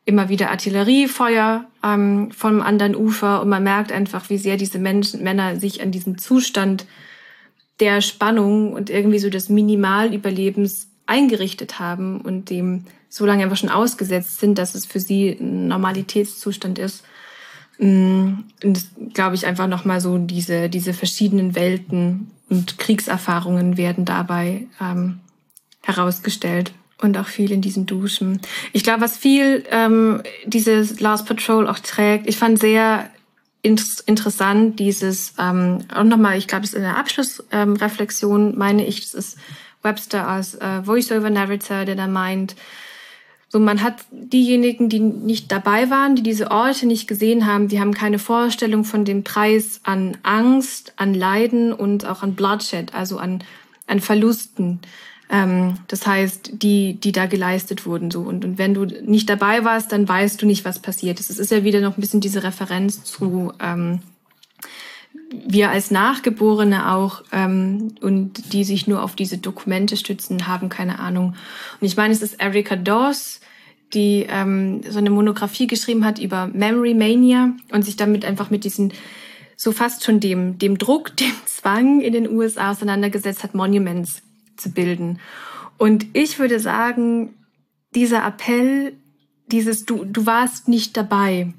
immer 0.05 0.29
wieder 0.29 0.49
Artilleriefeuer 0.49 1.65
ähm, 1.83 2.31
vom 2.31 2.61
anderen 2.61 2.95
Ufer 2.95 3.41
und 3.41 3.49
man 3.49 3.63
merkt 3.63 3.91
einfach, 3.91 4.29
wie 4.29 4.37
sehr 4.37 4.57
diese 4.57 4.79
Menschen, 4.79 5.21
Männer 5.21 5.59
sich 5.59 5.81
an 5.81 5.91
diesen 5.91 6.17
Zustand 6.17 6.85
der 7.79 8.01
Spannung 8.01 8.73
und 8.73 8.89
irgendwie 8.89 9.19
so 9.19 9.29
des 9.29 9.49
Minimalüberlebens 9.49 10.87
eingerichtet 11.05 11.79
haben 11.79 12.21
und 12.21 12.49
dem 12.49 12.85
so 13.09 13.25
lange 13.25 13.43
einfach 13.43 13.57
schon 13.57 13.69
ausgesetzt 13.69 14.39
sind, 14.39 14.57
dass 14.57 14.75
es 14.75 14.85
für 14.85 14.99
sie 14.99 15.29
ein 15.29 15.67
Normalitätszustand 15.67 16.79
ist. 16.79 17.03
Mm, 17.79 18.33
und 18.63 18.77
das 18.77 18.89
glaube 19.13 19.35
ich 19.35 19.45
einfach 19.45 19.67
nochmal 19.67 20.01
so 20.01 20.17
diese, 20.17 20.69
diese 20.69 20.93
verschiedenen 20.93 21.55
Welten 21.55 22.31
und 22.49 22.77
Kriegserfahrungen 22.77 23.77
werden 23.77 24.05
dabei 24.05 24.67
ähm, 24.81 25.19
herausgestellt 25.83 26.73
und 27.01 27.17
auch 27.17 27.27
viel 27.27 27.51
in 27.51 27.61
diesen 27.61 27.85
Duschen. 27.85 28.41
Ich 28.73 28.83
glaube, 28.83 29.01
was 29.01 29.17
viel 29.17 29.63
ähm, 29.71 30.21
dieses 30.45 30.99
Last 30.99 31.27
Patrol 31.27 31.67
auch 31.67 31.79
trägt, 31.79 32.27
ich 32.27 32.37
fand 32.37 32.59
sehr 32.59 33.09
interessant, 33.61 34.79
dieses, 34.79 35.33
ähm, 35.39 35.79
auch 35.93 36.03
nochmal, 36.03 36.37
ich 36.37 36.47
glaube, 36.47 36.63
es 36.63 36.71
ist 36.71 36.77
in 36.77 36.83
der 36.83 36.97
Abschlussreflexion, 36.97 38.51
ähm, 38.51 38.57
meine 38.57 38.85
ich, 38.85 39.01
das 39.01 39.13
ist 39.13 39.37
Webster 39.83 40.27
als 40.27 40.55
äh, 40.55 40.83
Voice-over-Narrator, 40.83 41.85
der 41.85 41.95
da 41.95 42.07
meint, 42.07 42.55
so 43.49 43.59
man 43.59 43.81
hat 43.81 43.95
diejenigen, 44.11 44.89
die 44.89 44.99
nicht 44.99 45.51
dabei 45.51 45.89
waren, 45.89 46.15
die 46.15 46.23
diese 46.23 46.51
Orte 46.51 46.85
nicht 46.85 47.07
gesehen 47.07 47.45
haben, 47.45 47.69
die 47.69 47.79
haben 47.79 47.93
keine 47.93 48.19
Vorstellung 48.19 48.83
von 48.83 49.05
dem 49.05 49.23
Preis 49.23 49.79
an 49.83 50.17
Angst, 50.23 50.93
an 50.97 51.13
Leiden 51.13 51.71
und 51.71 52.05
auch 52.05 52.23
an 52.23 52.35
Bloodshed, 52.35 52.93
also 52.93 53.17
an, 53.17 53.43
an 53.85 54.01
Verlusten, 54.01 54.79
ähm, 55.29 55.75
das 55.87 56.07
heißt, 56.07 56.51
die, 56.61 56.93
die 56.95 57.11
da 57.11 57.25
geleistet 57.25 57.85
wurden. 57.85 58.11
So. 58.11 58.21
Und, 58.21 58.45
und 58.45 58.57
wenn 58.57 58.73
du 58.73 58.85
nicht 58.85 59.29
dabei 59.29 59.63
warst, 59.63 59.91
dann 59.91 60.07
weißt 60.07 60.41
du 60.41 60.45
nicht, 60.45 60.65
was 60.65 60.79
passiert 60.79 61.19
ist. 61.19 61.29
Es 61.29 61.39
ist 61.39 61.51
ja 61.51 61.63
wieder 61.63 61.81
noch 61.81 61.97
ein 61.97 62.01
bisschen 62.01 62.21
diese 62.21 62.43
Referenz 62.43 63.03
zu 63.03 63.51
ähm, 63.59 63.99
wir 65.45 65.69
als 65.69 65.91
Nachgeborene 65.91 66.93
auch 66.93 67.23
ähm, 67.31 67.95
und 68.01 68.53
die 68.53 68.63
sich 68.63 68.87
nur 68.87 69.03
auf 69.03 69.15
diese 69.15 69.37
Dokumente 69.37 69.97
stützen, 69.97 70.47
haben 70.47 70.69
keine 70.69 70.99
Ahnung. 70.99 71.35
Und 71.81 71.87
ich 71.87 71.97
meine, 71.97 72.13
es 72.13 72.21
ist 72.21 72.39
Erika 72.39 72.75
Dawes, 72.75 73.41
die 73.93 74.25
ähm, 74.29 74.81
so 74.87 74.97
eine 74.97 75.09
Monographie 75.09 75.67
geschrieben 75.67 76.05
hat 76.05 76.19
über 76.19 76.47
Memory 76.47 76.93
Mania 76.93 77.51
und 77.71 77.83
sich 77.83 77.95
damit 77.95 78.25
einfach 78.25 78.49
mit 78.49 78.63
diesen 78.63 78.93
so 79.55 79.71
fast 79.71 80.03
schon 80.03 80.19
dem, 80.19 80.59
dem 80.59 80.77
Druck, 80.77 81.15
dem 81.17 81.33
Zwang 81.45 82.01
in 82.01 82.13
den 82.13 82.29
USA 82.29 82.71
auseinandergesetzt 82.71 83.43
hat, 83.43 83.53
Monuments 83.53 84.21
zu 84.57 84.71
bilden. 84.71 85.19
Und 85.77 86.07
ich 86.13 86.39
würde 86.39 86.59
sagen, 86.59 87.33
dieser 87.95 88.25
Appell, 88.25 88.93
dieses 89.51 89.85
du, 89.85 90.03
du 90.05 90.25
warst 90.25 90.67
nicht 90.67 90.97
dabei. 90.97 91.53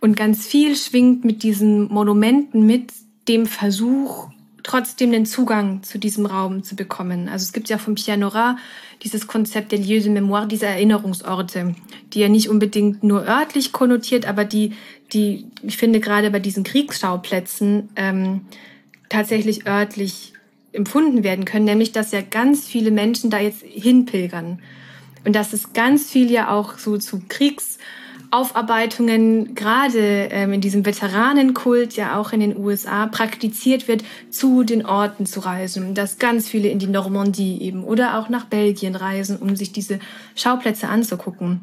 Und 0.00 0.16
ganz 0.16 0.46
viel 0.46 0.76
schwingt 0.76 1.24
mit 1.24 1.42
diesen 1.42 1.92
Monumenten 1.92 2.64
mit 2.64 2.92
dem 3.26 3.46
Versuch, 3.46 4.28
trotzdem 4.62 5.10
den 5.12 5.26
Zugang 5.26 5.82
zu 5.82 5.98
diesem 5.98 6.26
Raum 6.26 6.62
zu 6.62 6.76
bekommen. 6.76 7.28
Also 7.28 7.44
es 7.44 7.52
gibt 7.52 7.68
ja 7.68 7.78
vom 7.78 7.94
Pierre 7.94 8.18
Nora 8.18 8.58
dieses 9.02 9.26
Konzept 9.26 9.72
der 9.72 9.78
Lieux 9.78 10.02
de 10.02 10.12
Mémoire, 10.12 10.46
diese 10.46 10.66
Erinnerungsorte, 10.66 11.74
die 12.12 12.20
ja 12.20 12.28
nicht 12.28 12.48
unbedingt 12.48 13.02
nur 13.02 13.26
örtlich 13.26 13.72
konnotiert, 13.72 14.26
aber 14.26 14.44
die, 14.44 14.74
die 15.12 15.46
ich 15.62 15.76
finde 15.76 16.00
gerade 16.00 16.30
bei 16.30 16.40
diesen 16.40 16.64
Kriegsschauplätzen 16.64 17.88
ähm, 17.96 18.42
tatsächlich 19.08 19.66
örtlich 19.66 20.34
empfunden 20.72 21.24
werden 21.24 21.44
können, 21.44 21.64
nämlich 21.64 21.92
dass 21.92 22.12
ja 22.12 22.20
ganz 22.20 22.66
viele 22.66 22.90
Menschen 22.90 23.30
da 23.30 23.38
jetzt 23.38 23.62
hinpilgern 23.62 24.60
und 25.24 25.34
dass 25.34 25.52
es 25.52 25.72
ganz 25.72 26.10
viel 26.10 26.30
ja 26.30 26.50
auch 26.50 26.78
so 26.78 26.98
zu 26.98 27.22
Kriegsaufarbeitungen 27.28 29.54
gerade 29.54 30.28
ähm, 30.30 30.52
in 30.52 30.60
diesem 30.60 30.86
Veteranenkult 30.86 31.94
ja 31.94 32.18
auch 32.18 32.32
in 32.32 32.40
den 32.40 32.56
USA 32.56 33.06
praktiziert 33.06 33.88
wird, 33.88 34.04
zu 34.30 34.62
den 34.62 34.86
Orten 34.86 35.26
zu 35.26 35.40
reisen, 35.40 35.94
dass 35.94 36.18
ganz 36.18 36.48
viele 36.48 36.68
in 36.68 36.78
die 36.78 36.86
Normandie 36.86 37.60
eben 37.62 37.82
oder 37.84 38.18
auch 38.18 38.28
nach 38.28 38.44
Belgien 38.44 38.94
reisen, 38.94 39.38
um 39.38 39.56
sich 39.56 39.72
diese 39.72 39.98
Schauplätze 40.34 40.88
anzugucken. 40.88 41.62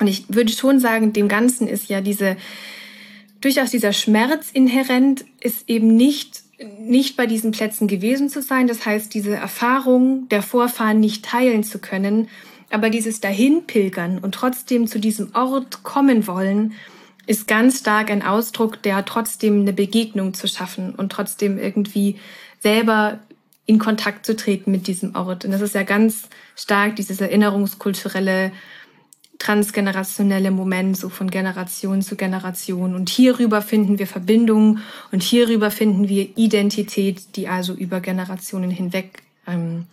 Und 0.00 0.06
ich 0.06 0.24
würde 0.28 0.52
schon 0.52 0.80
sagen, 0.80 1.12
dem 1.12 1.28
Ganzen 1.28 1.68
ist 1.68 1.88
ja 1.88 2.00
diese 2.00 2.36
durchaus 3.40 3.70
dieser 3.70 3.92
Schmerz 3.92 4.50
inhärent, 4.52 5.24
ist 5.40 5.68
eben 5.68 5.96
nicht 5.96 6.43
nicht 6.78 7.16
bei 7.16 7.26
diesen 7.26 7.50
Plätzen 7.50 7.88
gewesen 7.88 8.28
zu 8.28 8.42
sein, 8.42 8.66
das 8.66 8.86
heißt, 8.86 9.12
diese 9.12 9.34
Erfahrung 9.34 10.28
der 10.28 10.42
Vorfahren 10.42 11.00
nicht 11.00 11.24
teilen 11.24 11.64
zu 11.64 11.78
können, 11.78 12.28
aber 12.70 12.90
dieses 12.90 13.20
Dahinpilgern 13.20 14.18
und 14.18 14.34
trotzdem 14.34 14.86
zu 14.86 14.98
diesem 14.98 15.34
Ort 15.34 15.82
kommen 15.82 16.26
wollen, 16.26 16.74
ist 17.26 17.48
ganz 17.48 17.80
stark 17.80 18.10
ein 18.10 18.22
Ausdruck, 18.22 18.82
der 18.82 19.04
trotzdem 19.04 19.60
eine 19.60 19.72
Begegnung 19.72 20.34
zu 20.34 20.46
schaffen 20.46 20.94
und 20.94 21.10
trotzdem 21.10 21.58
irgendwie 21.58 22.18
selber 22.60 23.20
in 23.66 23.78
Kontakt 23.78 24.26
zu 24.26 24.36
treten 24.36 24.70
mit 24.70 24.86
diesem 24.86 25.14
Ort. 25.14 25.44
Und 25.44 25.52
das 25.52 25.62
ist 25.62 25.74
ja 25.74 25.84
ganz 25.84 26.28
stark 26.54 26.96
dieses 26.96 27.20
erinnerungskulturelle, 27.20 28.52
transgenerationelle 29.44 30.50
Moment, 30.50 30.96
so 30.96 31.10
von 31.10 31.30
Generation 31.30 32.00
zu 32.00 32.16
Generation. 32.16 32.94
Und 32.94 33.10
hierüber 33.10 33.60
finden 33.60 33.98
wir 33.98 34.06
Verbindungen 34.06 34.80
und 35.12 35.22
hierüber 35.22 35.70
finden 35.70 36.08
wir 36.08 36.28
Identität, 36.36 37.36
die 37.36 37.46
also 37.46 37.74
über 37.74 38.00
Generationen 38.00 38.70
hinweg 38.70 39.22
ähm, 39.46 39.84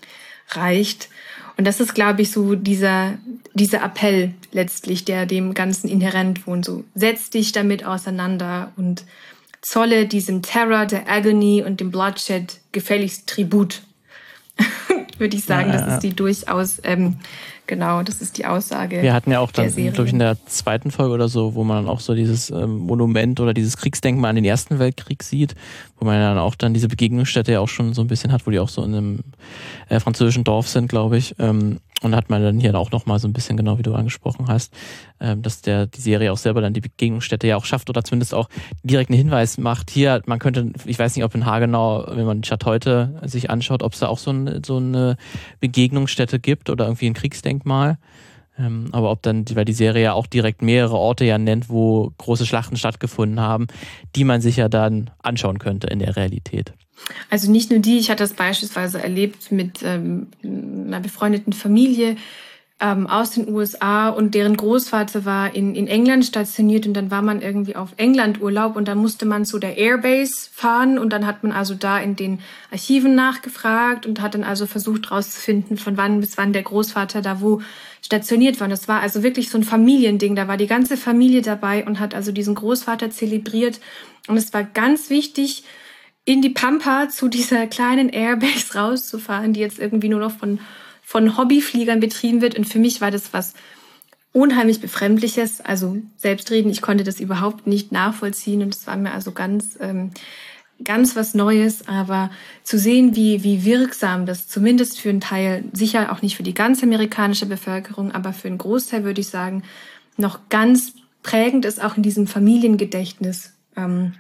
reicht. 0.52 1.10
Und 1.58 1.66
das 1.66 1.82
ist, 1.82 1.94
glaube 1.94 2.22
ich, 2.22 2.32
so 2.32 2.56
dieser, 2.56 3.18
dieser 3.54 3.84
Appell 3.84 4.34
letztlich, 4.54 5.04
der 5.04 5.26
dem 5.26 5.54
Ganzen 5.54 5.90
inhärent 5.90 6.48
wohnt. 6.48 6.64
So, 6.64 6.86
setz 6.96 7.30
dich 7.30 7.52
damit 7.52 7.86
auseinander 7.86 8.72
und 8.78 9.04
zolle 9.62 10.08
diesem 10.08 10.42
Terror, 10.42 10.86
der 10.86 11.10
Agony 11.10 11.62
und 11.62 11.82
dem 11.82 11.92
Bloodshed 11.92 12.62
gefälligst 12.72 13.28
Tribut. 13.28 13.82
Würde 15.18 15.36
ich 15.36 15.44
sagen, 15.44 15.70
ja, 15.70 15.76
ja, 15.76 15.82
ja. 15.82 15.86
das 15.88 15.96
ist 15.96 16.04
die 16.04 16.16
durchaus 16.16 16.80
ähm, 16.84 17.18
Genau, 17.68 18.04
das 18.04 18.22
ist 18.22 18.38
die 18.38 18.46
Aussage. 18.46 19.02
Wir 19.02 19.14
hatten 19.14 19.32
ja 19.32 19.40
auch 19.40 19.52
dann, 19.52 19.74
glaube 19.74 20.06
ich, 20.06 20.14
in 20.14 20.20
der 20.20 20.38
zweiten 20.46 20.92
Folge 20.92 21.14
oder 21.14 21.30
so, 21.30 21.56
wo 21.56 21.64
man 21.64 21.78
dann 21.78 21.94
auch 21.94 22.02
so 22.02 22.14
dieses 22.14 22.50
ähm, 22.50 22.80
Monument 22.80 23.40
oder 23.40 23.54
dieses 23.54 23.78
Kriegsdenkmal 23.78 24.30
an 24.30 24.36
den 24.36 24.46
Ersten 24.46 24.80
Weltkrieg 24.80 25.24
sieht, 25.24 25.56
wo 25.98 26.06
man 26.06 26.20
dann 26.20 26.38
auch 26.38 26.56
dann 26.56 26.74
diese 26.74 26.90
Begegnungsstätte 26.90 27.54
ja 27.54 27.60
auch 27.60 27.70
schon 27.70 27.94
so 27.94 28.02
ein 28.02 28.08
bisschen 28.08 28.32
hat, 28.32 28.46
wo 28.46 28.52
die 28.52 28.60
auch 28.60 28.70
so 28.70 28.84
in 28.84 28.94
einem 28.94 29.20
äh, 29.88 30.00
französischen 30.00 30.44
Dorf 30.44 30.68
sind, 30.68 30.90
glaube 30.90 31.18
ich. 31.18 31.36
Ähm, 31.40 31.80
und 32.02 32.16
hat 32.16 32.30
man 32.30 32.42
dann 32.42 32.60
hier 32.60 32.74
auch 32.76 32.92
nochmal 32.92 33.20
so 33.20 33.28
ein 33.28 33.34
bisschen, 33.34 33.58
genau 33.58 33.78
wie 33.78 33.84
du 33.84 33.94
angesprochen 33.94 34.48
hast, 34.48 34.74
ähm, 35.20 35.42
dass 35.42 35.62
der 35.62 35.86
die 35.86 36.02
Serie 36.02 36.32
auch 36.32 36.38
selber 36.38 36.62
dann 36.62 36.74
die 36.74 36.82
Begegnungsstätte 36.82 37.48
ja 37.48 37.58
auch 37.58 37.66
schafft 37.66 37.90
oder 37.90 38.04
zumindest 38.04 38.34
auch 38.34 38.50
direkt 38.84 39.12
einen 39.12 39.20
Hinweis 39.20 39.58
macht. 39.58 39.92
Hier, 39.92 40.22
man 40.26 40.40
könnte, 40.40 40.72
ich 40.86 40.98
weiß 40.98 41.16
nicht, 41.16 41.24
ob 41.24 41.36
in 41.36 41.46
Hagenau, 41.46 42.06
wenn 42.08 42.26
man 42.26 42.42
die 42.42 42.48
Stadt 42.48 42.66
heute 42.66 43.22
sich 43.26 43.50
anschaut, 43.50 43.84
ob 43.84 43.94
es 43.94 44.00
da 44.00 44.08
auch 44.08 44.18
so, 44.18 44.32
ein, 44.32 44.64
so 44.66 44.78
eine 44.78 45.16
Begegnungsstätte 45.60 46.40
gibt 46.40 46.70
oder 46.70 46.86
irgendwie 46.86 47.06
ein 47.06 47.14
Kriegsdenkmal. 47.14 47.51
Ähm, 48.58 48.90
aber 48.92 49.12
ob 49.12 49.22
dann, 49.22 49.46
weil 49.54 49.66
die 49.66 49.74
Serie 49.74 50.04
ja 50.04 50.14
auch 50.14 50.28
direkt 50.28 50.62
mehrere 50.62 50.98
Orte 50.98 51.26
ja 51.26 51.38
nennt, 51.38 51.70
wo 51.70 52.12
große 52.18 52.46
Schlachten 52.46 52.76
stattgefunden 52.76 53.40
haben, 53.40 53.68
die 54.16 54.24
man 54.24 54.42
sich 54.42 54.58
ja 54.58 54.70
dann 54.70 55.10
anschauen 55.24 55.60
könnte 55.60 55.88
in 55.88 56.00
der 56.00 56.16
Realität. 56.16 56.74
Also 57.30 57.50
nicht 57.50 57.72
nur 57.72 57.80
die, 57.80 57.98
ich 57.98 58.10
hatte 58.10 58.24
das 58.24 58.34
beispielsweise 58.34 59.02
erlebt 59.02 59.52
mit 59.52 59.82
ähm, 59.84 60.28
einer 60.44 61.00
befreundeten 61.00 61.54
Familie 61.54 62.16
ähm, 62.82 63.06
aus 63.06 63.30
den 63.32 63.48
USA 63.48 64.10
und 64.10 64.34
deren 64.34 64.58
Großvater 64.58 65.24
war 65.24 65.54
in, 65.54 65.76
in 65.76 65.88
England 65.88 66.26
stationiert 66.26 66.88
und 66.88 66.96
dann 66.96 67.12
war 67.12 67.22
man 67.22 67.42
irgendwie 67.42 67.76
auf 67.76 67.90
England 67.98 68.42
Urlaub 68.42 68.76
und 68.76 68.88
dann 68.88 68.98
musste 68.98 69.28
man 69.28 69.46
zu 69.46 69.60
der 69.60 69.78
Airbase 69.78 70.50
fahren 70.52 70.98
und 70.98 71.14
dann 71.14 71.28
hat 71.28 71.44
man 71.44 71.52
also 71.52 71.76
da 71.76 72.00
in 72.00 72.16
den 72.16 72.40
Archiven 72.72 73.14
nachgefragt 73.14 74.08
und 74.08 74.20
hat 74.20 74.34
dann 74.34 74.44
also 74.44 74.66
versucht 74.66 75.12
herauszufinden, 75.12 75.78
von 75.78 75.96
wann 75.96 76.20
bis 76.22 76.38
wann 76.40 76.54
der 76.54 76.64
Großvater 76.64 77.22
da 77.22 77.40
wo 77.40 77.62
stationiert 78.02 78.60
war. 78.60 78.66
Und 78.66 78.72
das 78.72 78.88
war 78.88 79.00
also 79.00 79.22
wirklich 79.22 79.52
so 79.52 79.60
ein 79.60 79.64
Familiending. 79.64 80.36
Da 80.36 80.48
war 80.48 80.58
die 80.58 80.68
ganze 80.68 80.98
Familie 80.98 81.44
dabei 81.44 81.86
und 81.86 82.00
hat 82.00 82.16
also 82.16 82.32
diesen 82.32 82.56
Großvater 82.56 83.12
zelebriert. 83.12 83.80
Und 84.28 84.38
es 84.38 84.54
war 84.54 84.64
ganz 84.64 85.12
wichtig, 85.12 85.66
in 86.26 86.42
die 86.42 86.50
Pampa 86.50 87.10
zu 87.10 87.28
dieser 87.28 87.68
kleinen 87.68 88.10
Airbase 88.10 88.74
rauszufahren, 88.76 89.54
die 89.54 89.60
jetzt 89.60 89.78
irgendwie 89.78 90.10
nur 90.10 90.20
noch 90.20 90.32
von, 90.32 90.60
von 91.12 91.38
Hobbyfliegern 91.38 92.00
betrieben 92.00 92.40
wird. 92.40 92.58
Und 92.58 92.64
für 92.64 92.80
mich 92.80 93.02
war 93.02 93.12
das 93.12 93.34
was 93.34 93.54
unheimlich 94.32 94.80
Befremdliches. 94.80 95.60
Also 95.60 95.98
selbstreden, 96.16 96.72
ich 96.72 96.82
konnte 96.82 97.04
das 97.04 97.20
überhaupt 97.20 97.68
nicht 97.68 97.92
nachvollziehen 97.92 98.62
und 98.62 98.74
es 98.74 98.88
war 98.88 98.96
mir 98.96 99.12
also 99.12 99.34
ganz, 99.34 99.78
ähm, 99.82 100.12
ganz 100.86 101.18
was 101.18 101.34
Neues. 101.34 101.86
Aber 101.86 102.32
zu 102.64 102.80
sehen, 102.80 103.14
wie, 103.14 103.44
wie 103.44 103.66
wirksam 103.66 104.26
das 104.26 104.48
zumindest 104.48 105.02
für 105.02 105.10
einen 105.10 105.20
Teil, 105.20 105.66
sicher 105.74 106.14
auch 106.14 106.22
nicht 106.22 106.38
für 106.38 106.44
die 106.44 106.54
ganze 106.54 106.84
amerikanische 106.84 107.46
Bevölkerung, 107.46 108.14
aber 108.14 108.32
für 108.32 108.48
einen 108.48 108.58
Großteil 108.58 109.04
würde 109.04 109.20
ich 109.20 109.28
sagen, 109.28 109.64
noch 110.16 110.48
ganz 110.48 110.94
prägend 111.24 111.66
ist 111.66 111.84
auch 111.84 111.98
in 111.98 112.04
diesem 112.04 112.26
Familiengedächtnis. 112.26 113.52
Ähm, 113.76 114.14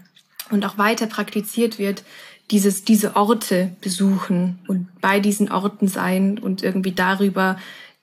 und 0.49 0.65
auch 0.65 0.77
weiter 0.77 1.07
praktiziert 1.07 1.79
wird, 1.79 2.03
dieses, 2.51 2.83
diese 2.83 3.15
Orte 3.15 3.71
besuchen 3.81 4.59
und 4.67 4.87
bei 5.01 5.19
diesen 5.19 5.51
Orten 5.51 5.87
sein 5.87 6.37
und 6.37 6.63
irgendwie 6.63 6.91
darüber 6.91 7.57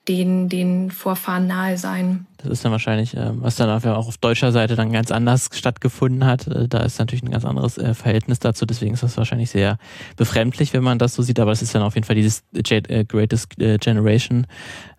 den, 0.07 0.49
den 0.49 0.89
Vorfahren 0.89 1.45
nahe 1.45 1.77
sein. 1.77 2.25
Das 2.37 2.49
ist 2.49 2.65
dann 2.65 2.71
wahrscheinlich, 2.71 3.15
äh, 3.15 3.31
was 3.33 3.57
dann 3.57 3.69
auch 3.69 4.07
auf 4.07 4.17
deutscher 4.17 4.51
Seite 4.51 4.75
dann 4.75 4.91
ganz 4.91 5.11
anders 5.11 5.49
stattgefunden 5.53 6.25
hat. 6.25 6.47
Äh, 6.47 6.67
da 6.67 6.79
ist 6.79 6.97
natürlich 6.97 7.21
ein 7.21 7.29
ganz 7.29 7.45
anderes 7.45 7.77
äh, 7.77 7.93
Verhältnis 7.93 8.39
dazu. 8.39 8.65
Deswegen 8.65 8.95
ist 8.95 9.03
das 9.03 9.17
wahrscheinlich 9.17 9.51
sehr 9.51 9.77
befremdlich, 10.15 10.73
wenn 10.73 10.83
man 10.83 10.97
das 10.97 11.13
so 11.13 11.21
sieht. 11.21 11.39
Aber 11.39 11.51
es 11.51 11.61
ist 11.61 11.75
dann 11.75 11.83
auf 11.83 11.93
jeden 11.93 12.07
Fall 12.07 12.15
dieses 12.15 12.43
Greatest 12.53 13.55
Generation 13.57 14.47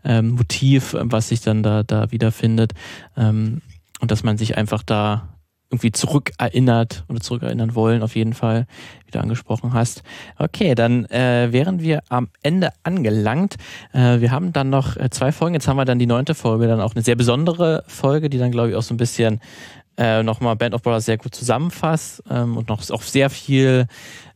ähm, 0.05 0.31
Motiv, 0.31 0.95
was 0.97 1.29
sich 1.29 1.41
dann 1.41 1.65
da, 1.65 1.83
da 1.83 2.13
wiederfindet. 2.13 2.73
Ähm, 3.17 3.63
und 4.01 4.11
dass 4.11 4.23
man 4.23 4.39
sich 4.39 4.57
einfach 4.57 4.83
da 4.85 5.40
irgendwie 5.71 5.93
zurückerinnert 5.93 7.05
oder 7.09 7.21
zurückerinnern 7.21 7.75
wollen, 7.77 8.03
auf 8.03 8.17
jeden 8.17 8.35
Fall, 8.35 8.67
wie 9.07 9.13
du 9.13 9.21
angesprochen 9.21 9.73
hast. 9.73 10.03
Okay, 10.37 10.75
dann 10.75 11.05
äh, 11.07 11.53
wären 11.53 11.81
wir 11.81 12.03
am 12.09 12.29
Ende 12.43 12.71
angelangt. 12.83 13.55
Äh, 13.93 14.21
wir 14.21 14.33
haben 14.33 14.53
dann 14.53 14.69
noch 14.69 14.97
äh, 14.97 15.11
zwei 15.11 15.31
Folgen. 15.31 15.55
Jetzt 15.55 15.69
haben 15.69 15.77
wir 15.77 15.85
dann 15.85 16.01
die 16.01 16.07
neunte 16.07 16.35
Folge, 16.35 16.67
dann 16.67 16.81
auch 16.81 16.95
eine 16.95 17.03
sehr 17.03 17.15
besondere 17.15 17.85
Folge, 17.87 18.29
die 18.29 18.39
dann, 18.39 18.51
glaube 18.51 18.71
ich, 18.71 18.75
auch 18.75 18.83
so 18.83 18.93
ein 18.93 18.97
bisschen 18.97 19.41
äh, 20.01 20.23
nochmal 20.23 20.57
Band 20.57 20.75
of 20.75 20.83
Brothers 20.83 21.05
sehr 21.05 21.19
gut 21.19 21.35
zusammenfasst 21.35 22.23
ähm, 22.31 22.57
und 22.57 22.69
noch 22.69 22.89
auf 22.91 23.07
sehr 23.07 23.29
viel 23.29 23.87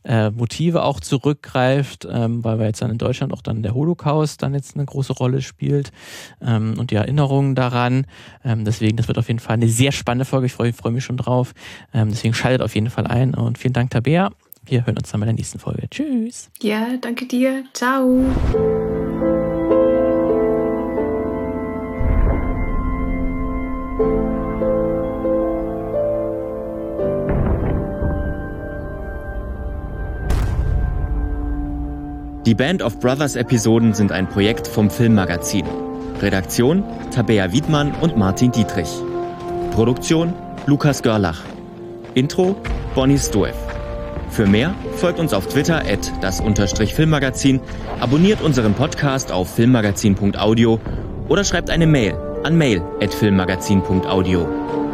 äh, 0.03 0.29
Motive 0.29 0.83
auch 0.83 0.99
zurückgreift, 0.99 2.07
ähm, 2.09 2.43
weil 2.43 2.59
wir 2.59 2.67
jetzt 2.67 2.83
dann 2.83 2.91
in 2.91 2.99
Deutschland 2.99 3.33
auch 3.33 3.41
dann 3.41 3.63
der 3.63 3.73
Holocaust 3.73 4.43
dann 4.43 4.53
jetzt 4.53 4.75
eine 4.75 4.85
große 4.85 5.13
Rolle 5.13 5.41
spielt 5.41 5.91
ähm, 6.39 6.75
und 6.77 6.91
die 6.91 6.95
Erinnerungen 6.95 7.55
daran. 7.55 8.05
Ähm, 8.43 8.63
deswegen, 8.63 8.95
das 8.95 9.07
wird 9.07 9.17
auf 9.17 9.27
jeden 9.27 9.39
Fall 9.39 9.55
eine 9.55 9.67
sehr 9.67 9.91
spannende 9.91 10.25
Folge. 10.25 10.45
Ich 10.45 10.53
freue 10.53 10.71
freu 10.71 10.91
mich 10.91 11.03
schon 11.03 11.17
drauf. 11.17 11.53
Ähm, 11.93 12.09
deswegen 12.11 12.35
schaltet 12.35 12.61
auf 12.61 12.75
jeden 12.75 12.91
Fall 12.91 13.07
ein 13.07 13.33
und 13.33 13.57
vielen 13.57 13.73
Dank, 13.73 13.89
Tabea. 13.89 14.29
Wir 14.67 14.85
hören 14.85 14.97
uns 14.97 15.11
dann 15.11 15.19
bei 15.19 15.25
der 15.25 15.33
nächsten 15.33 15.57
Folge. 15.57 15.89
Tschüss. 15.89 16.51
Ja, 16.61 16.97
danke 17.01 17.25
dir. 17.25 17.63
Ciao. 17.73 18.23
Die 32.45 32.53
Band 32.53 32.83
of 32.83 32.99
Brothers 32.99 33.35
Episoden 33.35 33.95
sind 33.95 34.11
ein 34.11 34.29
Projekt 34.29 34.67
vom 34.67 34.91
Filmmagazin. 34.91 35.65
Redaktion 36.21 36.83
Tabea 37.09 37.51
Wiedmann 37.51 37.91
und 38.01 38.17
Martin 38.17 38.51
Dietrich. 38.51 38.89
Produktion 39.71 40.31
Lukas 40.67 41.01
Görlach. 41.01 41.41
Intro 42.13 42.55
Bonnie 42.93 43.17
Stoev. 43.17 43.55
Für 44.29 44.45
mehr 44.45 44.75
folgt 44.97 45.19
uns 45.19 45.33
auf 45.33 45.47
Twitter 45.47 45.77
at 45.77 46.11
das 46.21 46.39
Filmmagazin, 46.93 47.61
abonniert 47.99 48.43
unseren 48.43 48.75
Podcast 48.75 49.31
auf 49.31 49.49
filmmagazin.audio 49.55 50.79
oder 51.27 51.43
schreibt 51.43 51.71
eine 51.71 51.87
Mail 51.87 52.15
an 52.43 52.55
mail 52.55 52.83
at 53.01 53.11
filmmagazin.audio. 53.11 54.84